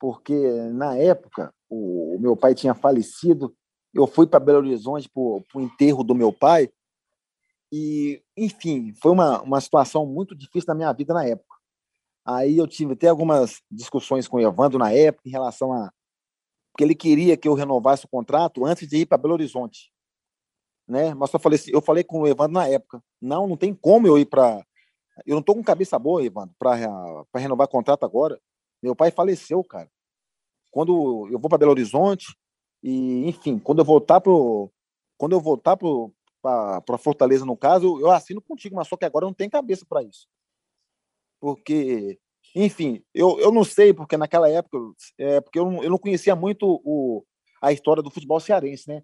porque 0.00 0.34
na 0.72 0.96
época 0.96 1.54
o, 1.68 2.16
o 2.16 2.20
meu 2.20 2.36
pai 2.36 2.54
tinha 2.54 2.74
falecido, 2.74 3.54
eu 3.92 4.06
fui 4.06 4.26
para 4.26 4.40
Belo 4.40 4.58
Horizonte 4.58 5.08
para 5.08 5.22
o 5.22 5.60
enterro 5.60 6.02
do 6.02 6.14
meu 6.14 6.32
pai, 6.32 6.68
e, 7.72 8.22
enfim, 8.36 8.92
foi 9.00 9.12
uma, 9.12 9.42
uma 9.42 9.60
situação 9.60 10.06
muito 10.06 10.34
difícil 10.34 10.68
na 10.68 10.74
minha 10.74 10.92
vida 10.92 11.12
na 11.12 11.24
época. 11.26 11.54
Aí 12.24 12.56
eu 12.56 12.66
tive 12.66 12.94
até 12.94 13.08
algumas 13.08 13.60
discussões 13.70 14.26
com 14.28 14.36
o 14.36 14.40
Evandro 14.40 14.78
na 14.78 14.92
época 14.92 15.28
em 15.28 15.32
relação 15.32 15.72
a. 15.72 15.92
Porque 16.72 16.84
ele 16.84 16.94
queria 16.94 17.36
que 17.36 17.46
eu 17.46 17.54
renovasse 17.54 18.04
o 18.04 18.08
contrato 18.08 18.64
antes 18.64 18.88
de 18.88 18.98
ir 18.98 19.06
para 19.06 19.18
Belo 19.18 19.34
Horizonte 19.34 19.93
né? 20.86 21.14
Mas 21.14 21.32
eu 21.32 21.40
falei 21.40 21.58
assim, 21.58 21.70
eu 21.72 21.80
falei 21.80 22.04
com 22.04 22.20
o 22.20 22.26
Evandro 22.26 22.54
na 22.54 22.68
época, 22.68 23.02
não, 23.20 23.46
não 23.46 23.56
tem 23.56 23.74
como 23.74 24.06
eu 24.06 24.18
ir 24.18 24.26
para 24.26 24.64
eu 25.24 25.36
não 25.36 25.42
tô 25.42 25.54
com 25.54 25.62
cabeça 25.62 25.98
boa, 25.98 26.24
Evandro, 26.24 26.54
para 26.58 26.74
renovar 27.36 27.68
contrato 27.68 28.04
agora. 28.04 28.40
Meu 28.82 28.96
pai 28.96 29.10
faleceu, 29.10 29.62
cara. 29.62 29.88
Quando 30.70 31.28
eu 31.30 31.38
vou 31.38 31.48
para 31.48 31.58
Belo 31.58 31.70
Horizonte 31.70 32.36
e, 32.82 33.28
enfim, 33.28 33.58
quando 33.58 33.78
eu 33.78 33.84
voltar 33.84 34.20
pro 34.20 34.70
quando 35.16 35.32
eu 35.32 35.40
voltar 35.40 35.76
pro 35.76 36.12
para 36.42 36.98
Fortaleza 36.98 37.46
no 37.46 37.56
caso, 37.56 37.98
eu 38.00 38.10
assino 38.10 38.42
contigo, 38.42 38.76
mas 38.76 38.86
só 38.86 38.98
que 38.98 39.06
agora 39.06 39.24
eu 39.24 39.28
não 39.28 39.34
tenho 39.34 39.50
cabeça 39.50 39.86
para 39.88 40.02
isso. 40.02 40.26
Porque, 41.40 42.18
enfim, 42.54 43.02
eu, 43.14 43.38
eu 43.40 43.50
não 43.50 43.64
sei, 43.64 43.94
porque 43.94 44.14
naquela 44.18 44.50
época, 44.50 44.76
é, 45.16 45.40
porque 45.40 45.58
eu 45.58 45.82
eu 45.82 45.88
não 45.88 45.96
conhecia 45.96 46.36
muito 46.36 46.82
o, 46.84 47.24
a 47.62 47.72
história 47.72 48.02
do 48.02 48.10
futebol 48.10 48.38
cearense, 48.40 48.86
né? 48.88 49.02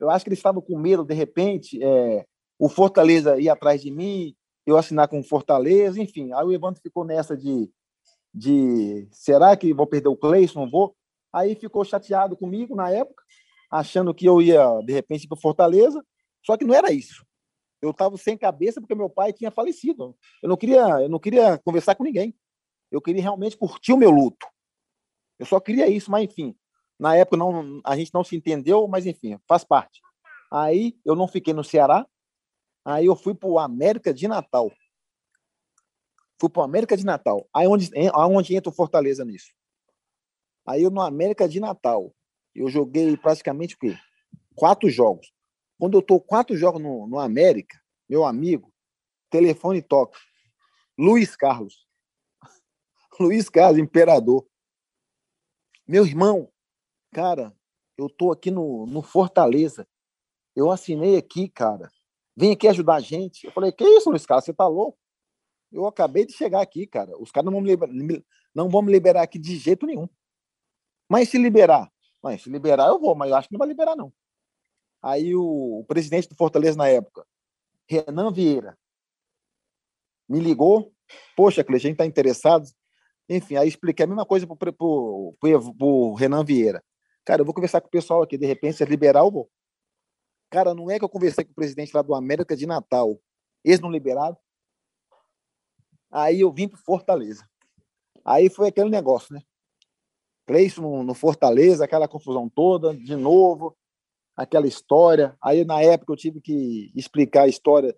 Eu 0.00 0.10
acho 0.10 0.24
que 0.24 0.30
eles 0.30 0.38
estavam 0.38 0.62
com 0.62 0.78
medo, 0.78 1.04
de 1.04 1.14
repente, 1.14 1.82
é, 1.82 2.24
o 2.58 2.68
Fortaleza 2.68 3.38
ir 3.38 3.48
atrás 3.48 3.82
de 3.82 3.90
mim, 3.90 4.34
eu 4.66 4.76
assinar 4.76 5.08
com 5.08 5.20
o 5.20 5.24
Fortaleza, 5.24 6.00
enfim. 6.00 6.32
Aí 6.32 6.44
o 6.44 6.52
Evandro 6.52 6.80
ficou 6.80 7.04
nessa 7.04 7.36
de, 7.36 7.70
de 8.32 9.06
será 9.10 9.56
que 9.56 9.74
vou 9.74 9.86
perder 9.86 10.08
o 10.08 10.16
Cleison? 10.16 10.60
Não 10.60 10.70
vou? 10.70 10.96
Aí 11.32 11.54
ficou 11.54 11.84
chateado 11.84 12.36
comigo 12.36 12.74
na 12.74 12.90
época, 12.90 13.22
achando 13.70 14.14
que 14.14 14.26
eu 14.26 14.40
ia, 14.40 14.80
de 14.84 14.92
repente, 14.92 15.28
para 15.28 15.38
Fortaleza, 15.38 16.04
só 16.44 16.56
que 16.56 16.64
não 16.64 16.74
era 16.74 16.90
isso. 16.92 17.24
Eu 17.80 17.90
estava 17.90 18.16
sem 18.16 18.36
cabeça 18.36 18.80
porque 18.80 18.94
meu 18.94 19.08
pai 19.08 19.32
tinha 19.32 19.50
falecido. 19.50 20.16
Eu 20.42 20.48
não 20.48 20.56
queria, 20.56 21.02
eu 21.02 21.08
não 21.08 21.18
queria 21.18 21.58
conversar 21.58 21.94
com 21.94 22.04
ninguém. 22.04 22.34
Eu 22.90 23.00
queria 23.00 23.22
realmente 23.22 23.56
curtir 23.56 23.92
o 23.92 23.96
meu 23.96 24.10
luto. 24.10 24.46
Eu 25.38 25.46
só 25.46 25.58
queria 25.58 25.88
isso, 25.88 26.10
mas 26.10 26.24
enfim, 26.24 26.54
na 27.00 27.16
época 27.16 27.38
não, 27.38 27.80
a 27.82 27.96
gente 27.96 28.12
não 28.12 28.22
se 28.22 28.36
entendeu, 28.36 28.86
mas 28.86 29.06
enfim, 29.06 29.38
faz 29.48 29.64
parte. 29.64 30.02
Aí 30.52 30.94
eu 31.02 31.16
não 31.16 31.26
fiquei 31.26 31.54
no 31.54 31.64
Ceará, 31.64 32.06
aí 32.84 33.06
eu 33.06 33.16
fui 33.16 33.34
para 33.34 33.48
o 33.48 33.58
América 33.58 34.12
de 34.12 34.28
Natal. 34.28 34.70
Fui 36.38 36.50
para 36.50 36.60
o 36.60 36.64
América 36.64 36.98
de 36.98 37.06
Natal. 37.06 37.48
Aí 37.54 37.66
onde, 37.66 37.90
onde 38.14 38.54
entra 38.54 38.70
o 38.70 38.74
Fortaleza 38.74 39.24
nisso? 39.24 39.50
Aí 40.66 40.82
eu 40.82 40.90
no 40.90 41.00
América 41.00 41.48
de 41.48 41.58
Natal, 41.58 42.14
eu 42.54 42.68
joguei 42.68 43.16
praticamente 43.16 43.76
o 43.76 43.78
quê? 43.78 43.96
Quatro 44.54 44.90
jogos. 44.90 45.32
Quando 45.78 45.96
eu 45.96 46.02
tô 46.02 46.20
quatro 46.20 46.54
jogos 46.54 46.82
no, 46.82 47.06
no 47.06 47.18
América, 47.18 47.80
meu 48.06 48.26
amigo, 48.26 48.70
telefone 49.30 49.80
toca. 49.80 50.18
Luiz 50.98 51.34
Carlos. 51.34 51.86
Luiz 53.18 53.48
Carlos, 53.48 53.78
imperador. 53.78 54.46
Meu 55.88 56.04
irmão, 56.04 56.50
cara, 57.12 57.54
eu 57.96 58.08
tô 58.08 58.32
aqui 58.32 58.50
no, 58.50 58.86
no 58.86 59.02
Fortaleza. 59.02 59.86
Eu 60.54 60.70
assinei 60.70 61.16
aqui, 61.16 61.48
cara. 61.48 61.90
Vem 62.36 62.52
aqui 62.52 62.68
ajudar 62.68 62.96
a 62.96 63.00
gente. 63.00 63.44
Eu 63.46 63.52
falei, 63.52 63.72
que 63.72 63.84
isso, 63.84 64.10
Luiz 64.10 64.26
Carlos? 64.26 64.44
Você 64.44 64.54
tá 64.54 64.66
louco? 64.66 64.98
Eu 65.70 65.86
acabei 65.86 66.26
de 66.26 66.32
chegar 66.32 66.60
aqui, 66.60 66.86
cara. 66.86 67.16
Os 67.18 67.30
caras 67.30 67.46
não 67.46 67.52
vão 67.52 67.60
me 67.60 67.68
liberar, 67.68 67.92
não 68.54 68.68
vão 68.68 68.82
me 68.82 68.90
liberar 68.90 69.22
aqui 69.22 69.38
de 69.38 69.56
jeito 69.56 69.86
nenhum. 69.86 70.08
Mas 71.08 71.28
se 71.28 71.38
liberar, 71.38 71.90
mas 72.22 72.42
se 72.42 72.50
liberar 72.50 72.88
eu 72.88 72.98
vou, 72.98 73.14
mas 73.14 73.30
eu 73.30 73.36
acho 73.36 73.48
que 73.48 73.54
não 73.54 73.58
vai 73.58 73.68
liberar 73.68 73.96
não. 73.96 74.12
Aí 75.02 75.34
o, 75.34 75.80
o 75.80 75.84
presidente 75.84 76.28
do 76.28 76.34
Fortaleza 76.34 76.76
na 76.76 76.88
época, 76.88 77.26
Renan 77.88 78.32
Vieira, 78.32 78.76
me 80.28 80.40
ligou. 80.40 80.92
Poxa, 81.36 81.64
Cleiton, 81.64 81.86
a 81.86 81.88
gente 81.88 81.94
está 81.94 82.06
interessado. 82.06 82.68
Enfim, 83.28 83.56
aí 83.56 83.68
expliquei 83.68 84.04
a 84.04 84.06
mesma 84.06 84.26
coisa 84.26 84.46
para 84.46 84.72
o 84.80 86.14
Renan 86.14 86.44
Vieira. 86.44 86.82
Cara, 87.24 87.42
eu 87.42 87.44
vou 87.44 87.54
conversar 87.54 87.80
com 87.80 87.88
o 87.88 87.90
pessoal 87.90 88.22
aqui, 88.22 88.36
de 88.38 88.46
repente, 88.46 88.76
se 88.76 88.82
é 88.82 88.86
liberar, 88.86 89.20
eu 89.20 89.30
vou. 89.30 89.50
Cara, 90.50 90.74
não 90.74 90.90
é 90.90 90.98
que 90.98 91.04
eu 91.04 91.08
conversei 91.08 91.44
com 91.44 91.52
o 91.52 91.54
presidente 91.54 91.94
lá 91.94 92.02
do 92.02 92.14
América 92.14 92.56
de 92.56 92.66
Natal. 92.66 93.20
Eles 93.64 93.80
não 93.80 93.90
liberaram. 93.90 94.36
Aí 96.10 96.40
eu 96.40 96.52
vim 96.52 96.68
para 96.68 96.78
Fortaleza. 96.78 97.48
Aí 98.24 98.50
foi 98.50 98.68
aquele 98.68 98.90
negócio, 98.90 99.34
né? 99.34 99.42
Cleison 100.46 100.82
no, 100.82 101.02
no 101.04 101.14
Fortaleza, 101.14 101.84
aquela 101.84 102.08
confusão 102.08 102.48
toda, 102.48 102.92
de 102.96 103.14
novo, 103.14 103.76
aquela 104.36 104.66
história. 104.66 105.36
Aí, 105.40 105.64
na 105.64 105.80
época, 105.80 106.12
eu 106.12 106.16
tive 106.16 106.40
que 106.40 106.90
explicar 106.96 107.42
a 107.42 107.48
história 107.48 107.96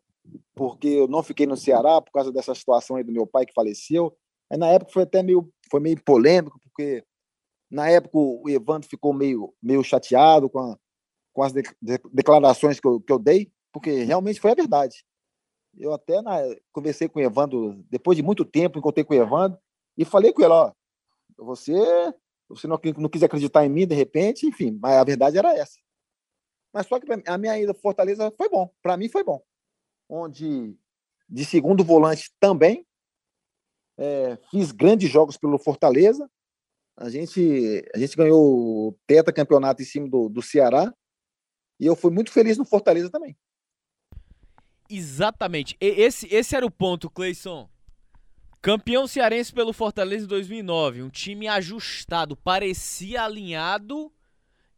porque 0.54 0.88
eu 0.88 1.08
não 1.08 1.22
fiquei 1.22 1.46
no 1.46 1.56
Ceará 1.56 2.00
por 2.00 2.12
causa 2.12 2.30
dessa 2.30 2.54
situação 2.54 2.96
aí 2.96 3.02
do 3.02 3.12
meu 3.12 3.26
pai 3.26 3.46
que 3.46 3.54
faleceu. 3.54 4.14
Aí, 4.50 4.58
na 4.58 4.68
época, 4.68 4.92
foi 4.92 5.04
até 5.04 5.22
meio, 5.22 5.50
foi 5.70 5.80
meio 5.80 6.02
polêmico, 6.04 6.60
porque 6.62 7.02
na 7.72 7.88
época, 7.88 8.18
o 8.18 8.50
Evandro 8.50 8.86
ficou 8.86 9.14
meio, 9.14 9.54
meio 9.62 9.82
chateado 9.82 10.50
com, 10.50 10.58
a, 10.58 10.78
com 11.32 11.42
as 11.42 11.54
de, 11.54 11.62
de, 11.80 11.98
declarações 12.12 12.78
que 12.78 12.86
eu, 12.86 13.00
que 13.00 13.10
eu 13.10 13.18
dei, 13.18 13.50
porque 13.72 14.04
realmente 14.04 14.38
foi 14.38 14.50
a 14.50 14.54
verdade. 14.54 15.02
Eu 15.78 15.94
até 15.94 16.20
na, 16.20 16.36
conversei 16.70 17.08
com 17.08 17.18
o 17.18 17.22
Evandro, 17.22 17.82
depois 17.88 18.14
de 18.14 18.22
muito 18.22 18.44
tempo, 18.44 18.78
encontrei 18.78 19.02
com 19.02 19.14
o 19.14 19.16
Evandro 19.16 19.58
e 19.96 20.04
falei 20.04 20.34
com 20.34 20.42
ele: 20.42 20.52
ó, 20.52 20.70
você, 21.38 21.72
você 22.46 22.66
não, 22.66 22.78
não 22.98 23.08
quis 23.08 23.22
acreditar 23.22 23.64
em 23.64 23.70
mim 23.70 23.86
de 23.86 23.94
repente, 23.94 24.46
enfim, 24.46 24.78
mas 24.78 24.92
a 24.92 25.04
verdade 25.04 25.38
era 25.38 25.54
essa. 25.56 25.78
Mas 26.74 26.86
só 26.86 27.00
que 27.00 27.06
a 27.26 27.38
minha 27.38 27.58
ida 27.58 27.72
Fortaleza 27.72 28.30
foi 28.36 28.50
bom, 28.50 28.70
para 28.82 28.98
mim 28.98 29.08
foi 29.08 29.24
bom. 29.24 29.42
Onde 30.10 30.76
de 31.26 31.44
segundo 31.46 31.82
volante 31.82 32.30
também, 32.38 32.86
é, 33.96 34.36
fiz 34.50 34.72
grandes 34.72 35.10
jogos 35.10 35.38
pelo 35.38 35.58
Fortaleza, 35.58 36.30
a 36.97 37.09
gente, 37.09 37.84
a 37.95 37.99
gente 37.99 38.16
ganhou 38.16 38.88
o 38.88 38.99
teta 39.07 39.32
campeonato 39.32 39.82
em 39.82 39.84
cima 39.84 40.09
do, 40.09 40.28
do 40.28 40.43
Ceará 40.43 40.93
e 41.80 41.86
eu 41.86 41.97
fui 41.97 42.11
muito 42.11 42.30
feliz 42.30 42.59
no 42.59 42.64
Fortaleza 42.64 43.11
também. 43.11 43.36
Exatamente. 44.88 45.76
Esse, 45.80 46.32
esse 46.32 46.55
era 46.55 46.66
o 46.66 46.70
ponto, 46.70 47.11
Cleison. 47.11 47.68
Campeão 48.61 49.09
cearense 49.09 49.53
pelo 49.53 49.72
Fortaleza 49.72 50.24
em 50.24 50.28
2009, 50.28 51.03
um 51.03 51.09
time 51.09 51.49
ajustado, 51.49 52.36
parecia 52.36 53.24
alinhado. 53.24 54.12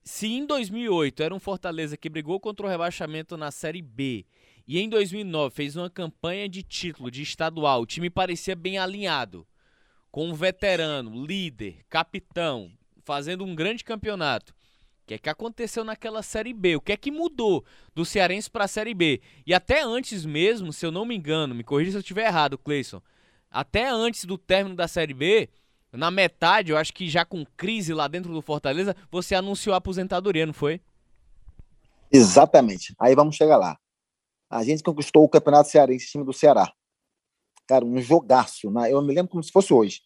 Se 0.02 0.26
em 0.26 0.46
2008 0.46 1.22
era 1.22 1.34
um 1.34 1.40
Fortaleza 1.40 1.96
que 1.96 2.08
brigou 2.08 2.40
contra 2.40 2.64
o 2.64 2.68
rebaixamento 2.68 3.36
na 3.36 3.50
Série 3.50 3.82
B 3.82 4.24
e 4.66 4.78
em 4.78 4.88
2009 4.88 5.54
fez 5.54 5.76
uma 5.76 5.90
campanha 5.90 6.48
de 6.48 6.62
título 6.62 7.10
de 7.10 7.22
estadual, 7.22 7.82
o 7.82 7.86
time 7.86 8.08
parecia 8.08 8.56
bem 8.56 8.78
alinhado, 8.78 9.46
com 10.14 10.28
um 10.28 10.32
veterano, 10.32 11.26
líder, 11.26 11.78
capitão, 11.88 12.70
fazendo 13.02 13.44
um 13.44 13.52
grande 13.52 13.82
campeonato. 13.82 14.52
O 15.02 15.06
que 15.08 15.14
é 15.14 15.18
que 15.18 15.28
aconteceu 15.28 15.82
naquela 15.82 16.22
Série 16.22 16.52
B? 16.52 16.76
O 16.76 16.80
que 16.80 16.92
é 16.92 16.96
que 16.96 17.10
mudou 17.10 17.64
do 17.92 18.04
Cearense 18.04 18.48
para 18.48 18.66
a 18.66 18.68
Série 18.68 18.94
B? 18.94 19.20
E 19.44 19.52
até 19.52 19.82
antes 19.82 20.24
mesmo, 20.24 20.72
se 20.72 20.86
eu 20.86 20.92
não 20.92 21.04
me 21.04 21.16
engano, 21.16 21.52
me 21.52 21.64
corrija 21.64 21.90
se 21.90 21.96
eu 21.96 22.00
estiver 22.00 22.28
errado, 22.28 22.56
Cleison, 22.56 23.02
até 23.50 23.88
antes 23.88 24.24
do 24.24 24.38
término 24.38 24.76
da 24.76 24.86
Série 24.86 25.14
B, 25.14 25.48
na 25.92 26.12
metade, 26.12 26.70
eu 26.70 26.78
acho 26.78 26.94
que 26.94 27.08
já 27.08 27.24
com 27.24 27.44
crise 27.56 27.92
lá 27.92 28.06
dentro 28.06 28.32
do 28.32 28.40
Fortaleza, 28.40 28.94
você 29.10 29.34
anunciou 29.34 29.74
a 29.74 29.78
aposentadoria, 29.78 30.46
não 30.46 30.54
foi? 30.54 30.80
Exatamente. 32.12 32.94
Aí 33.00 33.16
vamos 33.16 33.34
chegar 33.34 33.56
lá. 33.56 33.76
A 34.48 34.62
gente 34.62 34.80
conquistou 34.80 35.24
o 35.24 35.28
Campeonato 35.28 35.70
Cearense, 35.70 36.06
time 36.06 36.24
do 36.24 36.32
Ceará. 36.32 36.72
Cara, 37.66 37.84
um 37.84 38.00
jogaço. 38.00 38.70
Né? 38.70 38.92
Eu 38.92 39.02
me 39.02 39.14
lembro 39.14 39.30
como 39.30 39.42
se 39.42 39.50
fosse 39.50 39.72
hoje. 39.72 40.00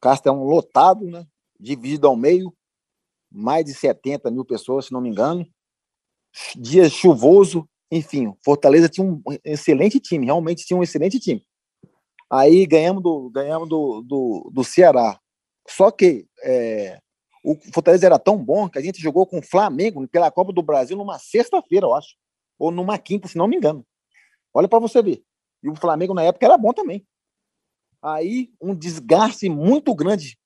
Castelão 0.00 0.44
lotado, 0.44 1.04
né? 1.04 1.26
dividido 1.58 2.08
ao 2.08 2.16
meio, 2.16 2.52
mais 3.30 3.64
de 3.64 3.72
70 3.72 4.30
mil 4.30 4.44
pessoas, 4.44 4.86
se 4.86 4.92
não 4.92 5.00
me 5.00 5.08
engano. 5.08 5.46
Dia 6.56 6.88
chuvoso, 6.88 7.68
enfim, 7.90 8.34
Fortaleza 8.44 8.88
tinha 8.88 9.06
um 9.06 9.22
excelente 9.44 10.00
time, 10.00 10.26
realmente 10.26 10.64
tinha 10.64 10.76
um 10.76 10.82
excelente 10.82 11.20
time. 11.20 11.44
Aí 12.30 12.66
ganhamos 12.66 13.02
do, 13.02 13.30
ganhamos 13.30 13.68
do, 13.68 14.02
do, 14.02 14.50
do 14.52 14.64
Ceará. 14.64 15.20
Só 15.68 15.90
que 15.90 16.26
é, 16.42 16.98
o 17.44 17.54
Fortaleza 17.72 18.06
era 18.06 18.18
tão 18.18 18.42
bom 18.42 18.68
que 18.68 18.78
a 18.78 18.82
gente 18.82 19.00
jogou 19.00 19.26
com 19.26 19.38
o 19.38 19.42
Flamengo 19.42 20.06
pela 20.08 20.30
Copa 20.30 20.52
do 20.52 20.62
Brasil 20.62 20.96
numa 20.96 21.18
sexta-feira, 21.18 21.86
eu 21.86 21.94
acho. 21.94 22.16
Ou 22.58 22.70
numa 22.70 22.98
quinta, 22.98 23.28
se 23.28 23.36
não 23.36 23.46
me 23.46 23.56
engano. 23.56 23.84
Olha 24.54 24.68
para 24.68 24.78
você 24.78 25.02
ver. 25.02 25.22
E 25.62 25.68
o 25.68 25.76
Flamengo 25.76 26.14
na 26.14 26.22
época 26.22 26.44
era 26.44 26.58
bom 26.58 26.72
também. 26.72 27.06
Aí 28.02 28.52
um 28.60 28.74
desgaste 28.74 29.48
muito 29.48 29.94
grande 29.94 30.36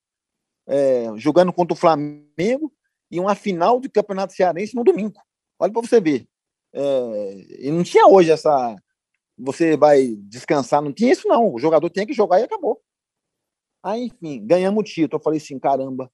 é, 0.67 1.05
jogando 1.15 1.51
contra 1.51 1.73
o 1.73 1.77
Flamengo 1.77 2.71
e 3.09 3.19
uma 3.19 3.33
final 3.33 3.79
de 3.79 3.89
campeonato 3.89 4.33
cearense 4.33 4.75
no 4.75 4.83
domingo. 4.83 5.19
Olha 5.59 5.71
para 5.71 5.81
você 5.81 5.99
ver. 5.99 6.27
É, 6.73 7.67
e 7.67 7.71
não 7.71 7.83
tinha 7.83 8.05
hoje 8.05 8.31
essa. 8.31 8.75
Você 9.39 9.77
vai 9.77 10.15
descansar, 10.23 10.81
não 10.81 10.91
tinha 10.91 11.11
isso, 11.11 11.27
não. 11.27 11.53
O 11.53 11.59
jogador 11.59 11.89
tinha 11.89 12.05
que 12.05 12.13
jogar 12.13 12.39
e 12.39 12.43
acabou. 12.43 12.81
Aí, 13.83 14.05
enfim, 14.05 14.45
ganhamos 14.45 14.81
o 14.81 14.83
título. 14.83 15.19
Eu 15.19 15.23
falei 15.23 15.37
assim: 15.37 15.57
caramba. 15.57 16.11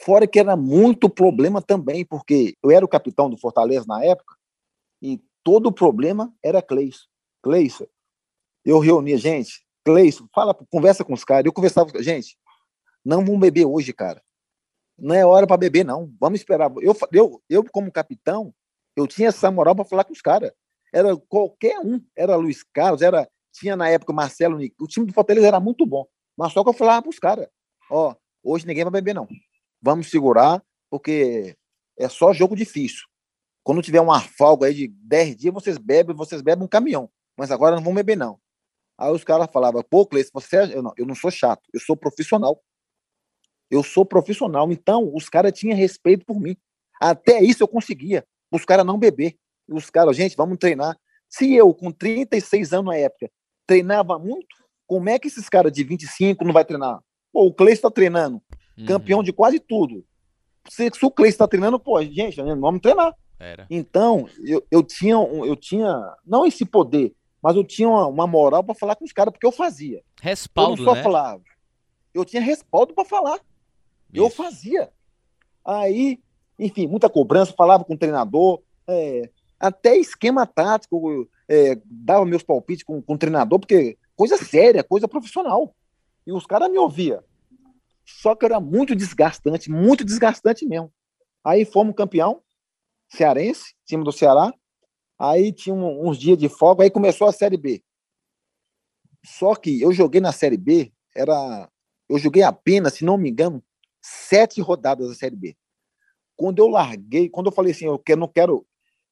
Fora 0.00 0.28
que 0.28 0.38
era 0.38 0.54
muito 0.54 1.10
problema 1.10 1.60
também, 1.60 2.04
porque 2.04 2.54
eu 2.62 2.70
era 2.70 2.84
o 2.84 2.88
capitão 2.88 3.28
do 3.28 3.36
Fortaleza 3.36 3.84
na 3.88 4.04
época, 4.04 4.36
e 5.02 5.20
todo 5.42 5.66
o 5.66 5.72
problema 5.72 6.32
era 6.40 6.62
Cleison. 6.62 7.07
Cleison, 7.42 7.86
eu 8.64 8.78
reunia, 8.78 9.16
gente, 9.16 9.64
Cleison, 9.84 10.26
fala, 10.34 10.54
conversa 10.54 11.04
com 11.04 11.12
os 11.12 11.24
caras. 11.24 11.46
Eu 11.46 11.52
conversava 11.52 11.90
com 11.90 12.02
gente, 12.02 12.38
não 13.04 13.24
vamos 13.24 13.40
beber 13.40 13.64
hoje, 13.64 13.92
cara 13.92 14.22
não 14.98 15.14
é 15.14 15.24
hora 15.24 15.46
para 15.46 15.56
beber, 15.56 15.84
não. 15.84 16.12
Vamos 16.18 16.40
esperar. 16.40 16.70
Eu, 16.82 16.96
eu, 17.12 17.42
eu, 17.48 17.64
como 17.70 17.92
capitão, 17.92 18.52
eu 18.96 19.06
tinha 19.06 19.28
essa 19.28 19.50
moral 19.50 19.76
para 19.76 19.84
falar 19.84 20.04
com 20.04 20.12
os 20.12 20.20
caras. 20.20 20.50
Era 20.92 21.16
qualquer 21.16 21.78
um. 21.78 22.02
Era 22.16 22.34
Luiz 22.36 22.64
Carlos, 22.72 23.00
era 23.00 23.28
tinha 23.52 23.76
na 23.76 23.88
época 23.88 24.12
Marcelo. 24.12 24.58
O 24.80 24.86
time 24.88 25.06
do 25.06 25.12
Fortaleza 25.12 25.46
era 25.46 25.60
muito 25.60 25.86
bom. 25.86 26.06
Mas 26.36 26.52
só 26.52 26.62
que 26.62 26.68
eu 26.68 26.74
falava 26.74 27.02
para 27.02 27.10
os 27.10 27.18
caras: 27.18 27.48
ó, 27.90 28.14
hoje 28.42 28.66
ninguém 28.66 28.84
vai 28.84 28.92
beber, 28.92 29.14
não. 29.14 29.28
Vamos 29.80 30.10
segurar, 30.10 30.62
porque 30.90 31.56
é 31.96 32.08
só 32.08 32.32
jogo 32.32 32.56
difícil. 32.56 33.06
Quando 33.62 33.82
tiver 33.82 34.00
uma 34.00 34.20
folga 34.20 34.66
aí 34.66 34.74
de 34.74 34.88
10 34.88 35.36
dias, 35.36 35.54
vocês 35.54 35.78
bebem, 35.78 36.16
vocês 36.16 36.42
bebem 36.42 36.64
um 36.64 36.68
caminhão. 36.68 37.08
Mas 37.38 37.52
agora 37.52 37.76
não 37.76 37.82
vão 37.82 37.94
beber, 37.94 38.16
não. 38.16 38.40
Aí 38.98 39.12
os 39.12 39.22
caras 39.22 39.48
falavam, 39.52 39.80
pô, 39.88 40.04
Cleiton, 40.04 40.30
você 40.34 40.56
é... 40.56 40.76
eu, 40.76 40.82
não, 40.82 40.92
eu 40.96 41.06
não 41.06 41.14
sou 41.14 41.30
chato, 41.30 41.62
eu 41.72 41.78
sou 41.78 41.96
profissional. 41.96 42.60
Eu 43.70 43.82
sou 43.82 44.04
profissional, 44.04 44.72
então 44.72 45.14
os 45.14 45.28
caras 45.28 45.52
tinham 45.52 45.76
respeito 45.76 46.24
por 46.26 46.40
mim. 46.40 46.56
Até 47.00 47.40
isso 47.40 47.62
eu 47.62 47.68
conseguia, 47.68 48.26
os 48.50 48.64
caras 48.64 48.84
não 48.84 48.98
beber. 48.98 49.36
Os 49.68 49.88
caras, 49.88 50.16
gente, 50.16 50.34
vamos 50.34 50.58
treinar. 50.58 50.98
Se 51.28 51.54
eu, 51.54 51.72
com 51.72 51.92
36 51.92 52.72
anos 52.72 52.86
na 52.86 52.96
época, 52.96 53.30
treinava 53.66 54.18
muito, 54.18 54.48
como 54.86 55.08
é 55.08 55.18
que 55.18 55.28
esses 55.28 55.48
caras 55.48 55.70
de 55.70 55.84
25 55.84 56.44
não 56.44 56.52
vai 56.52 56.64
treinar? 56.64 56.98
Pô, 57.30 57.46
o 57.46 57.54
Cleiton 57.54 57.74
está 57.74 57.90
treinando, 57.90 58.42
uhum. 58.76 58.86
campeão 58.86 59.22
de 59.22 59.32
quase 59.32 59.60
tudo. 59.60 60.04
Se, 60.68 60.90
se 60.90 61.04
o 61.04 61.10
Cleiton 61.10 61.34
está 61.34 61.46
treinando, 61.46 61.78
pô, 61.78 62.02
gente, 62.02 62.40
vamos 62.40 62.80
treinar. 62.80 63.14
Era. 63.38 63.66
Então, 63.70 64.28
eu, 64.44 64.66
eu, 64.70 64.82
tinha, 64.82 65.14
eu 65.14 65.54
tinha, 65.54 66.16
não 66.26 66.44
esse 66.46 66.64
poder, 66.64 67.14
mas 67.42 67.56
eu 67.56 67.64
tinha 67.64 67.88
uma, 67.88 68.06
uma 68.06 68.26
moral 68.26 68.64
para 68.64 68.74
falar 68.74 68.96
com 68.96 69.04
os 69.04 69.12
caras, 69.12 69.32
porque 69.32 69.46
eu 69.46 69.52
fazia. 69.52 70.02
Respaldo, 70.20 70.72
eu 70.72 70.76
não 70.76 70.84
só 70.84 70.94
né? 70.94 71.02
falava. 71.02 71.42
Eu 72.12 72.24
tinha 72.24 72.42
respaldo 72.42 72.94
para 72.94 73.04
falar. 73.04 73.36
Isso. 74.12 74.22
Eu 74.22 74.30
fazia. 74.30 74.90
Aí, 75.64 76.20
enfim, 76.58 76.86
muita 76.86 77.08
cobrança, 77.08 77.52
falava 77.56 77.84
com 77.84 77.94
o 77.94 77.98
treinador, 77.98 78.62
é, 78.86 79.30
até 79.60 79.96
esquema 79.96 80.46
tático, 80.46 81.28
é, 81.48 81.78
dava 81.84 82.24
meus 82.24 82.42
palpites 82.42 82.84
com, 82.84 83.02
com 83.02 83.14
o 83.14 83.18
treinador, 83.18 83.58
porque 83.58 83.98
coisa 84.16 84.36
séria, 84.36 84.82
coisa 84.82 85.06
profissional. 85.06 85.74
E 86.26 86.32
os 86.32 86.46
caras 86.46 86.70
me 86.70 86.78
ouviam. 86.78 87.22
Só 88.04 88.34
que 88.34 88.44
era 88.44 88.58
muito 88.58 88.96
desgastante, 88.96 89.70
muito 89.70 90.04
desgastante 90.04 90.66
mesmo. 90.66 90.92
Aí 91.44 91.64
fomos 91.64 91.94
campeão, 91.94 92.42
cearense, 93.08 93.74
time 93.84 94.02
do 94.02 94.12
Ceará. 94.12 94.52
Aí 95.18 95.52
tinha 95.52 95.74
uns 95.74 96.16
dias 96.16 96.38
de 96.38 96.48
folga, 96.48 96.84
aí 96.84 96.90
começou 96.90 97.26
a 97.26 97.32
Série 97.32 97.56
B. 97.56 97.82
Só 99.24 99.54
que 99.54 99.80
eu 99.80 99.92
joguei 99.92 100.20
na 100.20 100.32
Série 100.32 100.56
B, 100.56 100.92
era. 101.14 101.68
Eu 102.08 102.18
joguei 102.18 102.42
apenas, 102.42 102.94
se 102.94 103.04
não 103.04 103.18
me 103.18 103.28
engano, 103.28 103.62
sete 104.00 104.60
rodadas 104.60 105.08
da 105.08 105.14
Série 105.14 105.36
B. 105.36 105.56
Quando 106.36 106.60
eu 106.60 106.68
larguei, 106.68 107.28
quando 107.28 107.46
eu 107.46 107.52
falei 107.52 107.72
assim, 107.72 107.86
eu 107.86 108.00
não 108.16 108.28
quero. 108.28 108.64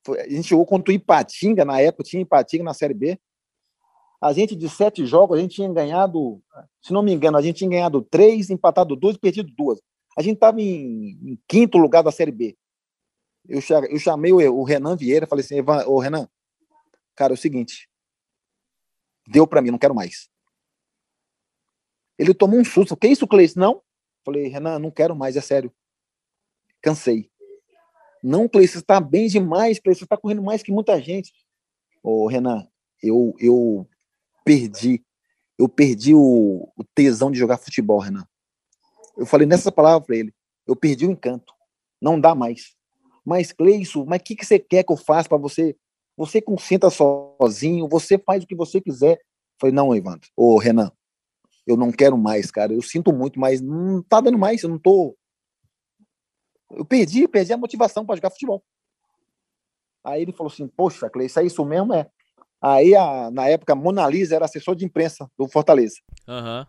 A 0.09 0.29
gente 0.29 0.49
jogou 0.49 0.65
contra 0.65 0.93
o 0.93 0.95
Ipatinga, 0.95 1.65
na 1.65 1.81
época 1.81 2.05
tinha 2.05 2.23
Ipatinga 2.23 2.63
na 2.63 2.73
Série 2.73 2.95
B. 2.95 3.19
A 4.21 4.33
gente, 4.33 4.57
de 4.57 4.69
sete 4.69 5.05
jogos, 5.05 5.37
a 5.37 5.41
gente 5.41 5.57
tinha 5.57 5.71
ganhado, 5.71 6.41
se 6.81 6.93
não 6.93 7.03
me 7.03 7.13
engano, 7.13 7.37
a 7.37 7.43
gente 7.43 7.57
tinha 7.57 7.71
ganhado 7.71 8.01
três, 8.03 8.49
empatado 8.49 8.97
duas 8.97 9.17
e 9.17 9.19
perdido 9.19 9.53
duas. 9.57 9.81
A 10.17 10.23
gente 10.23 10.37
estava 10.37 10.61
em, 10.61 11.11
em, 11.23 11.39
quinto 11.47 11.77
lugar 11.77 12.03
da 12.03 12.11
Série 12.11 12.33
B. 12.33 12.57
Eu, 13.49 13.61
eu 13.91 13.99
chamei 13.99 14.33
o, 14.33 14.39
o 14.55 14.65
Renan 14.65 14.97
Vieira, 14.97 15.27
falei 15.27 15.45
assim, 15.45 15.61
ô 15.87 15.99
Renan, 15.99 16.29
cara, 17.15 17.33
é 17.33 17.35
o 17.35 17.39
seguinte, 17.39 17.89
deu 19.27 19.47
para 19.47 19.63
mim, 19.63 19.71
não 19.71 19.79
quero 19.79 19.95
mais. 19.95 20.29
Ele 22.19 22.33
tomou 22.33 22.59
um 22.59 22.65
susto. 22.65 22.97
Que 22.97 23.09
isso, 23.09 23.27
Cleiton? 23.27 23.61
Não, 23.61 23.83
Falei, 24.27 24.49
Renan, 24.49 24.81
não 24.81 24.91
quero 24.91 25.15
mais, 25.15 25.37
é 25.37 25.41
sério. 25.41 25.73
Cansei. 26.83 27.31
Não, 28.21 28.51
você 28.53 28.79
está 28.79 28.99
bem 28.99 29.29
demais, 29.29 29.79
você 29.79 30.03
está 30.03 30.17
correndo 30.17 30.43
mais 30.43 30.65
que 30.65 30.73
muita 30.73 31.01
gente. 31.01 31.33
Ô, 32.03 32.27
Renan, 32.27 32.67
eu, 33.01 33.37
eu 33.39 33.89
perdi, 34.45 35.05
eu 35.57 35.69
perdi 35.69 36.13
o, 36.13 36.69
o 36.77 36.85
tesão 36.93 37.31
de 37.31 37.39
jogar 37.39 37.57
futebol, 37.57 38.01
Renan. 38.01 38.27
Eu 39.17 39.27
falei 39.27 39.47
nessa 39.47 39.71
palavra 39.71 40.05
para 40.05 40.17
ele, 40.17 40.35
eu 40.67 40.75
perdi 40.75 41.07
o 41.07 41.13
encanto. 41.13 41.55
Não 42.03 42.21
dá 42.21 42.35
mais. 42.35 42.76
Mas, 43.27 43.51
Cleison, 43.51 44.05
mas 44.07 44.21
o 44.21 44.23
que, 44.23 44.37
que 44.37 44.47
você 44.47 44.57
quer 44.57 44.85
que 44.85 44.93
eu 44.93 44.97
faça 44.97 45.29
para 45.29 45.37
você? 45.37 45.77
Você 46.17 46.41
concentra 46.41 46.89
sozinho, 46.89 47.89
você 47.89 48.17
faz 48.17 48.45
o 48.45 48.47
que 48.47 48.55
você 48.55 48.81
quiser. 48.81 49.17
Eu 49.17 49.61
falei, 49.61 49.75
não, 49.75 49.93
Evandro. 49.93 50.31
Ô, 50.37 50.57
Renan, 50.59 50.93
eu 51.67 51.77
não 51.77 51.91
quero 51.91 52.17
mais, 52.17 52.53
cara. 52.53 52.73
Eu 52.73 52.81
sinto 52.81 53.13
muito, 53.13 53.41
mas 53.41 53.61
não 53.61 54.01
tá 54.01 54.21
dando 54.21 54.39
mais. 54.39 54.63
Eu 54.63 54.69
não 54.69 54.79
tô. 54.79 55.19
Eu 56.71 56.85
perdi, 56.85 57.27
perdi 57.27 57.53
a 57.53 57.57
motivação 57.57 58.07
para 58.07 58.15
jogar 58.15 58.31
futebol. 58.31 58.63
Aí 60.05 60.23
ele 60.23 60.33
falou 60.33 60.53
assim: 60.53 60.69
Poxa, 60.69 61.11
Cleiton, 61.11 61.27
isso 61.27 61.41
é 61.41 61.45
isso 61.45 61.65
mesmo? 61.65 61.93
É. 61.95 62.09
Aí, 62.63 62.95
a, 62.95 63.31
na 63.31 63.49
época, 63.49 63.73
a 63.73 63.77
Mona 63.77 64.09
Lisa 64.09 64.37
era 64.37 64.45
assessor 64.45 64.77
de 64.77 64.85
imprensa 64.85 65.29
do 65.37 65.49
Fortaleza. 65.49 65.97
Uhum. 66.29 66.65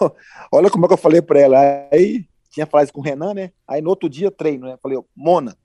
Eu, 0.00 0.16
olha 0.52 0.70
como 0.70 0.84
é 0.84 0.88
que 0.88 0.94
eu 0.94 0.98
falei 0.98 1.20
para 1.20 1.40
ela. 1.40 1.58
Aí 1.92 2.26
tinha 2.52 2.68
isso 2.82 2.92
com 2.92 3.00
o 3.00 3.02
Renan, 3.02 3.32
né? 3.32 3.50
Aí 3.66 3.80
no 3.80 3.88
outro 3.88 4.10
dia, 4.10 4.30
treino, 4.30 4.66
né? 4.66 4.76
Falei, 4.82 4.98
Mona, 5.16 5.56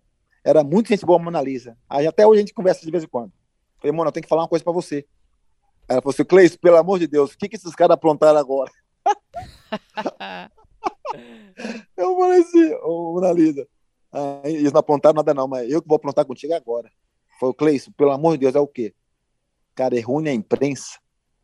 era 0.43 0.63
muito 0.63 0.88
gente 0.88 1.05
boa 1.05 1.19
a 1.19 1.21
Mona 1.21 1.41
Lisa. 1.41 1.77
Aí 1.89 2.07
até 2.07 2.25
hoje 2.25 2.39
a 2.39 2.41
gente 2.43 2.53
conversa 2.53 2.85
de 2.85 2.89
vez 2.89 3.03
em 3.03 3.07
quando. 3.07 3.33
Falei, 3.79 3.91
Mona, 3.91 4.07
eu 4.07 4.11
tenho 4.13 4.23
que 4.23 4.29
falar 4.29 4.43
uma 4.43 4.47
coisa 4.47 4.63
para 4.63 4.71
você. 4.71 5.05
Ela 5.89 6.01
falou 6.01 6.13
assim, 6.13 6.23
Cleis, 6.23 6.55
pelo 6.55 6.77
amor 6.77 6.97
de 6.97 7.07
Deus, 7.07 7.33
o 7.33 7.38
que, 7.38 7.49
que 7.49 7.57
esses 7.57 7.75
caras 7.75 7.95
aprontaram 7.95 8.39
agora? 8.39 8.71
eu 11.97 12.17
falei 12.17 12.39
assim, 12.39 12.73
ô 12.83 13.15
Mona 13.15 13.33
Lisa, 13.33 13.67
ah, 14.13 14.41
eles 14.45 14.71
não 14.71 14.79
aprontaram 14.79 15.17
nada 15.17 15.33
não, 15.33 15.47
mas 15.47 15.69
eu 15.69 15.81
que 15.81 15.88
vou 15.89 15.97
aprontar 15.97 16.25
contigo 16.25 16.53
agora. 16.53 16.89
O 17.41 17.53
Cleis, 17.53 17.89
pelo 17.97 18.11
amor 18.11 18.38
de 18.38 18.45
Deus, 18.45 18.55
é 18.55 18.59
o 18.59 18.67
quê? 18.67 18.95
Cara, 19.75 19.97
é 19.97 20.01
ruim 20.01 20.29
a 20.29 20.33
imprensa, 20.33 20.97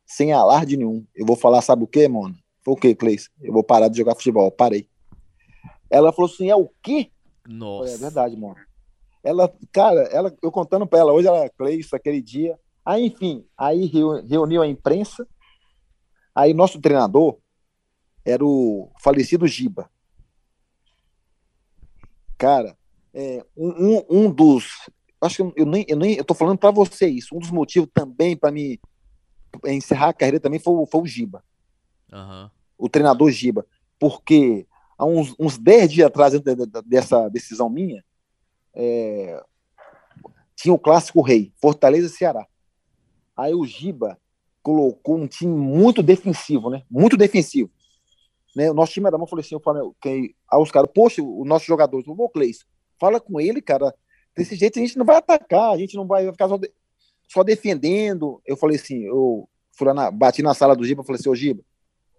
sem 0.06 0.32
alarde 0.32 0.78
nenhum. 0.78 1.06
Eu 1.14 1.26
vou 1.26 1.36
falar, 1.36 1.62
sabe 1.62 1.84
o 1.84 1.88
quê, 1.88 2.08
mano? 2.08 2.36
Foi 2.64 2.74
o 2.74 2.78
quê, 2.78 2.96
Cleis? 2.96 3.30
Eu 3.42 3.52
vou 3.52 3.64
parar 3.64 3.90
de 3.90 3.98
jogar 3.98 4.16
futebol. 4.16 4.50
Parei. 4.50 4.90
Ela 5.94 6.12
falou 6.12 6.30
assim, 6.30 6.50
é 6.50 6.56
o 6.56 6.68
quê? 6.82 7.12
Nossa. 7.48 7.84
Falei, 7.84 7.94
é 7.94 7.98
verdade, 7.98 8.36
mano. 8.36 8.56
ela, 9.24 9.54
cara, 9.72 10.02
ela, 10.12 10.36
eu 10.42 10.52
contando 10.52 10.88
para 10.88 10.98
ela, 10.98 11.14
hoje 11.14 11.28
ela, 11.28 11.48
Cleice, 11.50 11.96
aquele 11.96 12.20
dia. 12.20 12.60
Aí, 12.84 13.06
enfim, 13.06 13.46
aí 13.56 13.86
reuniu 14.28 14.64
a 14.64 14.68
imprensa. 14.68 15.28
Aí 16.34 16.52
nosso 16.52 16.82
treinador 16.82 17.38
era 18.26 18.44
o 18.44 18.92
falecido 19.00 19.46
Giba. 19.46 19.88
Cara, 22.40 22.76
é, 23.14 23.46
um, 23.56 24.04
um, 24.10 24.32
dos. 24.32 24.90
Acho 25.22 25.52
que 25.52 25.62
eu 25.62 25.66
nem, 25.68 25.86
eu 25.88 25.96
nem 25.96 26.16
eu 26.16 26.26
tô 26.26 26.34
falando 26.34 26.58
para 26.58 26.72
você 26.72 27.06
isso. 27.06 27.36
Um 27.36 27.40
dos 27.40 27.52
motivos 27.52 27.88
também 27.94 28.36
para 28.36 28.52
me 28.52 28.80
encerrar 29.68 30.10
a 30.10 30.14
carreira 30.14 30.40
também 30.40 30.60
foi, 30.60 30.74
foi 30.88 31.02
o 31.02 31.06
Giba. 31.06 31.44
Uhum. 32.12 32.50
O 32.80 32.90
treinador 32.90 33.30
Giba. 33.30 33.64
Porque 34.00 34.66
há 35.04 35.06
uns, 35.06 35.36
uns 35.38 35.58
10 35.58 35.92
dias 35.92 36.08
atrás 36.08 36.34
dessa 36.86 37.30
decisão 37.30 37.70
minha, 37.70 38.04
é, 38.74 39.44
tinha 40.56 40.74
o 40.74 40.80
clássico 40.80 41.22
rei, 41.22 41.52
Fortaleza 41.62 42.08
e 42.08 42.10
Ceará. 42.10 42.48
Aí 43.36 43.54
o 43.54 43.66
Giba 43.66 44.18
colocou 44.62 45.18
um 45.18 45.28
time 45.28 45.54
muito 45.54 46.02
defensivo, 46.02 46.70
né? 46.70 46.84
Muito 46.90 47.18
defensivo. 47.18 47.70
Né? 48.56 48.72
O 48.72 48.74
nosso 48.74 48.94
time 48.94 49.08
era 49.08 49.18
bom, 49.18 49.28
falei 49.28 49.44
assim, 49.44 49.56
eu 49.56 49.60
falei, 49.60 49.84
que, 50.02 50.10
aí 50.10 50.62
os 50.62 50.72
caras, 50.72 50.90
poxa, 50.94 51.22
o 51.22 51.44
nosso 51.44 51.66
jogador, 51.66 52.02
o 52.08 52.30
Cleis, 52.30 52.66
fala 52.98 53.20
com 53.20 53.42
ele, 53.42 53.62
cara, 53.62 53.94
desse 54.36 54.56
jeito 54.56 54.80
a 54.80 54.82
gente 54.82 54.98
não 54.98 55.06
vai 55.06 55.18
atacar, 55.18 55.74
a 55.74 55.78
gente 55.78 55.98
não 55.98 56.08
vai 56.08 56.32
ficar 56.32 56.48
só, 56.48 56.58
de, 56.58 56.72
só 57.28 57.44
defendendo. 57.44 58.42
Eu 58.46 58.56
falei 58.56 58.78
assim, 58.78 59.02
eu 59.02 59.50
fui 59.74 59.88
lá 59.88 59.94
na, 59.94 60.12
bati 60.12 60.42
na 60.42 60.54
sala 60.54 60.76
do 60.76 60.86
Giba, 60.86 61.04
falei 61.04 61.20
assim, 61.20 61.30
ô 61.30 61.36
Giba, 61.36 61.62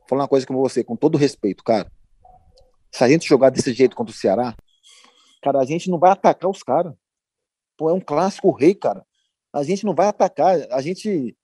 vou 0.01 0.09
falar 0.09 0.23
uma 0.23 0.29
coisa 0.29 0.47
com 0.47 0.55
você, 0.55 0.85
com 0.85 0.97
todo 0.97 1.17
respeito, 1.17 1.65
cara. 1.65 1.91
Se 2.95 3.03
a 3.03 3.09
gente 3.09 3.27
jogar 3.27 3.51
desse 3.51 3.73
jeito 3.73 3.97
contra 3.97 4.15
o 4.15 4.17
Ceará, 4.17 4.55
cara, 5.43 5.59
a 5.59 5.65
gente 5.65 5.91
não 5.91 5.99
vai 5.99 6.13
atacar 6.13 6.49
os 6.49 6.63
caras. 6.63 6.95
Pô, 7.77 7.91
é 7.91 7.93
um 7.93 8.01
clássico 8.01 8.53
rei, 8.53 8.73
cara. 8.73 9.05
A 9.53 9.65
gente 9.65 9.85
não 9.85 9.97
vai 9.97 10.07
atacar, 10.07 10.57
a 10.71 10.81
gente 10.81 11.37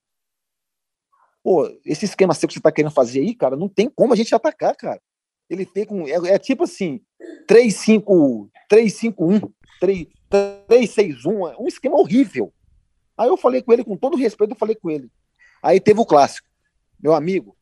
Pô, 1.42 1.66
esse 1.84 2.04
esquema 2.04 2.34
seu 2.34 2.46
que 2.46 2.54
você 2.54 2.60
tá 2.60 2.70
querendo 2.70 2.92
fazer 2.92 3.20
aí, 3.20 3.34
cara, 3.34 3.56
não 3.56 3.68
tem 3.68 3.88
como 3.88 4.12
a 4.12 4.16
gente 4.16 4.32
atacar, 4.32 4.76
cara. 4.76 5.02
Ele 5.48 5.66
tem 5.66 5.84
com. 5.84 6.06
É, 6.06 6.34
é 6.34 6.38
tipo 6.38 6.62
assim: 6.62 7.00
3-5, 7.48 8.48
3-5-1, 8.70 9.50
3-6-1, 9.82 11.52
é 11.52 11.56
um 11.58 11.66
esquema 11.66 11.96
horrível. 11.96 12.52
Aí 13.16 13.28
eu 13.28 13.36
falei 13.36 13.60
com 13.60 13.72
ele, 13.72 13.82
com 13.82 13.96
todo 13.96 14.16
respeito, 14.16 14.52
eu 14.52 14.58
falei 14.58 14.76
com 14.76 14.88
ele. 14.88 15.10
Aí 15.60 15.80
teve 15.80 15.98
o 15.98 16.06
clássico. 16.06 16.46
Meu 17.02 17.12
amigo, 17.12 17.56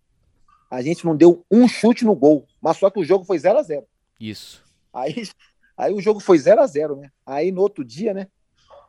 a 0.70 0.82
gente 0.82 1.04
não 1.04 1.16
deu 1.16 1.44
um 1.50 1.66
chute 1.66 2.04
no 2.04 2.14
gol, 2.14 2.46
mas 2.60 2.76
só 2.76 2.90
que 2.90 3.00
o 3.00 3.04
jogo 3.04 3.24
foi 3.24 3.38
0 3.38 3.58
a 3.58 3.62
0 3.62 3.86
Isso. 4.20 4.62
Aí, 4.92 5.28
aí 5.76 5.92
o 5.92 6.00
jogo 6.00 6.20
foi 6.20 6.38
0 6.38 6.60
a 6.60 6.66
0 6.66 6.96
né? 6.96 7.10
Aí 7.24 7.50
no 7.50 7.60
outro 7.60 7.84
dia, 7.84 8.12
né? 8.12 8.28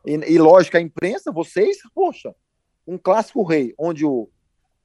E, 0.05 0.13
e 0.13 0.37
lógico, 0.37 0.77
a 0.77 0.81
imprensa, 0.81 1.31
vocês, 1.31 1.77
poxa, 1.93 2.33
um 2.85 2.97
clássico 2.97 3.43
rei, 3.43 3.73
onde 3.77 4.05
o, 4.05 4.29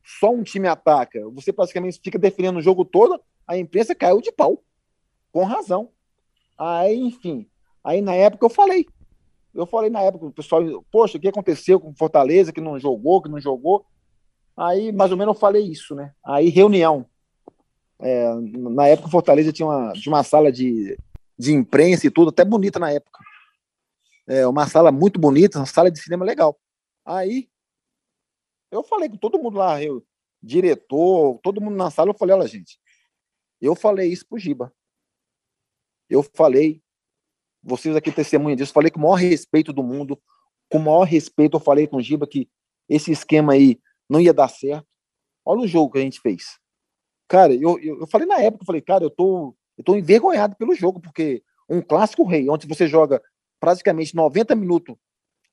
só 0.04 0.30
um 0.30 0.42
time 0.42 0.68
ataca, 0.68 1.20
você 1.30 1.52
praticamente 1.52 2.00
fica 2.02 2.18
defendendo 2.18 2.58
o 2.58 2.62
jogo 2.62 2.84
todo, 2.84 3.20
a 3.46 3.56
imprensa 3.56 3.94
caiu 3.94 4.20
de 4.20 4.30
pau. 4.30 4.62
Com 5.32 5.44
razão. 5.44 5.90
Aí, 6.56 6.96
enfim, 6.96 7.48
aí 7.82 8.00
na 8.00 8.14
época 8.14 8.46
eu 8.46 8.50
falei. 8.50 8.86
Eu 9.52 9.66
falei 9.66 9.88
na 9.88 10.00
época, 10.00 10.26
o 10.26 10.32
pessoal, 10.32 10.62
poxa, 10.90 11.16
o 11.16 11.20
que 11.20 11.28
aconteceu 11.28 11.80
com 11.80 11.94
Fortaleza, 11.94 12.52
que 12.52 12.60
não 12.60 12.78
jogou, 12.78 13.22
que 13.22 13.28
não 13.28 13.40
jogou. 13.40 13.86
Aí, 14.56 14.92
mais 14.92 15.10
ou 15.10 15.16
menos, 15.16 15.34
eu 15.34 15.40
falei 15.40 15.64
isso, 15.64 15.94
né? 15.94 16.14
Aí, 16.24 16.48
reunião. 16.48 17.06
É, 18.00 18.34
na 18.34 18.86
época, 18.86 19.08
Fortaleza 19.08 19.52
tinha 19.52 19.66
uma, 19.66 19.92
tinha 19.92 20.12
uma 20.12 20.22
sala 20.22 20.52
de, 20.52 20.96
de 21.38 21.52
imprensa 21.52 22.06
e 22.06 22.10
tudo, 22.10 22.28
até 22.28 22.44
bonita 22.44 22.78
na 22.78 22.90
época. 22.90 23.18
É, 24.26 24.46
uma 24.46 24.66
sala 24.66 24.90
muito 24.92 25.18
bonita, 25.18 25.58
uma 25.58 25.66
sala 25.66 25.90
de 25.90 26.00
cinema 26.00 26.24
legal. 26.24 26.58
Aí, 27.04 27.48
eu 28.70 28.82
falei 28.82 29.08
com 29.08 29.16
todo 29.16 29.38
mundo 29.38 29.58
lá, 29.58 29.82
eu, 29.82 30.04
diretor, 30.42 31.38
todo 31.42 31.60
mundo 31.60 31.76
na 31.76 31.90
sala, 31.90 32.10
eu 32.10 32.14
falei, 32.14 32.34
olha, 32.34 32.48
gente, 32.48 32.78
eu 33.60 33.74
falei 33.74 34.10
isso 34.10 34.26
pro 34.26 34.38
Giba. 34.38 34.72
Eu 36.08 36.22
falei, 36.22 36.82
vocês 37.62 37.96
aqui 37.96 38.12
testemunham 38.12 38.56
disso, 38.56 38.72
falei 38.72 38.90
com 38.90 38.98
o 38.98 39.02
maior 39.02 39.14
respeito 39.14 39.72
do 39.72 39.82
mundo, 39.82 40.20
com 40.70 40.78
o 40.78 40.82
maior 40.82 41.04
respeito, 41.04 41.56
eu 41.56 41.60
falei 41.60 41.86
com 41.86 41.96
o 41.96 42.02
Giba 42.02 42.26
que 42.26 42.48
esse 42.88 43.10
esquema 43.10 43.54
aí 43.54 43.80
não 44.08 44.20
ia 44.20 44.32
dar 44.32 44.48
certo. 44.48 44.86
Olha 45.44 45.60
o 45.60 45.68
jogo 45.68 45.92
que 45.92 45.98
a 45.98 46.02
gente 46.02 46.20
fez. 46.20 46.58
Cara, 47.28 47.54
eu, 47.54 47.78
eu, 47.80 48.00
eu 48.00 48.06
falei 48.06 48.26
na 48.26 48.40
época, 48.40 48.62
eu 48.62 48.66
falei, 48.66 48.80
cara, 48.80 49.04
eu 49.04 49.10
tô, 49.10 49.54
eu 49.76 49.84
tô 49.84 49.94
envergonhado 49.96 50.56
pelo 50.56 50.74
jogo, 50.74 51.00
porque 51.00 51.42
um 51.68 51.80
clássico 51.80 52.24
rei, 52.24 52.48
onde 52.48 52.66
você 52.66 52.86
joga 52.86 53.22
praticamente 53.58 54.14
90 54.14 54.54
minutos 54.54 54.96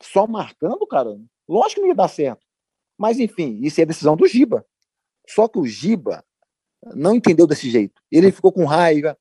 só 0.02 0.28
marcando, 0.28 0.86
cara, 0.88 1.18
lógico 1.47 1.76
que 1.76 1.82
não 1.82 1.88
ia 1.88 1.95
dar 1.95 2.08
certo. 2.08 2.45
Mas, 2.97 3.20
enfim, 3.20 3.60
isso 3.62 3.80
é 3.82 3.86
decisão 3.86 4.16
do 4.16 4.28
Giba. 4.28 4.66
Só 5.28 5.47
que 5.47 5.58
o 5.58 5.66
Giba 5.66 6.24
não 6.93 7.16
entendeu 7.16 7.47
desse 7.47 7.70
jeito. 7.70 8.02
Ele 8.12 8.32
ficou 8.32 8.52
com 8.52 8.66
raiva, 8.66 9.18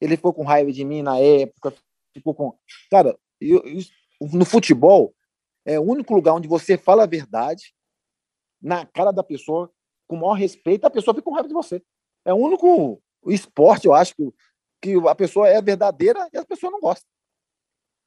ele 0.00 0.16
ficou 0.16 0.32
com 0.32 0.44
raiva 0.44 0.72
de 0.72 0.84
mim 0.84 1.02
na 1.02 1.18
época, 1.18 1.72
ficou 2.12 2.34
com. 2.34 2.56
Cara, 2.90 3.16
eu, 3.40 3.62
eu, 3.64 4.28
no 4.32 4.44
futebol, 4.44 5.14
é 5.64 5.78
o 5.78 5.82
único 5.82 6.14
lugar 6.14 6.34
onde 6.34 6.48
você 6.48 6.76
fala 6.76 7.04
a 7.04 7.06
verdade 7.06 7.74
na 8.64 8.86
cara 8.86 9.12
da 9.12 9.22
pessoa, 9.22 9.70
com 10.08 10.16
o 10.16 10.20
maior 10.20 10.32
respeito, 10.32 10.86
a 10.86 10.90
pessoa 10.90 11.14
fica 11.14 11.24
com 11.24 11.32
raiva 11.32 11.48
de 11.48 11.54
você. 11.54 11.82
É 12.24 12.32
o 12.32 12.38
único 12.38 13.00
esporte, 13.26 13.86
eu 13.86 13.94
acho, 13.94 14.14
que, 14.16 14.32
que 14.80 15.08
a 15.08 15.14
pessoa 15.14 15.48
é 15.48 15.60
verdadeira 15.60 16.28
e 16.32 16.38
a 16.38 16.44
pessoa 16.44 16.72
não 16.72 16.80
gosta. 16.80 17.06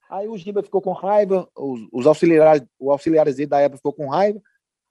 Aí 0.10 0.28
o 0.28 0.38
Giba 0.38 0.64
ficou 0.64 0.82
com 0.82 0.94
raiva, 0.94 1.48
os, 1.56 1.88
os 1.92 2.08
auxiliares, 2.08 2.66
o 2.80 2.92
auxiliares 2.92 3.36
da 3.48 3.60
época 3.60 3.78
ficou 3.78 3.94
com 3.94 4.10
raiva, 4.10 4.42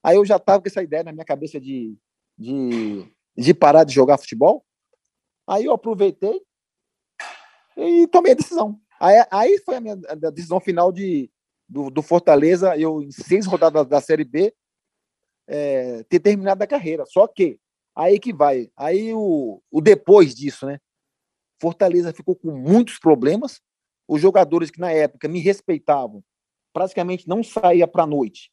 Aí 0.06 0.14
eu 0.14 0.24
já 0.24 0.36
estava 0.36 0.62
com 0.62 0.68
essa 0.68 0.84
ideia 0.84 1.02
na 1.02 1.10
minha 1.10 1.24
cabeça 1.24 1.58
de, 1.58 1.98
de, 2.38 3.04
de 3.36 3.52
parar 3.52 3.82
de 3.82 3.92
jogar 3.92 4.18
futebol. 4.18 4.64
Aí 5.44 5.64
eu 5.64 5.72
aproveitei 5.72 6.40
e 7.76 8.06
tomei 8.06 8.30
a 8.30 8.36
decisão. 8.36 8.80
Aí, 9.00 9.26
aí 9.32 9.58
foi 9.64 9.74
a 9.74 9.80
minha 9.80 9.98
a 10.08 10.30
decisão 10.30 10.60
final 10.60 10.92
de, 10.92 11.28
do, 11.68 11.90
do, 11.90 12.02
Fortaleza, 12.02 12.76
eu 12.76 13.02
em 13.02 13.10
seis 13.10 13.46
rodadas 13.46 13.84
da 13.88 14.00
Série 14.00 14.24
B, 14.24 14.54
é, 15.46 16.02
ter 16.04 16.20
terminado 16.20 16.62
a 16.62 16.66
carreira. 16.66 17.04
Só 17.06 17.26
que, 17.26 17.58
aí 17.94 18.18
que 18.18 18.32
vai, 18.32 18.70
aí 18.76 19.12
o, 19.14 19.62
o 19.70 19.80
depois 19.80 20.34
disso, 20.34 20.66
né? 20.66 20.78
Fortaleza 21.60 22.12
ficou 22.12 22.36
com 22.36 22.50
muitos 22.50 22.98
problemas, 22.98 23.60
os 24.06 24.20
jogadores 24.20 24.70
que 24.70 24.80
na 24.80 24.92
época 24.92 25.28
me 25.28 25.40
respeitavam 25.40 26.22
praticamente 26.72 27.26
não 27.26 27.42
saía 27.42 27.88
para 27.88 28.02
a 28.02 28.06
noite 28.06 28.50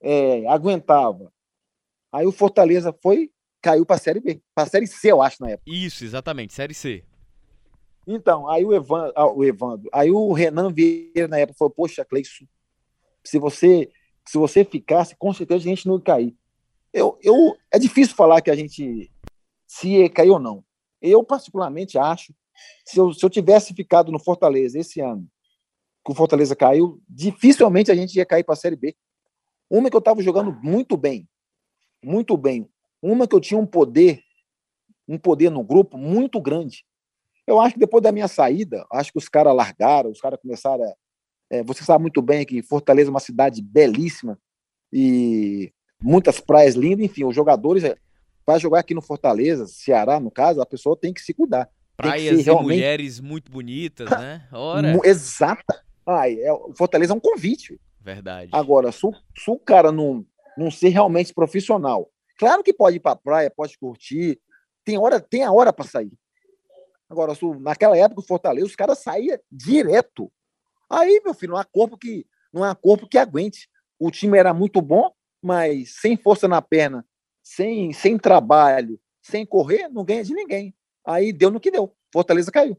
é, 0.00 0.46
aguentava. 0.46 1.32
Aí 2.12 2.26
o 2.26 2.32
Fortaleza 2.32 2.92
foi, 3.02 3.30
caiu 3.60 3.84
para 3.84 3.96
a 3.96 3.98
Série 3.98 4.20
B, 4.20 4.40
para 4.54 4.64
a 4.64 4.70
Série 4.70 4.86
C, 4.86 5.12
eu 5.12 5.22
acho, 5.22 5.36
na 5.40 5.50
época. 5.50 5.70
Isso, 5.70 6.04
exatamente, 6.04 6.54
Série 6.54 6.74
C. 6.74 7.04
Então, 8.06 8.48
aí 8.48 8.64
o 8.64 8.72
Evandro, 8.72 9.12
ah, 9.14 9.26
o 9.26 9.44
Evandro 9.44 9.88
aí 9.92 10.10
o 10.10 10.32
Renan 10.32 10.72
Vieira 10.72 11.28
na 11.28 11.38
época 11.38 11.58
falou: 11.58 11.70
Poxa, 11.70 12.04
Cleison, 12.04 12.46
se 13.22 13.38
você, 13.38 13.90
se 14.26 14.38
você 14.38 14.64
ficasse, 14.64 15.16
com 15.16 15.32
certeza 15.32 15.64
a 15.64 15.68
gente 15.68 15.86
não 15.86 15.96
ia 15.96 16.02
cair. 16.02 16.36
Eu, 16.92 17.18
eu, 17.22 17.56
é 17.70 17.78
difícil 17.78 18.14
falar 18.14 18.40
que 18.40 18.50
a 18.50 18.56
gente 18.56 19.10
se 19.66 19.88
ia 19.88 20.10
cair 20.10 20.30
ou 20.30 20.38
não. 20.38 20.64
Eu, 21.00 21.24
particularmente, 21.24 21.98
acho 21.98 22.34
se 22.84 22.98
eu, 22.98 23.12
se 23.12 23.24
eu 23.24 23.30
tivesse 23.30 23.74
ficado 23.74 24.10
no 24.12 24.18
Fortaleza 24.18 24.78
esse 24.78 25.00
ano, 25.00 25.26
que 26.04 26.12
o 26.12 26.14
Fortaleza 26.14 26.56
caiu, 26.56 27.00
dificilmente 27.08 27.90
a 27.90 27.94
gente 27.94 28.16
ia 28.16 28.26
cair 28.26 28.44
para 28.44 28.54
a 28.54 28.56
Série 28.56 28.76
B. 28.76 28.96
Uma 29.68 29.90
que 29.90 29.96
eu 29.96 30.00
estava 30.00 30.22
jogando 30.22 30.52
muito 30.62 30.96
bem, 30.96 31.28
muito 32.02 32.36
bem. 32.36 32.68
Uma 33.02 33.26
que 33.26 33.34
eu 33.34 33.40
tinha 33.40 33.58
um 33.58 33.66
poder, 33.66 34.20
um 35.06 35.18
poder 35.18 35.50
no 35.50 35.62
grupo 35.62 35.96
muito 35.96 36.40
grande. 36.40 36.84
Eu 37.46 37.60
acho 37.60 37.74
que 37.74 37.80
depois 37.80 38.02
da 38.02 38.12
minha 38.12 38.28
saída, 38.28 38.86
acho 38.92 39.12
que 39.12 39.18
os 39.18 39.28
caras 39.28 39.54
largaram, 39.54 40.10
os 40.10 40.20
caras 40.20 40.40
começaram 40.40 40.84
a. 40.84 40.94
É, 41.50 41.62
você 41.64 41.82
sabe 41.82 42.02
muito 42.02 42.22
bem 42.22 42.46
que 42.46 42.62
Fortaleza 42.62 43.10
é 43.10 43.12
uma 43.12 43.20
cidade 43.20 43.60
belíssima 43.60 44.38
e 44.92 45.72
muitas 46.00 46.40
praias 46.40 46.74
lindas, 46.74 47.04
enfim, 47.04 47.24
os 47.24 47.34
jogadores 47.34 47.82
é, 47.82 47.96
para 48.46 48.58
jogar 48.58 48.80
aqui 48.80 48.94
no 48.94 49.02
Fortaleza, 49.02 49.66
Ceará, 49.66 50.20
no 50.20 50.30
caso, 50.30 50.60
a 50.60 50.66
pessoa 50.66 50.96
tem 50.96 51.12
que 51.12 51.20
se 51.20 51.34
cuidar. 51.34 51.68
Praias 51.96 52.44
realmente... 52.44 52.72
e 52.72 52.76
mulheres 52.76 53.20
muito 53.20 53.50
bonitas, 53.50 54.08
né? 54.10 54.46
Ora. 54.52 54.98
Exata. 55.04 55.82
Ai, 56.06 56.34
é, 56.40 56.50
Fortaleza 56.74 57.12
é 57.12 57.16
um 57.16 57.20
convite. 57.20 57.80
Verdade. 58.00 58.50
Agora, 58.52 58.90
se 58.90 59.04
o, 59.06 59.12
se 59.36 59.50
o 59.50 59.58
cara 59.58 59.92
não, 59.92 60.24
não 60.56 60.70
ser 60.70 60.88
realmente 60.88 61.34
profissional, 61.34 62.10
claro 62.38 62.62
que 62.62 62.72
pode 62.72 62.96
ir 62.96 63.00
para 63.00 63.12
a 63.12 63.16
praia, 63.16 63.52
pode 63.54 63.76
curtir, 63.76 64.40
tem 64.84 64.96
hora, 64.98 65.20
tem 65.20 65.44
a 65.44 65.52
hora 65.52 65.72
para 65.72 65.84
sair. 65.84 66.12
Agora, 67.08 67.32
naquela 67.60 67.96
época, 67.96 68.20
o 68.20 68.26
Fortaleza, 68.26 68.66
os 68.66 68.76
caras 68.76 68.98
saíam 68.98 69.38
direto. 69.50 70.32
Aí, 70.90 71.20
meu 71.24 71.32
filho, 71.32 71.52
não 71.52 71.58
há 71.58 71.64
corpo 71.64 71.96
que 71.96 72.26
não 72.52 72.64
há 72.64 72.74
corpo 72.74 73.06
que 73.06 73.16
aguente. 73.16 73.68
O 73.98 74.10
time 74.10 74.36
era 74.36 74.52
muito 74.52 74.82
bom, 74.82 75.14
mas 75.40 75.94
sem 76.00 76.16
força 76.16 76.48
na 76.48 76.60
perna, 76.60 77.06
sem, 77.42 77.92
sem 77.92 78.18
trabalho, 78.18 79.00
sem 79.22 79.46
correr, 79.46 79.88
não 79.88 80.04
ganha 80.04 80.24
de 80.24 80.34
ninguém. 80.34 80.74
Aí 81.06 81.32
deu 81.32 81.50
no 81.50 81.60
que 81.60 81.70
deu. 81.70 81.94
Fortaleza 82.12 82.50
caiu. 82.50 82.76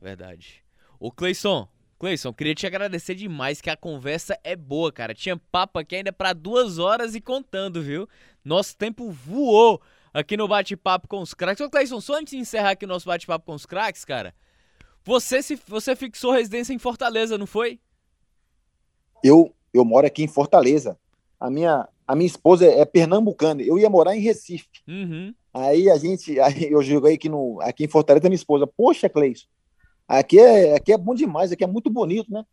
Verdade. 0.00 0.62
O 0.98 1.10
Cleison, 1.10 1.68
Cleison, 1.98 2.32
queria 2.32 2.54
te 2.54 2.66
agradecer 2.66 3.14
demais 3.14 3.60
que 3.60 3.70
a 3.70 3.76
conversa 3.76 4.38
é 4.44 4.54
boa, 4.54 4.92
cara. 4.92 5.14
Tinha 5.14 5.36
papo 5.36 5.78
aqui 5.78 5.96
ainda 5.96 6.12
para 6.12 6.32
duas 6.32 6.78
horas 6.78 7.14
e 7.14 7.20
contando, 7.20 7.82
viu? 7.82 8.08
Nosso 8.44 8.76
tempo 8.76 9.10
voou 9.10 9.80
aqui 10.12 10.36
no 10.36 10.48
bate-papo 10.48 11.08
com 11.08 11.20
os 11.20 11.34
craques. 11.34 11.64
Ô, 11.64 11.70
Cleison, 11.70 12.00
só 12.00 12.18
antes 12.18 12.32
de 12.32 12.38
encerrar 12.38 12.70
aqui 12.70 12.84
o 12.84 12.88
nosso 12.88 13.06
bate-papo 13.06 13.46
com 13.46 13.54
os 13.54 13.66
craques, 13.66 14.04
cara, 14.04 14.34
você 15.10 15.42
se 15.42 15.58
você 15.66 15.96
fixou 15.96 16.30
residência 16.30 16.72
em 16.72 16.78
Fortaleza, 16.78 17.36
não 17.36 17.46
foi? 17.46 17.80
Eu 19.24 19.52
eu 19.74 19.84
moro 19.84 20.06
aqui 20.06 20.22
em 20.22 20.28
Fortaleza. 20.28 20.96
A 21.38 21.50
minha 21.50 21.88
a 22.06 22.14
minha 22.14 22.28
esposa 22.28 22.64
é 22.64 22.84
pernambucana. 22.84 23.60
Eu 23.60 23.76
ia 23.76 23.90
morar 23.90 24.14
em 24.14 24.20
Recife. 24.20 24.68
Uhum. 24.86 25.34
Aí 25.52 25.90
a 25.90 25.98
gente, 25.98 26.38
aí 26.38 26.70
eu 26.70 26.80
joguei 26.80 27.14
aqui 27.14 27.28
no 27.28 27.60
aqui 27.60 27.84
em 27.84 27.88
Fortaleza 27.88 28.28
minha 28.28 28.36
esposa. 28.36 28.68
Poxa, 28.68 29.08
Cleison, 29.08 29.46
Aqui 30.06 30.38
é, 30.38 30.76
aqui 30.76 30.92
é 30.92 30.98
bom 30.98 31.14
demais, 31.14 31.50
aqui 31.50 31.64
é 31.64 31.66
muito 31.66 31.90
bonito, 31.90 32.32
né? 32.32 32.44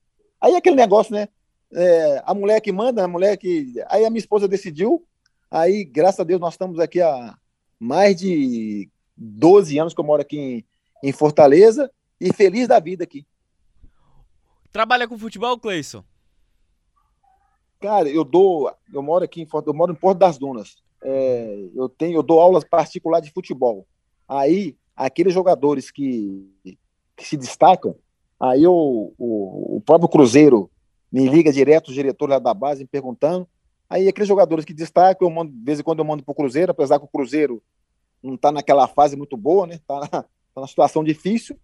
Aí 0.42 0.56
aquele 0.56 0.76
negócio, 0.76 1.14
né? 1.14 1.28
É, 1.76 2.24
a 2.26 2.34
mulher 2.34 2.60
que 2.60 2.72
manda, 2.72 3.04
a 3.04 3.08
mulher 3.08 3.38
que. 3.38 3.74
Aí 3.88 4.04
a 4.04 4.10
minha 4.10 4.20
esposa 4.20 4.48
decidiu, 4.48 5.04
aí, 5.50 5.84
graças 5.84 6.20
a 6.20 6.24
Deus, 6.24 6.42
nós 6.42 6.56
estamos 6.56 6.80
aqui 6.80 7.02
há 7.02 7.36
mais 7.80 8.16
de 8.16 8.90
12 9.16 9.78
anos 9.78 9.94
que 9.94 10.00
eu 10.00 10.06
moro 10.06 10.24
aqui 10.24 10.38
em, 10.40 10.66
em 11.04 11.12
Fortaleza 11.12 11.92
e 12.20 12.34
feliz 12.34 12.68
da 12.68 12.80
vida 12.80 13.04
aqui. 13.04 13.26
Trabalha 14.72 15.08
com 15.08 15.18
futebol, 15.18 15.58
Cleison? 15.60 16.04
Cara, 17.80 18.10
eu 18.10 18.24
dou. 18.24 18.72
Eu 18.94 19.02
moro 19.02 19.24
aqui 19.24 19.42
em 19.42 19.48
eu 19.66 19.74
moro 19.74 19.92
em 19.92 19.96
Porto 19.96 20.18
das 20.18 20.38
Dunas. 20.38 20.78
É, 21.04 21.70
eu 21.76 21.88
tenho, 21.88 22.18
eu 22.18 22.24
dou 22.24 22.40
aulas 22.40 22.64
particulares 22.64 23.28
de 23.28 23.34
futebol. 23.34 23.88
Aí, 24.28 24.76
aqueles 24.96 25.34
jogadores 25.34 25.92
que 25.92 26.50
que 27.18 27.26
se 27.26 27.36
destacam, 27.36 27.96
aí 28.40 28.68
o, 28.68 29.12
o, 29.18 29.78
o 29.78 29.82
próprio 29.82 30.08
Cruzeiro 30.08 30.70
me 31.12 31.28
liga 31.28 31.52
direto, 31.52 31.90
o 31.90 31.94
diretor 31.94 32.30
lá 32.30 32.38
da 32.38 32.54
base, 32.54 32.84
me 32.84 32.88
perguntando. 32.88 33.48
Aí 33.90 34.08
aqueles 34.08 34.28
jogadores 34.28 34.64
que 34.64 34.74
destacam, 34.74 35.28
eu 35.28 35.34
mando, 35.34 35.52
de 35.52 35.64
vez 35.64 35.80
em 35.80 35.84
quando 35.84 36.00
eu 36.00 36.06
mando 36.06 36.24
para 36.24 36.32
o 36.32 36.36
Cruzeiro, 36.36 36.72
apesar 36.72 37.00
que 37.00 37.06
o 37.06 37.10
Cruzeiro 37.10 37.64
não 38.22 38.36
está 38.36 38.52
naquela 38.52 38.88
fase 38.88 39.16
muito 39.16 39.36
boa, 39.36 39.66
né? 39.66 39.80
Tá 39.88 40.26
na 40.56 40.68
situação 40.68 41.04
difícil. 41.04 41.58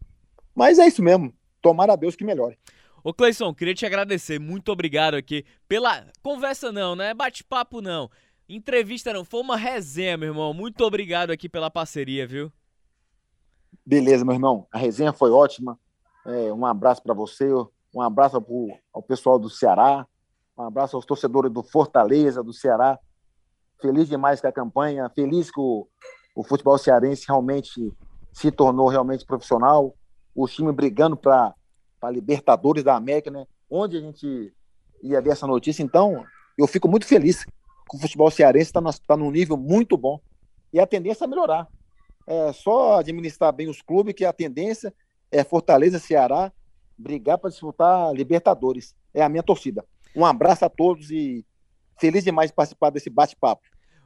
Mas 0.56 0.80
é 0.80 0.88
isso 0.88 1.02
mesmo. 1.02 1.34
Tomara 1.62 1.94
a 1.94 1.96
Deus 1.96 2.16
que 2.16 2.26
melhore. 2.26 2.58
Ô 3.04 3.14
Cleison, 3.14 3.54
queria 3.54 3.74
te 3.74 3.86
agradecer. 3.86 4.40
Muito 4.40 4.72
obrigado 4.72 5.16
aqui 5.16 5.46
pela 5.68 6.06
conversa 6.22 6.72
não, 6.72 6.96
né? 6.96 7.14
Bate-papo 7.14 7.82
não. 7.82 8.10
Entrevista 8.48 9.12
não, 9.14 9.26
foi 9.26 9.42
uma 9.42 9.58
resenha, 9.58 10.18
meu 10.18 10.30
irmão. 10.30 10.54
Muito 10.54 10.84
obrigado 10.84 11.32
aqui 11.32 11.50
pela 11.50 11.72
parceria, 11.72 12.28
viu? 12.28 12.52
Beleza, 13.86 14.24
meu 14.24 14.34
irmão. 14.34 14.68
A 14.72 14.78
resenha 14.78 15.12
foi 15.12 15.32
ótima. 15.32 15.78
É, 16.26 16.54
um 16.54 16.66
abraço 16.66 17.02
para 17.04 17.14
você, 17.14 17.46
um 17.94 18.02
abraço 18.02 18.42
pro, 18.42 18.70
ao 18.94 19.04
pessoal 19.04 19.38
do 19.38 19.50
Ceará, 19.50 20.08
um 20.58 20.64
abraço 20.64 20.96
aos 20.96 21.06
torcedores 21.06 21.52
do 21.52 21.62
Fortaleza, 21.62 22.44
do 22.44 22.54
Ceará. 22.54 22.98
Feliz 23.82 24.08
demais 24.08 24.40
com 24.40 24.48
a 24.48 24.52
campanha, 24.52 25.10
feliz 25.10 25.52
que 25.52 25.60
o, 25.60 25.88
o 26.36 26.44
futebol 26.44 26.78
cearense 26.78 27.26
realmente 27.28 27.92
se 28.32 28.52
tornou 28.52 28.88
realmente 28.88 29.26
profissional. 29.26 29.94
O 30.36 30.48
time 30.48 30.72
brigando 30.72 31.16
para 31.16 31.54
a 32.02 32.10
Libertadores 32.10 32.84
da 32.84 32.96
América, 32.96 33.30
né? 33.30 33.46
Onde 33.70 33.98
a 33.98 34.02
gente 34.02 34.54
ia 35.02 35.22
ver 35.22 35.32
essa 35.32 35.48
notícia. 35.48 35.84
Então, 35.84 36.24
eu 36.58 36.68
fico 36.68 36.88
muito 36.88 37.06
feliz 37.06 37.44
que 37.44 37.98
o 37.98 38.00
futebol 38.00 38.32
cearense 38.32 38.72
está 38.72 38.82
tá 39.08 39.18
num 39.18 39.32
nível 39.32 39.58
muito 39.58 39.98
bom. 39.98 40.20
E 40.72 40.80
a 40.80 40.88
tendência 40.88 41.26
é 41.26 41.28
melhorar 41.28 41.68
é 42.28 42.54
só 42.54 43.00
administrar 43.00 43.52
bem 43.52 43.70
os 43.70 43.82
clubes, 43.82 44.14
que 44.14 44.26
a 44.26 44.34
tendência 44.34 44.94
é 45.32 45.44
Fortaleza, 45.44 46.00
Ceará, 46.00 46.52
brigar 46.98 47.38
para 47.38 47.50
disputar 47.50 48.14
Libertadores. 48.14 48.96
É 49.14 49.22
a 49.22 49.30
minha 49.30 49.44
torcida. 49.44 49.86
Um 50.16 50.26
abraço 50.26 50.64
a 50.66 50.70
todos 50.70 51.12
e 51.12 51.46
feliz 52.00 52.24
demais 52.24 52.50
de 52.50 52.56
participar 52.56 52.90
desse 52.90 53.10
bate-papo. 53.10 53.62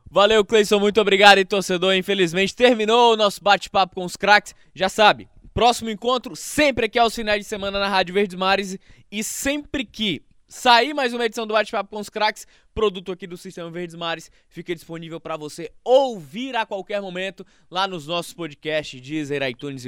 Valeu, 0.09 0.43
Cleison, 0.45 0.79
muito 0.79 1.01
obrigado, 1.01 1.37
e 1.37 1.45
torcedor. 1.45 1.93
Infelizmente 1.93 2.55
terminou 2.55 3.13
o 3.13 3.17
nosso 3.17 3.43
bate-papo 3.43 3.95
com 3.95 4.05
os 4.05 4.15
craques. 4.15 4.55
Já 4.73 4.87
sabe, 4.87 5.29
próximo 5.57 5.89
encontro 5.89 6.35
sempre 6.35 6.85
aqui 6.85 6.99
aos 6.99 7.15
finais 7.15 7.39
de 7.39 7.45
semana 7.45 7.79
na 7.79 7.87
Rádio 7.87 8.13
Verdes 8.13 8.37
Mares 8.37 8.77
e 9.11 9.23
sempre 9.23 9.83
que 9.83 10.21
sair 10.47 10.93
mais 10.93 11.15
uma 11.15 11.25
edição 11.25 11.47
do 11.47 11.53
Bate-Papo 11.55 11.89
com 11.89 11.99
os 11.99 12.09
Craques, 12.09 12.45
produto 12.75 13.11
aqui 13.11 13.25
do 13.25 13.35
Sistema 13.35 13.71
Verdes 13.71 13.95
Mares, 13.95 14.29
fica 14.47 14.75
disponível 14.75 15.19
para 15.19 15.35
você 15.35 15.71
ouvir 15.83 16.55
a 16.55 16.63
qualquer 16.63 17.01
momento 17.01 17.43
lá 17.71 17.87
nos 17.87 18.05
nossos 18.05 18.33
podcasts, 18.33 19.01
Deezer, 19.01 19.41
iTunes 19.49 19.85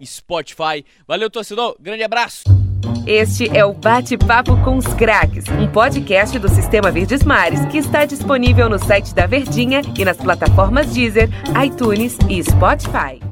e 0.00 0.06
Spotify. 0.06 0.86
Valeu, 1.06 1.28
torcedor, 1.28 1.76
grande 1.78 2.02
abraço! 2.02 2.44
Este 3.06 3.54
é 3.54 3.62
o 3.62 3.74
Bate-Papo 3.74 4.56
com 4.64 4.78
os 4.78 4.86
Craques, 4.94 5.44
um 5.48 5.70
podcast 5.70 6.38
do 6.38 6.48
Sistema 6.48 6.90
Verdes 6.90 7.22
Mares 7.24 7.60
que 7.66 7.76
está 7.76 8.06
disponível 8.06 8.70
no 8.70 8.78
site 8.78 9.14
da 9.14 9.26
Verdinha 9.26 9.82
e 9.98 10.02
nas 10.02 10.16
plataformas 10.16 10.94
Deezer, 10.94 11.28
iTunes 11.62 12.16
e 12.26 12.42
Spotify. 12.42 13.29